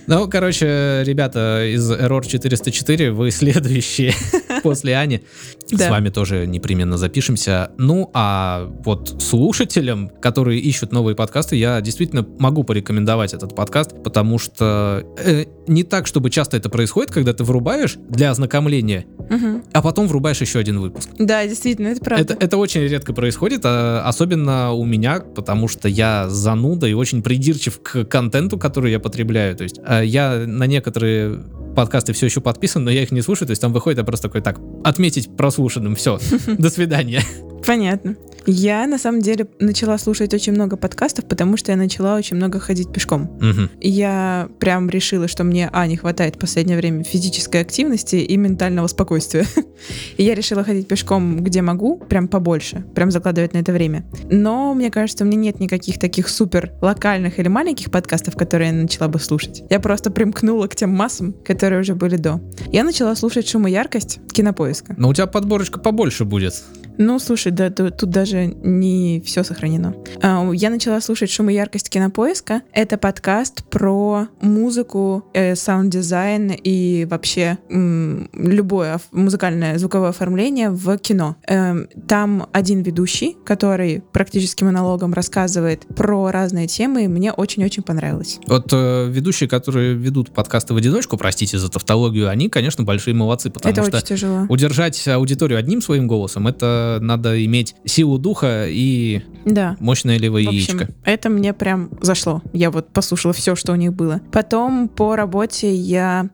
Ну, 0.08 0.30
короче, 0.30 1.04
ребята 1.06 1.66
из 1.68 1.92
Error 1.92 2.26
404, 2.26 3.12
вы 3.12 3.30
следующие 3.32 4.14
после 4.64 4.96
Ани. 4.96 5.22
С 5.70 5.78
Да. 5.78 5.90
вами 5.90 6.08
тоже 6.10 6.48
непременно 6.48 6.98
запишемся. 6.98 7.72
Ну, 7.78 8.10
а 8.14 8.72
вот 8.86 9.22
слушателям, 9.22 10.08
которые 10.22 10.62
ищут 10.62 10.94
новые 10.94 11.14
подкасты, 11.16 11.58
я 11.58 11.82
действительно 11.82 12.26
могу 12.40 12.64
порекомендовать 12.64 13.34
этот 13.34 13.54
подкаст, 13.54 14.02
потому 14.02 14.40
что 14.40 15.04
э, 15.18 15.44
не 15.68 15.84
так, 15.84 16.08
чтобы 16.08 16.30
часто 16.30 16.56
это 16.56 16.70
происходит, 16.70 17.12
когда 17.12 17.34
ты 17.34 17.44
врубаешь 17.44 17.98
для 18.10 18.32
ознакомления, 18.32 19.06
Мгм. 19.30 19.64
а 19.74 19.82
потом 19.82 20.08
врубаешь 20.08 20.40
еще 20.40 20.60
один 20.60 20.80
выпуск. 20.80 21.10
Да, 21.20 21.46
действительно, 21.46 21.88
это 21.90 22.00
правда. 22.02 22.34
Это, 22.34 22.46
это 22.46 22.56
очень 22.58 22.82
редко 22.82 23.12
происходит, 23.12 23.62
а, 23.66 24.04
особенно 24.06 24.72
у 24.72 24.86
меня, 24.86 25.20
потому 25.20 25.68
что 25.68 25.90
я 25.90 26.30
зануда 26.30 26.88
и 26.88 26.94
очень 26.94 27.22
придирчив 27.22 27.82
к 27.82 28.06
контенту, 28.06 28.58
который 28.58 28.92
я 28.92 29.00
потребляю. 29.02 29.54
То 29.58 29.64
есть 29.64 29.82
а, 29.86 29.97
я 30.04 30.44
на 30.46 30.66
некоторые 30.66 31.40
подкасты 31.76 32.14
все 32.14 32.26
еще 32.26 32.42
подписан, 32.42 32.84
но 32.84 32.92
я 32.92 33.04
их 33.04 33.12
не 33.12 33.22
слушаю, 33.22 33.48
то 33.48 33.52
есть 33.52 33.62
там 33.62 33.72
выходит, 33.72 34.00
я 34.00 34.04
просто 34.04 34.30
такой, 34.30 34.42
так, 34.42 34.60
отметить 34.84 35.36
прослушанным, 35.38 35.96
все, 35.96 36.20
до 36.58 36.70
свидания. 36.70 37.22
Понятно. 37.68 38.16
Я, 38.50 38.88
на 38.88 38.98
самом 38.98 39.22
деле, 39.22 39.46
начала 39.60 39.98
слушать 39.98 40.34
очень 40.34 40.54
много 40.54 40.78
подкастов, 40.78 41.26
потому 41.26 41.58
что 41.58 41.74
я 41.74 41.78
начала 41.78 42.16
очень 42.16 42.38
много 42.38 42.62
ходить 42.62 42.94
пешком. 42.94 43.38
И 43.82 43.90
Я 43.90 44.48
прям 44.60 44.90
решила, 44.90 45.28
что 45.28 45.44
мне, 45.44 45.70
а, 45.74 45.86
не 45.86 45.98
хватает 45.98 46.38
в 46.38 46.40
последнее 46.40 46.78
время 46.78 47.04
физической 47.04 47.60
активности 47.60 48.16
и 48.16 48.38
ментального 48.38 48.88
спокойствия. 48.88 49.46
И 50.18 50.24
я 50.24 50.34
решила 50.34 50.64
ходить 50.64 50.88
пешком, 50.88 51.44
где 51.44 51.62
могу, 51.62 51.98
прям 51.98 52.30
побольше, 52.30 52.86
прям 52.96 53.12
закладывать 53.12 53.54
на 53.54 53.58
это 53.58 53.74
время. 53.74 54.06
Но 54.32 54.74
мне 54.74 54.90
кажется, 54.90 55.26
у 55.26 55.28
меня 55.28 55.38
нет 55.38 55.60
никаких 55.60 56.00
таких 56.00 56.30
супер 56.30 56.72
локальных 56.82 57.40
или 57.40 57.50
маленьких 57.50 57.92
подкастов, 57.92 58.38
которые 58.38 58.72
я 58.72 58.76
начала 58.76 59.10
бы 59.10 59.20
слушать. 59.20 59.64
Я 59.70 59.82
просто 59.82 60.10
примкнула 60.10 60.68
к 60.68 60.76
тем 60.76 60.92
массам, 60.92 61.34
которые 61.46 61.82
уже 61.82 61.96
были 61.96 62.16
до. 62.16 62.40
Я 62.72 62.86
начала 62.86 63.14
слушать 63.16 63.50
«Шум 63.50 63.68
и 63.68 63.72
яркость» 63.72 64.20
кинопоиска. 64.32 64.96
Но 64.98 65.10
у 65.10 65.14
тебя 65.14 65.28
подборочка 65.28 65.80
побольше 65.80 66.24
будет. 66.24 66.64
Ну, 66.98 67.20
слушай, 67.20 67.52
да, 67.52 67.70
ту- 67.70 67.92
тут 67.92 68.10
даже 68.10 68.46
не 68.46 69.22
все 69.26 69.44
сохранено. 69.44 69.94
А, 70.22 70.50
Я 70.54 70.70
начала 70.70 71.00
слушать 71.02 71.30
«Шум 71.30 71.50
и 71.50 71.54
яркость 71.54 71.90
кинопоиска». 71.90 72.62
Это 72.74 72.98
подкаст 72.98 73.64
про 73.70 74.28
музыку, 74.42 75.26
э, 75.34 75.56
саунд-дизайн 75.56 76.52
и 76.64 77.06
вообще 77.10 77.58
любое 77.70 79.00
музыкальное 79.12 79.78
звуковое 79.78 80.10
оформление 80.10 80.70
в 80.72 80.98
кино. 80.98 81.36
Эм, 81.48 81.88
Там 82.08 82.48
один 82.52 82.82
ведущий, 82.82 83.38
который 83.46 84.02
практически 84.12 84.64
монологом 84.64 85.14
рассказывает 85.14 85.86
про 85.96 86.32
разные 86.32 86.68
темы, 86.68 87.04
и 87.04 87.08
мне 87.08 87.32
очень-очень 87.32 87.84
понравилось. 87.84 88.40
Вот 88.48 88.70
э, 88.72 89.08
ведущие, 89.10 89.48
которые 89.50 89.94
ведут 89.94 90.32
подкасты 90.32 90.74
в 90.74 90.78
одиночку, 90.78 91.18
простите 91.18 91.60
за 91.60 91.70
тавтологию, 91.70 92.30
они, 92.30 92.50
конечно, 92.50 92.84
большие 92.84 93.14
молодцы, 93.14 93.50
потому 93.50 93.72
это 93.72 94.00
что 94.16 94.46
удержать 94.50 95.08
аудиторию 95.08 95.60
одним 95.60 95.82
своим 95.82 96.08
голосом, 96.08 96.48
это 96.48 96.87
надо 97.02 97.44
иметь 97.46 97.76
силу 97.86 98.18
духа 98.18 98.66
и 98.68 99.22
Да. 99.46 99.76
мощное 99.80 100.18
левое 100.18 100.46
В 100.46 100.48
общем, 100.50 100.78
яичко. 100.80 100.94
это 101.06 101.30
мне 101.30 101.54
прям 101.54 101.90
зашло. 102.02 102.42
Я 102.54 102.72
вот 102.72 102.90
послушала 102.94 103.34
все, 103.34 103.56
что 103.56 103.74
у 103.74 103.76
них 103.76 103.94
было. 103.94 104.22
Потом 104.32 104.88
по 104.88 105.16
работе 105.16 105.74
я 105.74 106.30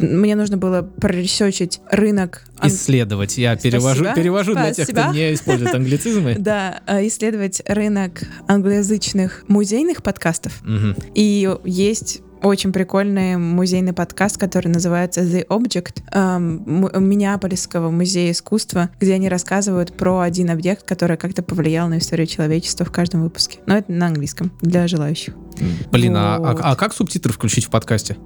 мне 0.00 0.34
нужно 0.34 0.56
было 0.56 0.80
проресечить 0.80 1.80
рынок 1.90 2.44
ан- 2.58 2.68
Исследовать. 2.70 3.36
Я 3.36 3.54
перевожу, 3.54 3.96
Спасибо. 4.04 4.14
перевожу 4.14 4.54
для 4.54 4.72
тех, 4.72 4.88
кто 4.88 5.12
не 5.12 5.34
использует 5.34 5.74
англицизмы. 5.74 6.36
да, 6.38 6.80
э, 6.86 7.06
исследовать 7.06 7.60
рынок 7.66 8.22
англоязычных 8.46 9.44
музейных 9.48 10.02
подкастов. 10.02 10.62
И 11.14 11.54
есть 11.64 12.22
очень 12.42 12.72
прикольный 12.72 13.36
музейный 13.36 13.92
подкаст, 13.92 14.38
который 14.38 14.68
называется 14.68 15.22
The 15.22 15.46
Object 15.48 16.02
эм, 16.12 16.88
Миннеаполисского 17.08 17.90
музея 17.90 18.32
искусства, 18.32 18.90
где 19.00 19.14
они 19.14 19.28
рассказывают 19.28 19.92
про 19.96 20.20
один 20.20 20.50
объект, 20.50 20.84
который 20.86 21.16
как-то 21.16 21.42
повлиял 21.42 21.88
на 21.88 21.98
историю 21.98 22.26
человечества 22.26 22.84
в 22.84 22.92
каждом 22.92 23.22
выпуске. 23.22 23.58
Но 23.66 23.76
это 23.76 23.90
на 23.92 24.06
английском, 24.06 24.52
для 24.62 24.86
желающих. 24.88 25.34
Блин, 25.90 26.14
а, 26.16 26.36
а- 26.36 26.38
Вот. 26.52 26.60
а 26.62 26.76
как 26.76 26.92
субтитры 26.92 27.32
включить 27.32 27.64
в 27.64 27.70
подкасте? 27.70 28.16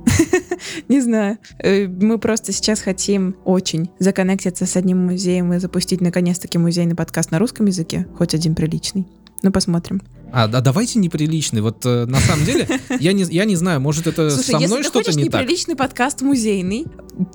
Не 0.89 1.01
знаю. 1.01 1.39
Э, 1.59 1.87
Мы 1.89 2.19
просто 2.19 2.53
сейчас 2.53 2.81
хотим 2.81 3.37
очень 3.45 3.91
законнектиться 3.99 4.67
с 4.67 4.77
одним 4.77 4.99
музеем 5.07 5.53
и 5.55 5.59
запустить 5.59 6.01
наконец-таки 6.01 6.59
музейный 6.59 6.95
подкаст 6.95 7.31
на 7.31 7.39
русском 7.39 7.67
языке, 7.67 8.07
хоть 8.17 8.35
один 8.35 8.55
приличный. 8.55 9.07
Ну, 9.43 9.51
посмотрим. 9.51 10.03
А, 10.33 10.49
да 10.49 10.61
давайте 10.61 10.99
неприличный. 10.99 11.61
Вот 11.61 11.85
э, 11.85 12.07
на 12.07 12.19
самом 12.19 12.45
деле, 12.45 12.67
я 13.01 13.13
не, 13.13 13.25
я 13.25 13.45
не 13.45 13.57
знаю, 13.57 13.81
может 13.81 14.07
это 14.07 14.31
Слушай, 14.31 14.53
со 14.53 14.61
мной 14.61 14.83
что-то 14.83 15.13
не 15.13 15.29
так. 15.29 15.43
неприличный 15.43 15.77
подкаст 15.77 16.23
музейный, 16.23 16.87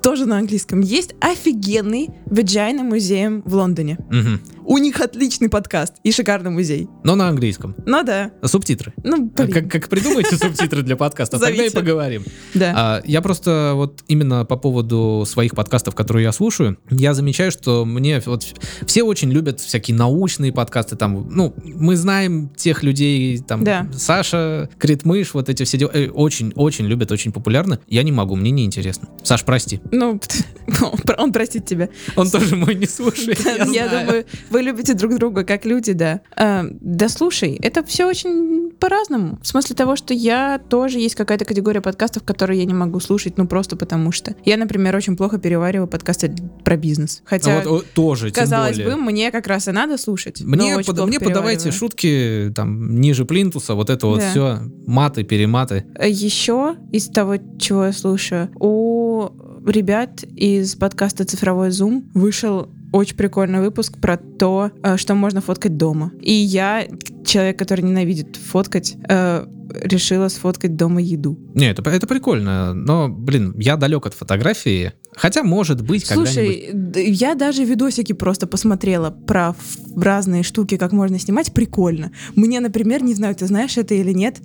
тоже 0.02 0.26
на 0.26 0.40
английском, 0.40 0.82
есть 0.82 1.14
офигенный 1.22 2.10
Vagina 2.26 2.84
музеем 2.84 3.44
в 3.46 3.54
Лондоне. 3.54 4.00
Мгм. 4.10 4.42
У 4.70 4.78
них 4.80 5.00
отличный 5.00 5.48
подкаст 5.48 5.94
и 6.04 6.12
шикарный 6.12 6.52
музей. 6.52 6.90
Но 7.06 7.16
на 7.16 7.30
английском. 7.30 7.74
Ну 7.86 8.04
да. 8.04 8.32
Субтитры. 8.44 8.94
Ну, 9.02 9.32
А 9.38 9.44
блин. 9.44 9.54
Как, 9.54 9.72
как 9.72 9.88
придумаете 9.88 10.36
субтитры 10.38 10.82
для 10.82 10.98
подкаста, 10.98 11.40
тогда 11.40 11.64
и 11.66 11.70
поговорим. 11.70 12.26
Да. 12.54 12.74
А, 12.76 13.02
я 13.06 13.22
просто 13.22 13.72
вот 13.76 14.04
именно 14.10 14.44
по 14.44 14.58
поводу 14.58 15.24
своих 15.26 15.56
подкастов, 15.56 15.96
которые 15.96 16.24
я 16.26 16.34
слушаю, 16.34 16.78
я 16.90 17.14
замечаю, 17.14 17.52
что 17.52 17.86
мне 17.86 18.22
вот 18.26 18.46
все 18.86 19.04
очень 19.04 19.32
любят 19.32 19.62
всякие 19.62 19.96
научные 19.96 20.52
подкасты, 20.52 20.98
там, 20.98 21.30
ну, 21.30 21.54
мы 21.64 21.96
знаем 21.96 22.50
тех 22.50 22.84
людей, 22.84 23.38
там, 23.40 23.64
Да. 23.64 23.88
Саша, 23.96 24.70
Критмыш, 24.80 25.34
вот 25.34 25.48
эти 25.48 25.64
все 25.64 25.78
дела, 25.78 25.92
э, 25.94 26.10
очень-очень 26.10 26.88
любят, 26.88 27.14
очень 27.14 27.32
популярны. 27.32 27.80
Я 27.88 28.04
не 28.04 28.12
могу, 28.12 28.36
мне 28.36 28.52
неинтересно. 28.52 29.08
Саш, 29.24 29.46
прости. 29.46 29.80
Ну, 29.94 30.20
он, 30.82 30.98
про- 31.00 31.16
он 31.24 31.32
простит 31.32 31.66
тебя. 31.66 31.88
Он 32.18 32.30
тоже 32.30 32.58
мой 32.58 32.76
не 32.76 32.86
слушает, 32.86 33.40
я, 33.72 33.88
думаю, 33.88 34.26
вы 34.58 34.64
любите 34.64 34.96
друг 34.96 35.16
друга 35.16 35.44
как 35.44 35.66
люди, 35.66 35.94
да. 35.94 36.22
А, 36.36 36.66
да 36.82 37.10
слушай, 37.10 37.60
это 37.62 37.84
все 37.84 38.06
очень 38.08 38.72
по-разному. 38.80 39.38
В 39.44 39.48
смысле 39.48 39.76
того, 39.76 39.96
что 39.96 40.16
я 40.16 40.60
тоже 40.70 40.98
есть 40.98 41.14
какая-то 41.14 41.46
категория 41.46 41.80
подкастов, 41.80 42.24
которые 42.24 42.60
я 42.60 42.66
не 42.66 42.74
могу 42.74 43.00
слушать, 43.00 43.38
ну 43.38 43.48
просто 43.48 43.76
потому 43.76 44.12
что. 44.12 44.36
Я, 44.46 44.58
например, 44.58 44.96
очень 44.96 45.16
плохо 45.16 45.38
перевариваю 45.38 45.88
подкасты 45.88 46.34
про 46.64 46.76
бизнес. 46.76 47.22
Хотя, 47.26 47.62
Вот, 47.62 47.68
о, 47.68 47.86
тоже, 47.94 48.32
казалось 48.32 48.78
бы, 48.78 48.96
мне 48.96 49.30
как 49.32 49.46
раз 49.46 49.68
и 49.68 49.72
надо 49.72 49.98
слушать. 49.98 50.42
Мне, 50.42 50.76
под- 50.84 51.08
мне 51.08 51.20
подавайте 51.20 51.70
шутки 51.72 52.52
там 52.56 53.00
ниже 53.00 53.26
плинтуса, 53.26 53.76
вот 53.76 53.92
это 53.92 54.08
вот 54.08 54.20
Да. 54.20 54.32
все, 54.32 54.60
маты, 54.88 55.24
перематы. 55.24 55.86
Еще 56.04 56.78
из 56.92 57.10
того, 57.10 57.36
чего 57.60 57.86
я 57.86 57.94
слушаю, 57.94 58.50
у 58.60 59.30
ребят 59.68 60.24
из 60.24 60.76
подкаста 60.76 61.26
«Цифровой 61.26 61.70
зум» 61.72 62.10
вышел 62.14 62.70
очень 62.92 63.16
прикольный 63.16 63.60
выпуск 63.60 63.98
про 64.00 64.18
то, 64.18 64.72
э, 64.84 64.98
что 64.98 65.16
можно 65.16 65.42
фоткать 65.42 65.78
дома. 65.78 66.12
И 66.22 66.32
я, 66.32 66.88
человек, 67.26 67.60
который 67.60 67.82
ненавидит 67.82 68.36
фоткать, 68.36 68.96
э, 69.10 69.46
решила 69.74 70.28
сфоткать 70.30 70.76
дома 70.76 71.02
еду. 71.02 71.38
Не, 71.54 71.70
это, 71.72 71.88
это 71.90 72.08
прикольно, 72.08 72.74
но, 72.74 73.10
блин, 73.10 73.54
я 73.58 73.78
далек 73.78 74.06
от 74.06 74.14
фотографии. 74.14 74.94
Хотя, 75.16 75.42
может 75.44 75.82
быть, 75.82 76.04
когда-нибудь. 76.04 76.34
Слушай, 76.34 76.70
д- 76.74 77.08
я 77.10 77.34
даже 77.34 77.64
видосики 77.64 78.14
просто 78.14 78.46
посмотрела 78.46 79.10
про 79.10 79.56
разные 79.96 80.44
штуки, 80.44 80.78
как 80.78 80.92
можно 80.92 81.18
снимать. 81.20 81.54
Прикольно. 81.54 82.12
Мне, 82.36 82.60
например, 82.60 83.02
не 83.04 83.16
знаю, 83.16 83.34
ты 83.36 83.48
знаешь 83.48 83.78
это 83.78 83.96
или 83.96 84.12
нет, 84.12 84.42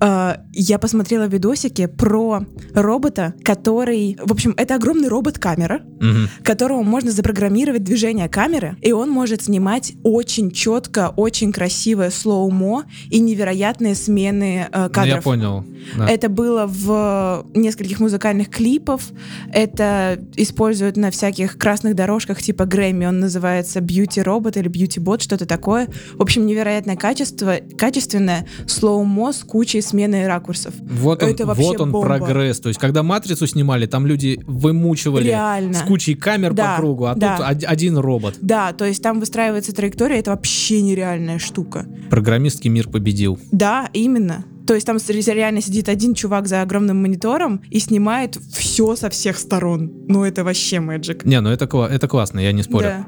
э, 0.00 0.34
я 0.52 0.78
посмотрела 0.78 1.24
видосики 1.26 1.86
про 1.86 2.42
робота, 2.72 3.34
который... 3.42 4.16
В 4.24 4.30
общем, 4.32 4.54
это 4.56 4.76
огромный 4.76 5.08
робот-камера, 5.08 5.82
Мгм. 6.00 6.28
которому 6.44 6.84
можно 6.84 7.10
запрограммировать 7.10 7.82
движение 7.82 8.28
камеры, 8.28 8.76
и 8.80 8.92
он 8.92 9.10
может 9.10 9.42
снимать 9.42 9.94
очень 10.04 10.52
четко, 10.52 11.12
очень 11.16 11.52
красивое 11.52 12.10
слоумо 12.10 12.84
и 13.10 13.18
невероятные 13.18 13.94
смены 13.96 14.61
э, 14.70 14.82
Ну, 14.84 14.90
кадров. 14.90 15.06
я 15.16 15.22
понял. 15.22 15.64
да. 15.96 16.08
Это 16.08 16.28
было 16.28 16.66
в 16.66 17.46
нескольких 17.54 18.00
музыкальных 18.00 18.48
клипов. 18.50 19.10
Это 19.52 20.18
используют 20.36 20.96
на 20.96 21.10
всяких 21.10 21.58
красных 21.58 21.94
дорожках 21.94 22.40
типа 22.42 22.64
Грэмми. 22.66 23.06
Он 23.06 23.20
называется 23.20 23.80
Beauty 23.80 24.24
Robot 24.24 24.58
или 24.58 24.70
Beauty 24.70 25.02
Bot, 25.02 25.22
что-то 25.22 25.46
такое. 25.46 25.88
В 26.14 26.22
общем, 26.22 26.46
невероятное 26.46 26.96
качество, 26.96 27.56
качественное 27.78 28.46
слоумо 28.66 29.32
с 29.32 29.38
кучей 29.44 29.80
смены 29.82 30.26
ракурсов. 30.26 30.74
Вот 30.80 31.22
он, 31.22 31.30
это 31.30 31.46
вообще 31.46 31.62
вот 31.64 31.80
он 31.80 31.90
бомба. 31.92 32.18
прогресс. 32.18 32.60
То 32.60 32.68
есть, 32.68 32.80
когда 32.80 33.02
матрицу 33.02 33.46
снимали, 33.46 33.86
там 33.86 34.06
люди 34.06 34.40
вымучивали 34.46 35.24
Реально. 35.28 35.74
с 35.74 35.82
кучей 35.82 36.14
камер 36.14 36.52
Да, 36.54 36.72
по 36.76 36.80
кругу, 36.82 37.04
а 37.06 37.14
да. 37.14 37.36
тут 37.36 37.46
од- 37.46 37.64
один 37.64 37.96
робот. 37.98 38.36
Да, 38.40 38.72
то 38.72 38.84
есть 38.84 39.02
там 39.02 39.20
выстраивается 39.20 39.74
траектория, 39.74 40.18
это 40.18 40.30
вообще 40.30 40.82
нереальная 40.82 41.38
штука. 41.38 41.86
Программистский 42.10 42.70
мир 42.70 42.88
победил. 42.88 43.38
Да, 43.50 43.88
именно. 43.92 44.44
То 44.66 44.74
есть 44.74 44.86
там 44.86 44.98
реально 44.98 45.60
сидит 45.60 45.88
один 45.88 46.14
чувак 46.14 46.46
за 46.46 46.62
огромным 46.62 47.02
монитором 47.02 47.62
и 47.70 47.78
снимает 47.78 48.36
все 48.52 48.96
со 48.96 49.10
всех 49.10 49.38
сторон. 49.38 49.90
Ну 50.08 50.24
это 50.24 50.44
вообще 50.44 50.80
мэджик. 50.80 51.24
Не, 51.24 51.40
ну 51.40 51.50
это, 51.50 51.64
это 51.90 52.08
классно, 52.08 52.40
я 52.40 52.52
не 52.52 52.62
спорю. 52.62 52.88
Да. 52.88 53.06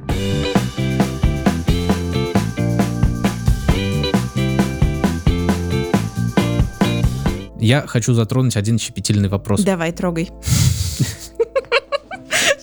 Я 7.61 7.87
хочу 7.87 8.13
затронуть 8.13 8.57
один 8.59 8.79
щепетильный 8.79 9.31
вопрос. 9.31 9.63
Давай, 9.63 9.91
трогай. 9.91 10.31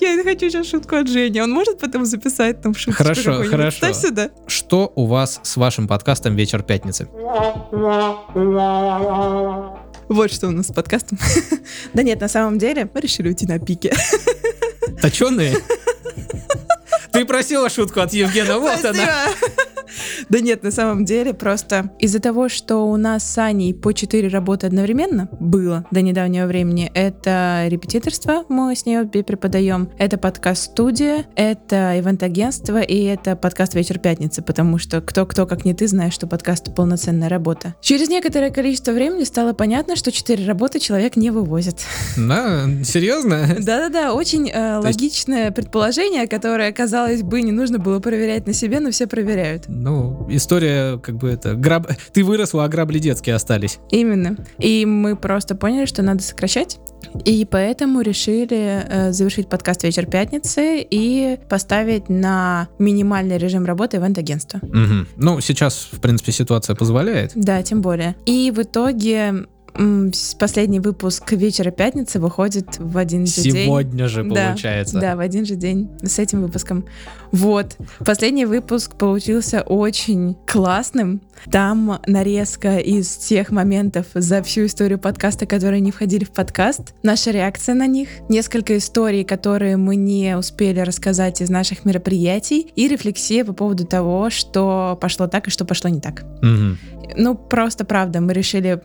Я 0.01 0.23
хочу 0.23 0.49
сейчас 0.49 0.67
шутку 0.67 0.95
от 0.95 1.07
Жени. 1.07 1.39
Он 1.41 1.51
может 1.51 1.79
потом 1.79 2.05
записать 2.05 2.59
там 2.59 2.73
шутку 2.73 3.03
Хорошо, 3.03 3.43
хорошо. 3.43 3.77
Ставь 3.77 3.95
сюда. 3.95 4.31
Что 4.47 4.91
у 4.95 5.05
вас 5.05 5.39
с 5.43 5.57
вашим 5.57 5.87
подкастом 5.87 6.35
«Вечер 6.35 6.63
пятницы»? 6.63 7.07
Вот 10.09 10.31
что 10.31 10.47
у 10.47 10.51
нас 10.51 10.67
с 10.67 10.73
подкастом. 10.73 11.19
Да 11.93 12.01
нет, 12.01 12.19
на 12.19 12.27
самом 12.27 12.57
деле 12.57 12.89
мы 12.91 12.99
решили 12.99 13.27
уйти 13.27 13.45
на 13.45 13.59
пике. 13.59 13.93
Точеные? 15.01 15.55
Ты 17.11 17.23
просила 17.25 17.69
шутку 17.69 17.99
от 17.99 18.11
Евгена, 18.11 18.57
вот 18.57 18.83
она. 18.83 19.27
Да 20.29 20.39
нет, 20.39 20.63
на 20.63 20.71
самом 20.71 21.05
деле 21.05 21.33
просто 21.33 21.91
из-за 21.99 22.19
того, 22.19 22.49
что 22.49 22.87
у 22.87 22.97
нас 22.97 23.23
с 23.23 23.37
Аней 23.37 23.73
по 23.73 23.93
4 23.93 24.27
работы 24.29 24.67
одновременно 24.67 25.29
было 25.39 25.85
до 25.91 26.01
недавнего 26.01 26.45
времени, 26.47 26.91
это 26.93 27.65
репетиторство, 27.67 28.45
мы 28.49 28.75
с 28.75 28.85
ней 28.85 28.99
обе 28.99 29.23
преподаем, 29.23 29.89
это 29.97 30.17
подкаст-студия, 30.17 31.25
это 31.35 31.99
ивент-агентство 31.99 32.81
и 32.81 33.03
это 33.03 33.35
подкаст 33.35 33.73
«Вечер 33.75 33.99
пятницы», 33.99 34.41
потому 34.41 34.77
что 34.77 35.01
кто-кто, 35.01 35.45
как 35.45 35.65
не 35.65 35.73
ты, 35.73 35.87
знаешь, 35.87 36.13
что 36.13 36.27
подкаст— 36.27 36.73
полноценная 36.75 37.29
работа. 37.29 37.75
Через 37.81 38.09
некоторое 38.09 38.51
количество 38.51 38.91
времени 38.91 39.23
стало 39.23 39.53
понятно, 39.53 39.95
что 39.95 40.11
4 40.11 40.45
работы 40.45 40.79
человек 40.79 41.15
не 41.15 41.31
вывозит. 41.31 41.79
Да, 42.31 42.65
серьезно? 42.83 43.57
Да-да-да, 43.59 44.13
очень 44.13 44.49
э, 44.49 44.51
То 44.53 44.87
есть- 44.87 44.99
логичное 44.99 45.51
предположение, 45.51 46.27
которое, 46.27 46.71
казалось 46.71 47.23
бы, 47.23 47.41
не 47.41 47.51
нужно 47.51 47.77
было 47.79 47.99
проверять 47.99 48.47
на 48.47 48.53
себе, 48.53 48.79
но 48.79 48.91
все 48.91 49.07
проверяют. 49.07 49.63
Ну, 49.67 50.00
история, 50.29 50.97
как 50.99 51.17
бы 51.17 51.29
это, 51.29 51.55
граб... 51.55 51.87
ты 52.13 52.23
выросла, 52.23 52.65
а 52.65 52.67
грабли 52.67 52.99
детские 52.99 53.35
остались. 53.35 53.79
Именно. 53.89 54.37
И 54.59 54.85
мы 54.85 55.15
просто 55.15 55.55
поняли, 55.55 55.85
что 55.85 56.01
надо 56.01 56.23
сокращать. 56.23 56.79
И 57.25 57.45
поэтому 57.49 58.01
решили 58.01 58.83
э, 58.87 59.11
завершить 59.11 59.49
подкаст 59.49 59.83
«Вечер 59.83 60.05
пятницы» 60.05 60.85
и 60.89 61.37
поставить 61.49 62.09
на 62.09 62.69
минимальный 62.79 63.37
режим 63.37 63.65
работы 63.65 63.97
ивент-агентства. 63.97 64.59
Мгм. 64.61 65.07
Ну, 65.17 65.41
сейчас, 65.41 65.89
в 65.91 65.99
принципе, 65.99 66.31
ситуация 66.31 66.75
позволяет. 66.75 67.31
Да, 67.35 67.61
тем 67.63 67.81
более. 67.81 68.15
И 68.25 68.51
в 68.55 68.61
итоге 68.61 69.45
последний 70.39 70.79
выпуск 70.79 71.31
«Вечера 71.31 71.71
пятницы» 71.71 72.19
выходит 72.19 72.77
в 72.79 72.97
один 72.97 73.25
же 73.25 73.41
день. 73.41 73.65
Сегодня 73.65 74.07
же 74.07 74.23
Да, 74.23 74.47
получается. 74.47 74.99
Да, 74.99 75.15
в 75.15 75.19
один 75.19 75.45
же 75.45 75.55
день 75.55 75.89
с 76.03 76.19
этим 76.19 76.41
выпуском. 76.41 76.85
Вот. 77.31 77.77
Последний 78.05 78.45
выпуск 78.45 78.95
получился 78.95 79.61
очень 79.61 80.35
классным. 80.45 81.21
Там 81.49 81.99
нарезка 82.05 82.77
из 82.77 83.15
тех 83.15 83.51
моментов 83.51 84.07
за 84.13 84.43
всю 84.43 84.65
историю 84.65 84.99
подкаста, 84.99 85.45
которые 85.45 85.79
не 85.81 85.91
входили 85.91 86.23
в 86.23 86.31
подкаст, 86.31 86.93
наша 87.01 87.31
реакция 87.31 87.73
на 87.73 87.87
них, 87.87 88.09
несколько 88.29 88.77
историй, 88.77 89.23
которые 89.23 89.77
мы 89.77 89.95
не 89.95 90.37
успели 90.37 90.81
рассказать 90.81 91.41
из 91.41 91.49
наших 91.49 91.85
мероприятий, 91.85 92.71
и 92.75 92.87
рефлексия 92.87 93.43
по 93.43 93.53
поводу 93.53 93.85
того, 93.85 94.29
что 94.29 94.97
пошло 95.01 95.27
так 95.27 95.47
и 95.47 95.51
что 95.51 95.65
пошло 95.65 95.89
не 95.89 95.99
так. 95.99 96.23
Мгм. 96.41 96.77
Ну, 97.15 97.35
просто 97.35 97.85
правда, 97.85 98.21
мы 98.21 98.33
решили 98.33 98.81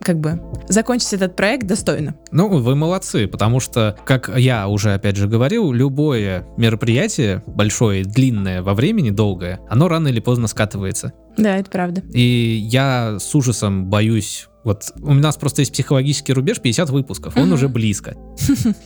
как 0.00 0.20
бы 0.20 0.40
закончить 0.68 1.12
этот 1.12 1.36
проект 1.36 1.66
достойно. 1.66 2.14
Ну, 2.30 2.48
вы 2.48 2.74
молодцы, 2.74 3.26
потому 3.26 3.60
что, 3.60 3.96
как 4.04 4.30
я 4.36 4.68
уже 4.68 4.94
опять 4.94 5.16
же 5.16 5.28
говорил, 5.28 5.72
любое 5.72 6.46
мероприятие, 6.56 7.42
большое, 7.46 8.04
длинное 8.04 8.62
во 8.62 8.74
времени, 8.74 9.10
долгое, 9.10 9.60
оно 9.68 9.88
рано 9.88 10.08
или 10.08 10.20
поздно 10.20 10.46
скатывается. 10.46 11.12
Да, 11.36 11.56
это 11.56 11.70
правда. 11.70 12.02
И 12.12 12.60
я 12.70 13.16
с 13.18 13.34
ужасом 13.34 13.86
боюсь 13.86 14.48
вот 14.68 14.92
у 15.02 15.12
нас 15.14 15.36
просто 15.36 15.62
есть 15.62 15.72
психологический 15.72 16.32
рубеж 16.32 16.60
50 16.60 16.90
выпусков, 16.90 17.36
он 17.36 17.44
Мгм. 17.44 17.52
уже 17.54 17.68
близко. 17.68 18.16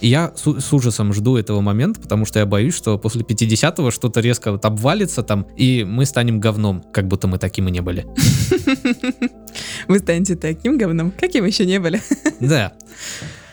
И 0.00 0.08
я 0.08 0.32
с, 0.34 0.60
с 0.60 0.72
ужасом 0.72 1.12
жду 1.12 1.36
этого 1.36 1.60
момента, 1.60 2.00
потому 2.00 2.24
что 2.24 2.38
я 2.38 2.46
боюсь, 2.46 2.74
что 2.74 2.96
после 2.98 3.22
50-го 3.22 3.90
что-то 3.90 4.20
резко 4.20 4.52
вот 4.52 4.64
обвалится 4.64 5.22
там, 5.22 5.42
и 5.56 5.84
мы 5.84 6.06
станем 6.06 6.40
говном, 6.40 6.82
как 6.92 7.06
будто 7.08 7.28
мы 7.28 7.38
таким 7.38 7.68
и 7.68 7.70
не 7.70 7.80
были. 7.82 8.06
Вы 9.88 9.98
станете 9.98 10.36
таким 10.36 10.78
говном, 10.78 11.10
каким 11.10 11.44
еще 11.44 11.66
не 11.66 11.78
были. 11.78 12.00
Да. 12.40 12.72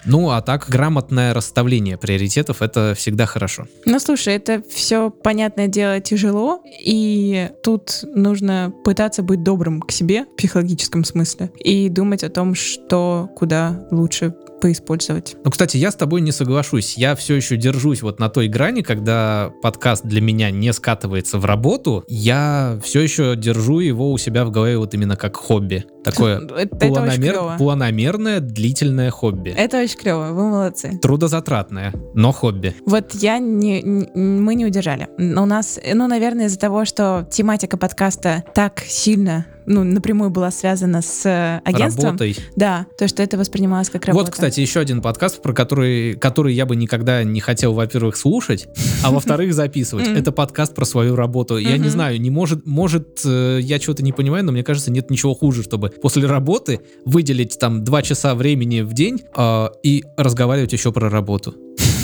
Ну, 0.10 0.32
а 0.32 0.42
так, 0.42 0.66
грамотное 0.68 1.36
расставление 1.36 1.96
приоритетов— 1.96 2.62
это 2.64 2.96
всегда 2.98 3.28
хорошо. 3.28 3.68
Ну, 3.86 4.00
слушай, 4.00 4.34
это 4.34 4.64
все, 4.68 5.12
понятное 5.12 5.68
дело, 5.68 6.00
тяжело, 6.00 6.64
и 6.84 7.52
тут 7.62 8.04
нужно 8.16 8.74
пытаться 8.84 9.22
быть 9.22 9.44
добрым 9.44 9.82
к 9.82 9.92
себе 9.92 10.26
в 10.26 10.36
психологическом 10.36 11.04
смысле 11.04 11.52
и 11.60 11.90
думать 11.90 12.24
о 12.24 12.30
том, 12.30 12.56
что 12.56 13.30
куда 13.36 13.88
лучше 13.92 14.34
поиспользовать. 14.60 15.36
Ну, 15.44 15.52
кстати, 15.52 15.78
я 15.78 15.92
с 15.92 15.96
тобой 15.96 16.22
не 16.22 16.32
соглашусь. 16.32 16.98
Я 16.98 17.16
все 17.16 17.36
еще 17.36 17.58
держусь 17.58 18.02
вот 18.02 18.20
на 18.20 18.30
той 18.30 18.48
грани, 18.48 18.82
когда 18.82 19.52
подкаст 19.62 20.06
для 20.06 20.22
меня 20.22 20.52
не 20.52 20.72
скатывается 20.74 21.38
в 21.40 21.46
работу, 21.46 22.04
я 22.08 22.80
все 22.84 23.02
еще 23.02 23.36
держу 23.36 23.80
его 23.80 24.12
у 24.12 24.18
себя 24.18 24.46
в 24.46 24.52
голове 24.52 24.78
вот 24.78 24.94
именно 24.94 25.16
как 25.16 25.36
хобби. 25.38 25.86
Такое 26.04 26.40
Это, 26.42 26.56
это 26.56 26.86
планомер- 26.88 27.16
клево. 27.32 27.56
планомерное, 27.58 28.40
длительное 28.40 29.10
хобби. 29.12 29.54
Это 29.58 29.82
очень 29.82 29.98
клево, 29.98 30.30
вы 30.32 30.50
молодцы. 30.50 30.98
Трудозатратное, 31.02 31.94
но 32.14 32.32
хобби. 32.32 32.76
Вот 32.86 33.14
я 33.16 33.40
не, 33.40 33.82
не- 33.82 34.10
мы 34.16 34.56
не 34.56 34.66
удержали. 34.66 35.08
Но 35.18 35.44
У 35.44 35.46
нас, 35.46 35.80
ну, 35.94 36.08
наверное, 36.08 36.46
из-за 36.48 36.60
того, 36.60 36.86
что 36.86 37.28
тематика 37.32 37.78
подкаста 37.78 38.44
так 38.54 38.80
сильно, 38.86 39.46
ну, 39.70 39.84
напрямую 39.84 40.32
была 40.32 40.50
связана 40.50 41.02
с 41.02 41.26
э, 41.26 41.62
агентством. 41.64 42.06
Работой. 42.06 42.36
Да, 42.56 42.88
то, 42.98 43.08
что 43.08 43.22
это 43.22 43.38
воспринималось 43.38 43.90
как 43.90 44.04
работа. 44.06 44.26
Вот, 44.26 44.34
кстати, 44.34 44.60
еще 44.60 44.80
один 44.80 45.02
подкаст, 45.02 45.42
про 45.44 45.54
который, 45.54 46.16
который 46.16 46.56
я 46.56 46.66
бы 46.66 46.76
никогда 46.76 47.24
не 47.24 47.40
хотел, 47.40 47.74
во-первых, 47.74 48.18
слушать, 48.18 48.68
а 49.04 49.12
во-вторых, 49.12 49.54
записывать. 49.54 50.08
Это 50.08 50.32
подкаст 50.32 50.74
про 50.74 50.86
свою 50.86 51.16
работу. 51.16 51.58
Я 51.58 51.78
не 51.78 51.90
знаю, 51.90 52.20
не 52.20 52.32
может, 52.32 52.66
может, 52.66 53.22
э, 53.24 53.60
я 53.62 53.78
чего-то 53.78 54.04
не 54.04 54.12
понимаю, 54.12 54.44
но 54.44 54.52
мне 54.52 54.64
кажется, 54.64 54.92
нет 54.92 55.12
ничего 55.12 55.36
хуже, 55.36 55.64
чтобы 55.64 55.90
после 56.02 56.26
работы 56.26 56.82
выделить 57.06 57.60
там 57.60 57.84
два 57.84 58.02
часа 58.02 58.34
времени 58.34 58.82
в 58.82 58.94
день 58.94 59.22
э, 59.38 59.68
и 59.84 60.04
разговаривать 60.18 60.74
еще 60.74 60.92
про 60.92 61.10
работу. 61.10 61.56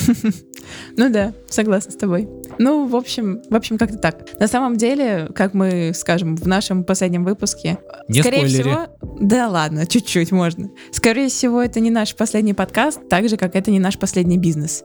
Ну 0.97 1.09
да, 1.11 1.33
согласна 1.47 1.91
с 1.91 1.95
тобой. 1.95 2.27
Ну, 2.57 2.87
в 2.87 2.95
общем, 2.95 3.41
в 3.49 3.55
общем, 3.55 3.77
как-то 3.77 3.97
так. 3.97 4.39
На 4.39 4.47
самом 4.47 4.77
деле, 4.77 5.29
как 5.35 5.53
мы 5.53 5.91
скажем 5.93 6.35
в 6.35 6.47
нашем 6.47 6.83
последнем 6.83 7.23
выпуске, 7.23 7.77
Не 8.07 8.21
скорее 8.21 8.47
спойлери. 8.47 8.61
всего, 8.61 8.87
да 9.19 9.47
ладно, 9.47 9.85
чуть-чуть 9.85 10.31
можно. 10.31 10.71
Скорее 10.91 11.29
всего, 11.29 11.61
это 11.61 11.79
не 11.79 11.91
наш 11.91 12.15
последний 12.15 12.53
подкаст, 12.53 13.07
так 13.09 13.29
же, 13.29 13.37
как 13.37 13.55
это 13.55 13.69
не 13.71 13.79
наш 13.79 13.99
последний 13.99 14.37
бизнес. 14.37 14.83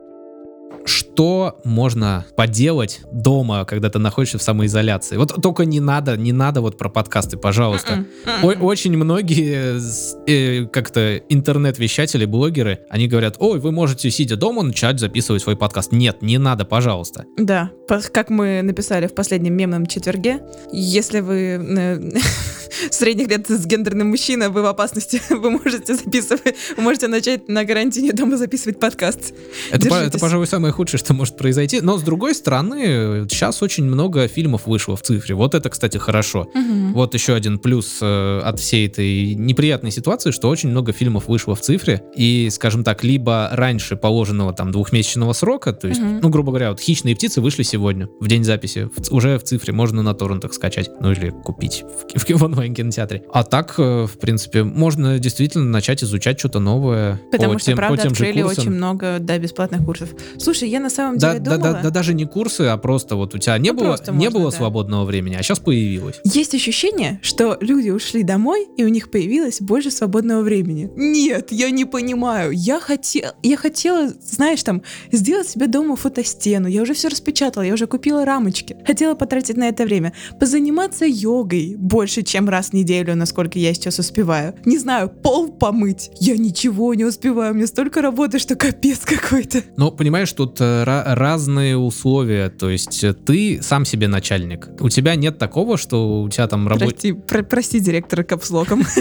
Что 0.85 1.59
можно 1.63 2.25
поделать 2.35 3.01
дома, 3.11 3.65
когда 3.65 3.89
ты 3.89 3.99
находишься 3.99 4.37
в 4.37 4.41
самоизоляции? 4.43 5.17
Вот 5.17 5.41
только 5.41 5.65
не 5.65 5.79
надо, 5.79 6.17
не 6.17 6.31
надо 6.31 6.61
вот 6.61 6.77
про 6.77 6.89
подкасты, 6.89 7.37
пожалуйста. 7.37 8.05
О- 8.41 8.47
очень 8.47 8.95
многие 8.97 9.79
э, 10.27 10.65
как-то 10.67 11.17
интернет-вещатели, 11.29 12.25
блогеры, 12.25 12.79
они 12.89 13.07
говорят, 13.07 13.35
ой, 13.39 13.59
вы 13.59 13.71
можете, 13.71 14.09
сидя 14.09 14.35
дома, 14.35 14.63
начать 14.63 14.99
записывать 14.99 15.41
свой 15.43 15.55
подкаст. 15.55 15.91
Нет, 15.91 16.21
не 16.21 16.37
надо, 16.37 16.65
пожалуйста. 16.65 17.25
Да, 17.37 17.71
как 18.11 18.29
мы 18.29 18.61
написали 18.61 19.07
в 19.07 19.13
последнем 19.13 19.53
мемном 19.55 19.85
четверге, 19.85 20.41
если 20.71 21.19
вы 21.19 21.37
э, 21.37 22.11
средних 22.91 23.27
лет 23.27 23.47
с 23.49 23.65
гендерным 23.65 24.09
мужчина, 24.09 24.49
вы 24.49 24.61
в 24.61 24.65
опасности, 24.65 25.21
вы 25.29 25.51
можете 25.51 25.95
записывать, 25.95 26.55
вы 26.75 26.83
можете 26.83 27.07
начать 27.07 27.47
на 27.47 27.65
карантине 27.65 28.13
дома 28.13 28.37
записывать 28.37 28.79
подкаст. 28.79 29.33
Это, 29.71 29.89
по- 29.89 29.95
это, 29.95 30.17
пожалуй, 30.19 30.47
самое 30.47 30.70
худшее, 30.71 30.99
что 30.99 31.13
может 31.13 31.37
произойти. 31.37 31.81
Но, 31.81 31.97
с 31.97 32.01
другой 32.03 32.33
стороны, 32.35 33.27
сейчас 33.29 33.61
очень 33.61 33.85
много 33.85 34.27
фильмов 34.27 34.65
вышло 34.67 34.95
в 34.95 35.01
цифре. 35.01 35.35
Вот 35.35 35.55
это, 35.55 35.69
кстати, 35.69 35.97
хорошо. 35.97 36.47
Вот 36.93 37.13
еще 37.13 37.33
один 37.33 37.59
плюс 37.59 37.99
э, 38.01 38.39
от 38.43 38.59
всей 38.59 38.87
этой 38.87 39.35
неприятной 39.35 39.91
ситуации, 39.91 40.31
что 40.31 40.49
очень 40.49 40.69
много 40.69 40.91
фильмов 40.93 41.27
вышло 41.27 41.55
в 41.55 41.61
цифре, 41.61 42.03
и, 42.15 42.49
скажем 42.51 42.83
так, 42.83 43.03
либо 43.03 43.49
раньше 43.53 43.95
положенного 43.95 44.53
там 44.53 44.71
двухмесячного 44.71 45.33
срока, 45.33 45.73
то 45.73 45.87
есть, 45.87 45.99
Мгм. 46.01 46.19
ну, 46.21 46.29
грубо 46.29 46.51
говоря, 46.51 46.69
вот 46.71 46.79
«Хищные 46.79 47.15
птицы» 47.15 47.41
вышли 47.41 47.63
сегодня, 47.63 48.07
в 48.19 48.27
день 48.27 48.43
записи, 48.43 48.89
в 48.95 49.11
уже 49.11 49.37
в 49.37 49.43
цифре, 49.43 49.73
можно 49.73 50.01
на 50.01 50.13
торрентах 50.13 50.53
скачать, 50.53 50.89
ну, 50.99 51.11
или 51.11 51.29
купить 51.29 51.83
в, 52.13 52.19
в 52.19 52.25
ки- 52.25 52.33
в 52.33 52.43
онлайн-кинотеатре. 52.43 53.23
А 53.33 53.43
так, 53.43 53.75
э, 53.77 54.05
в 54.05 54.17
принципе, 54.19 54.63
можно 54.63 55.19
действительно 55.19 55.65
начать 55.65 56.03
изучать 56.03 56.39
что-то 56.39 56.59
новое 56.59 57.19
Потому 57.31 57.53
по 57.53 57.59
что, 57.59 57.65
тем, 57.67 57.75
по 57.77 57.81
правда, 57.83 58.03
тем 58.03 58.15
же 58.15 58.23
открыли 58.25 58.43
курсам. 58.43 58.61
очень 58.63 58.71
много, 58.71 59.17
да, 59.19 59.37
бесплатных 59.37 59.83
курсов. 59.85 60.09
Слушай, 60.37 60.60
я 60.65 60.79
на 60.79 60.89
самом 60.89 61.17
Да, 61.17 61.33
деле 61.33 61.43
да, 61.45 61.57
думала... 61.57 61.73
да, 61.73 61.81
да 61.83 61.89
даже 61.89 62.13
не 62.13 62.25
курсы, 62.25 62.61
а 62.61 62.77
просто 62.77 63.15
вот 63.15 63.33
у 63.35 63.37
тебя 63.37 63.57
не 63.57 63.71
Ну, 63.71 63.79
было, 63.79 63.97
не 64.07 64.11
можно, 64.11 64.31
было 64.31 64.51
да. 64.51 64.57
свободного 64.57 65.05
времени, 65.05 65.35
а 65.35 65.43
сейчас 65.43 65.59
появилось. 65.59 66.19
Есть 66.23 66.53
ощущение, 66.55 67.19
что 67.23 67.57
люди 67.61 67.89
ушли 67.89 68.23
домой, 68.23 68.67
и 68.77 68.83
у 68.83 68.87
них 68.87 69.11
появилось 69.11 69.61
больше 69.61 69.91
свободного 69.91 70.41
времени. 70.41 70.89
Нет, 70.95 71.51
я 71.51 71.69
не 71.71 71.85
понимаю. 71.85 72.51
Я, 72.51 72.79
хотел, 72.79 73.31
я 73.43 73.57
хотела, 73.57 74.09
знаешь, 74.21 74.63
там, 74.63 74.81
сделать 75.11 75.47
себе 75.49 75.67
дома 75.67 75.95
фотостену. 75.95 76.67
Я 76.67 76.81
уже 76.81 76.93
все 76.93 77.07
распечатала, 77.09 77.63
я 77.63 77.73
уже 77.73 77.87
купила 77.87 78.25
рамочки. 78.25 78.77
Хотела 78.85 79.15
потратить 79.15 79.57
на 79.57 79.67
это 79.69 79.85
время. 79.85 80.13
Позаниматься 80.39 81.05
йогой 81.05 81.75
больше, 81.77 82.23
чем 82.23 82.49
раз 82.49 82.69
в 82.69 82.73
неделю, 82.73 83.15
насколько 83.15 83.59
я 83.59 83.73
сейчас 83.73 83.99
успеваю. 83.99 84.55
Не 84.65 84.77
знаю, 84.77 85.09
пол 85.09 85.49
помыть. 85.49 86.09
Я 86.19 86.37
ничего 86.37 86.93
не 86.93 87.05
успеваю. 87.05 87.53
У 87.53 87.55
меня 87.55 87.67
столько 87.67 88.01
работы, 88.01 88.39
что 88.39 88.55
капец 88.55 88.99
какой-то. 88.99 89.61
Ну, 89.77 89.91
понимаешь, 89.91 90.29
тут 90.51 90.61
э, 90.61 90.83
ра- 90.83 91.13
разные 91.15 91.77
условия. 91.77 92.49
То 92.49 92.69
есть 92.69 93.03
э, 93.03 93.13
ты 93.13 93.59
сам 93.61 93.85
себе 93.85 94.07
начальник. 94.07 94.69
У 94.79 94.89
тебя 94.89 95.15
нет 95.15 95.37
такого, 95.37 95.77
что 95.77 96.21
у 96.21 96.29
тебя 96.29 96.47
там 96.47 96.67
работа... 96.67 96.85
Прости, 96.91 97.13
про- 97.13 97.43
прости 97.43 97.79
директора 97.79 98.23
капслоком. 98.23 98.83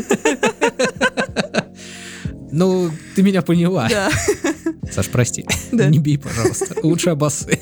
Ну, 2.53 2.91
ты 3.15 3.23
меня 3.23 3.43
поняла. 3.43 3.89
Да. 3.89 4.11
Саш, 4.91 5.07
прости. 5.09 5.47
Да. 5.71 5.87
Не 5.87 6.01
бей, 6.01 6.19
пожалуйста. 6.19 6.75
Лучше 6.83 7.11
обоссы. 7.11 7.61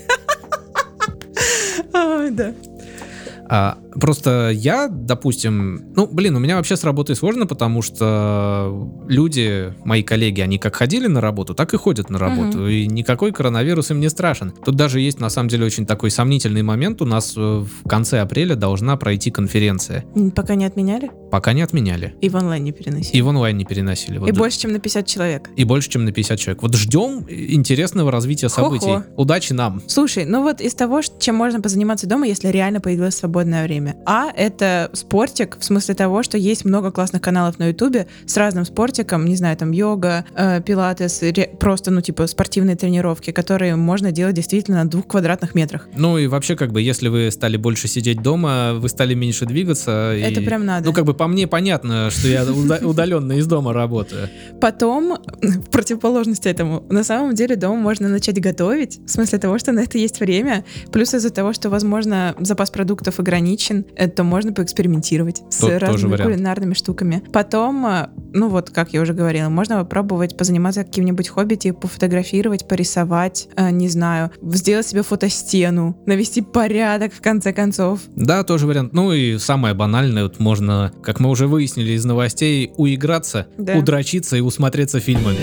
Ай, 1.93 2.31
Да. 2.31 2.55
А, 3.51 3.77
просто 4.01 4.51
я, 4.51 4.89
допустим, 4.89 5.93
ну, 5.95 6.07
блин, 6.11 6.37
у 6.37 6.39
меня 6.39 6.57
вообще 6.57 6.77
с 6.77 6.85
работой 6.85 7.17
сложно, 7.17 7.47
потому 7.47 7.83
что 7.83 8.91
люди, 9.09 9.75
мои 9.85 10.03
коллеги, 10.03 10.41
они 10.41 10.59
как 10.59 10.77
ходили 10.77 11.07
на 11.07 11.21
работу, 11.21 11.55
так 11.55 11.75
и 11.75 11.77
ходят 11.77 12.11
на 12.11 12.19
работу, 12.19 12.69
и 12.69 12.87
никакой 12.87 13.33
коронавирус 13.33 13.91
им 13.91 14.01
не 14.01 14.09
страшен. 14.09 14.53
Тут 14.65 14.77
даже 14.77 15.01
есть, 15.01 15.21
на 15.21 15.31
самом 15.31 15.49
деле, 15.49 15.67
очень 15.67 15.87
такой 15.87 16.11
сомнительный 16.11 16.63
момент. 16.63 17.03
У 17.03 17.05
нас 17.05 17.35
э, 17.37 17.41
в 17.41 17.89
конце 17.89 18.21
апреля 18.21 18.55
должна 18.55 18.97
пройти 18.97 19.31
конференция. 19.31 20.05
Пока 20.35 20.55
не 20.55 20.65
отменяли? 20.65 21.11
Пока 21.31 21.53
не 21.53 21.63
отменяли. 21.63 22.15
И 22.21 22.29
в 22.29 22.37
онлайн 22.37 22.65
не 22.65 22.73
переносили. 22.73 23.17
И 23.17 23.23
в 23.23 23.27
онлайн 23.29 23.57
не 23.57 23.65
переносили. 23.65 24.19
Вот 24.19 24.29
И 24.29 24.33
больше, 24.33 24.61
чем 24.61 24.73
на 24.73 24.79
50 24.79 25.07
человек. 25.07 25.51
и 25.57 25.65
больше, 25.65 25.91
чем 25.91 26.05
на 26.05 26.13
50 26.13 26.39
человек. 26.39 26.63
Вот 26.63 26.75
ждем 26.75 27.27
интересного 27.29 28.11
развития 28.11 28.49
Хо-хо. 28.49 28.79
событий. 28.79 29.05
Удачи 29.17 29.53
нам. 29.53 29.83
Слушай, 29.87 30.25
ну 30.25 30.43
вот 30.43 30.61
из 30.61 30.75
того, 30.75 31.01
чем 31.19 31.35
можно 31.35 31.61
позаниматься 31.61 32.07
дома, 32.07 32.27
если 32.27 32.49
реально 32.49 32.81
появилось 32.81 33.17
свободное 33.17 33.65
время. 33.65 33.88
А, 34.07 34.31
это 34.35 34.91
спортик, 34.93 35.57
в 35.59 35.65
смысле 35.65 35.95
того, 35.95 36.23
что 36.23 36.39
есть 36.39 36.65
много 36.65 36.91
классных 36.91 37.23
каналов 37.23 37.59
на 37.59 37.69
ютубе 37.69 38.07
с 38.27 38.37
разным 38.37 38.65
спортиком, 38.65 39.25
не 39.25 39.37
знаю, 39.37 39.57
там 39.57 39.71
йога, 39.73 40.25
э, 40.37 40.61
пилатес, 40.63 41.23
ре- 41.23 41.51
просто, 41.61 41.91
ну, 41.91 42.01
типа, 42.01 42.27
спортивные 42.27 42.77
тренировки, 42.77 43.31
которые 43.31 43.77
можно 43.77 44.13
делать 44.13 44.35
действительно 44.35 44.85
на 44.85 44.91
двух 44.91 45.07
квадратных 45.07 45.55
метрах. 45.55 45.89
Ну 45.97 46.19
и 46.19 46.27
вообще, 46.27 46.57
как 46.57 46.73
бы, 46.73 46.81
если 46.83 47.09
вы 47.09 47.31
стали 47.31 47.57
больше 47.57 47.89
сидеть 47.89 48.23
дома, 48.23 48.75
вы 48.75 48.89
стали 48.89 49.15
меньше 49.15 49.47
двигаться. 49.47 50.15
и- 50.17 50.21
Это 50.21 50.41
прям 50.41 50.65
надо. 50.67 50.87
Ну, 50.87 50.93
как 50.93 51.05
бы 51.05 51.15
по 51.15 51.27
мне 51.27 51.47
понятно, 51.47 52.11
что 52.11 52.29
я 52.29 52.45
уда- 52.45 52.81
удаленно 52.83 53.33
из 53.33 53.47
дома 53.47 53.73
работаю. 53.73 54.29
Потом, 54.61 55.19
в 55.43 55.71
противоположность 55.71 56.47
этому, 56.47 56.85
на 56.89 57.05
самом 57.05 57.35
деле 57.35 57.57
дома 57.57 57.77
можно 57.77 58.09
начать 58.09 58.41
готовить, 58.41 58.99
в 59.07 59.11
смысле 59.11 59.39
того, 59.39 59.59
что 59.59 59.73
на 59.73 59.81
это 59.81 59.99
есть 59.99 60.21
время, 60.21 60.65
плюс 60.93 61.15
из-за 61.15 61.31
того, 61.31 61.53
что, 61.53 61.71
возможно, 61.71 62.35
запас 62.41 62.71
продуктов 62.71 63.19
ограничен, 63.21 63.68
э, 63.97 64.09
то 64.09 64.25
можно 64.25 64.53
поэкспериментировать 64.53 65.43
с 65.51 65.59
тоже 65.59 65.79
разными 65.79 66.17
кулинарными 66.17 66.75
штуками. 66.75 67.23
Потом, 67.33 67.87
э, 67.87 68.09
ну 68.33 68.49
вот, 68.49 68.71
как 68.71 68.93
я 68.93 69.01
уже 69.01 69.15
говорила, 69.15 69.49
можно 69.49 69.79
попробовать 69.79 70.37
позаниматься 70.37 70.85
каким-нибудь 70.85 71.29
хобби, 71.29 71.55
типа 71.55 71.81
пофотографировать, 71.83 72.67
порисовать, 72.69 73.49
э, 73.57 73.71
не 73.71 73.89
знаю, 73.89 74.31
сделать 74.43 74.87
себе 74.87 75.03
фотостену, 75.03 75.97
навести 76.07 76.43
порядок, 76.43 77.13
в 77.13 77.21
конце 77.21 77.53
концов. 77.53 78.01
Да, 78.17 78.43
тоже 78.45 78.67
вариант. 78.67 78.93
Ну 78.93 79.13
и 79.13 79.39
самое 79.39 79.75
банальное, 79.75 80.25
вот 80.25 80.39
можно, 80.41 80.93
как 81.03 81.21
мы 81.21 81.31
уже 81.31 81.47
выяснили 81.47 81.93
из 81.93 82.05
новостей, 82.05 82.73
уиграться, 82.77 83.47
Да. 83.59 83.75
удрочиться 83.77 84.37
и 84.37 84.41
усмотреться 84.41 85.01
фильмами. 85.01 85.39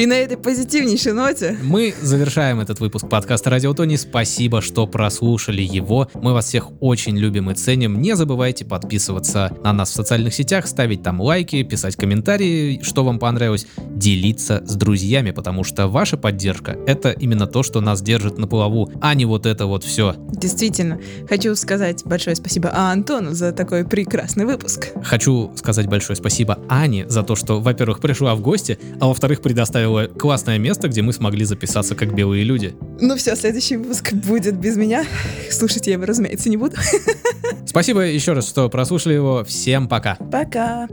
И 0.00 0.06
на 0.06 0.14
этой 0.14 0.38
позитивнейшей 0.38 1.12
ноте 1.12 1.58
Мы 1.62 1.92
завершаем 2.00 2.58
этот 2.58 2.80
выпуск 2.80 3.06
подкаста 3.06 3.50
Радио 3.50 3.74
Тони. 3.74 3.96
Спасибо, 3.96 4.62
что 4.62 4.86
прослушали 4.86 5.60
его. 5.60 6.08
Мы 6.14 6.32
вас 6.32 6.46
всех 6.46 6.70
очень 6.80 7.18
любим 7.18 7.50
и 7.50 7.54
ценим. 7.54 8.00
Не 8.00 8.16
забывайте 8.16 8.64
подписываться 8.64 9.54
на 9.62 9.74
нас 9.74 9.90
в 9.90 9.92
социальных 9.92 10.32
сетях, 10.32 10.68
ставить 10.68 11.02
там 11.02 11.20
лайки, 11.20 11.62
писать 11.64 11.96
комментарии, 11.96 12.80
что 12.82 13.04
вам 13.04 13.18
понравилось, 13.18 13.66
делиться 13.90 14.62
с 14.66 14.74
друзьями, 14.74 15.32
потому 15.32 15.64
что 15.64 15.86
ваша 15.86 16.16
поддержка— 16.16 16.78
это 16.86 17.10
именно 17.10 17.46
то, 17.46 17.62
что 17.62 17.82
нас 17.82 18.00
держит 18.00 18.38
на 18.38 18.46
плаву, 18.46 18.90
а 19.02 19.12
не 19.12 19.26
вот 19.26 19.44
это 19.44 19.66
вот 19.66 19.84
все. 19.84 20.14
Действительно, 20.32 20.98
хочу 21.28 21.54
сказать 21.54 22.04
большое 22.06 22.36
спасибо 22.36 22.74
Антону 22.74 23.34
за 23.34 23.52
такой 23.52 23.84
прекрасный 23.84 24.46
выпуск. 24.46 24.92
Хочу 25.04 25.52
сказать 25.56 25.88
большое 25.88 26.16
спасибо 26.16 26.58
Ане 26.70 27.06
за 27.06 27.22
то, 27.22 27.36
что, 27.36 27.60
во-первых, 27.60 28.00
пришла 28.00 28.34
в 28.34 28.40
гости, 28.40 28.78
а 28.98 29.06
во-вторых, 29.08 29.42
предоставила 29.42 29.89
сделала 29.90 30.06
классное 30.06 30.58
место, 30.58 30.88
где 30.88 31.02
мы 31.02 31.12
смогли 31.12 31.44
записаться 31.44 31.94
как 31.94 32.14
белые 32.14 32.44
люди. 32.44 32.74
Ну 33.00 33.16
все, 33.16 33.34
следующий 33.34 33.76
выпуск 33.76 34.12
будет 34.12 34.56
без 34.56 34.76
меня. 34.76 35.04
Слушать 35.50 35.86
я 35.86 35.94
его, 35.94 36.04
разумеется, 36.04 36.48
не 36.48 36.56
буду. 36.56 36.76
Спасибо 37.66 38.00
еще 38.00 38.32
раз, 38.32 38.48
что 38.48 38.68
прослушали 38.68 39.14
его. 39.14 39.44
Всем 39.44 39.88
пока. 39.88 40.16
Пока. 40.30 40.86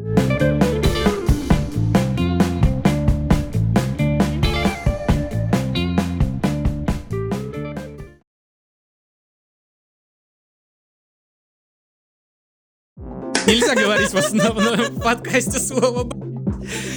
Нельзя 13.45 13.76
говорить 13.76 14.10
в 14.10 14.18
основном 14.18 15.00
подкасте 15.00 15.58
слово 15.58 16.04
«б***». 16.04 16.28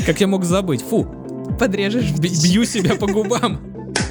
Как 0.04 0.20
я 0.20 0.26
мог 0.26 0.44
забыть? 0.44 0.82
Фу, 0.82 1.19
Подрежешь. 1.60 2.10
бью 2.12 2.64
себя 2.64 2.96
по 2.96 3.06
губам. 3.06 3.60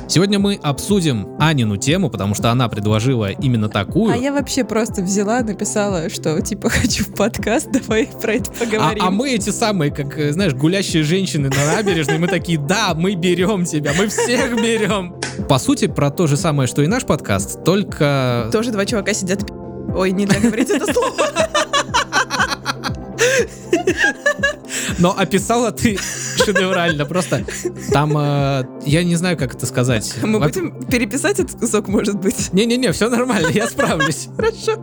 Сегодня 0.08 0.40
мы 0.40 0.56
обсудим 0.64 1.36
Анину 1.40 1.78
тему, 1.78 2.10
потому 2.10 2.34
что 2.34 2.50
она 2.50 2.68
предложила 2.68 3.30
именно 3.32 3.70
такую. 3.70 4.12
А 4.12 4.16
я 4.18 4.32
вообще 4.32 4.64
просто 4.64 5.02
взяла, 5.04 5.42
написала, 5.42 6.10
что 6.10 6.40
типа 6.42 6.70
хочу 6.70 7.04
в 7.04 7.14
подкаст, 7.14 7.70
давай 7.72 8.08
про 8.22 8.34
это 8.36 8.52
А, 8.52 8.66
поговорим. 8.66 9.04
а 9.04 9.12
мы 9.12 9.32
эти 9.32 9.52
самые, 9.52 9.92
как, 9.92 10.18
э, 10.18 10.32
знаешь, 10.32 10.54
гулящие 10.54 11.04
женщины 11.04 11.50
на 11.50 11.76
набережной, 11.76 12.18
мы 12.18 12.28
такие, 12.28 12.58
да, 12.58 12.94
мы 12.96 13.14
берем 13.16 13.66
тебя, 13.66 13.92
мы 13.98 14.08
всех 14.08 14.56
берем. 14.56 15.16
По 15.48 15.60
сути, 15.60 15.86
про 15.88 16.10
то 16.10 16.26
же 16.28 16.38
самое, 16.38 16.68
что 16.68 16.82
и 16.82 16.88
наш 16.88 17.04
подкаст, 17.06 17.64
только... 17.64 18.50
Тоже 18.52 18.72
два 18.72 18.86
чувака 18.86 19.14
сидят. 19.14 19.44
Ой, 19.96 20.12
нельзя 20.12 20.40
говорить 20.40 20.70
это 20.70 20.92
слово. 20.92 21.14
Но 25.00 25.18
описала 25.18 25.72
ты 25.72 25.98
шедеврально, 26.44 27.06
просто 27.06 27.46
там, 27.92 28.18
э, 28.18 28.66
я 28.86 29.04
не 29.04 29.16
знаю, 29.16 29.38
как 29.38 29.56
это 29.56 29.66
сказать. 29.66 30.14
Мы 30.22 30.40
Во- 30.40 30.48
будем 30.48 30.72
переписать 30.86 31.40
этот 31.40 31.60
кусок, 31.60 31.88
может 31.88 32.16
быть. 32.20 32.52
Не-не-не, 32.54 32.92
все 32.92 33.10
нормально, 33.10 33.48
я 33.48 33.68
справлюсь. 33.68 34.28
Хорошо. 34.36 34.78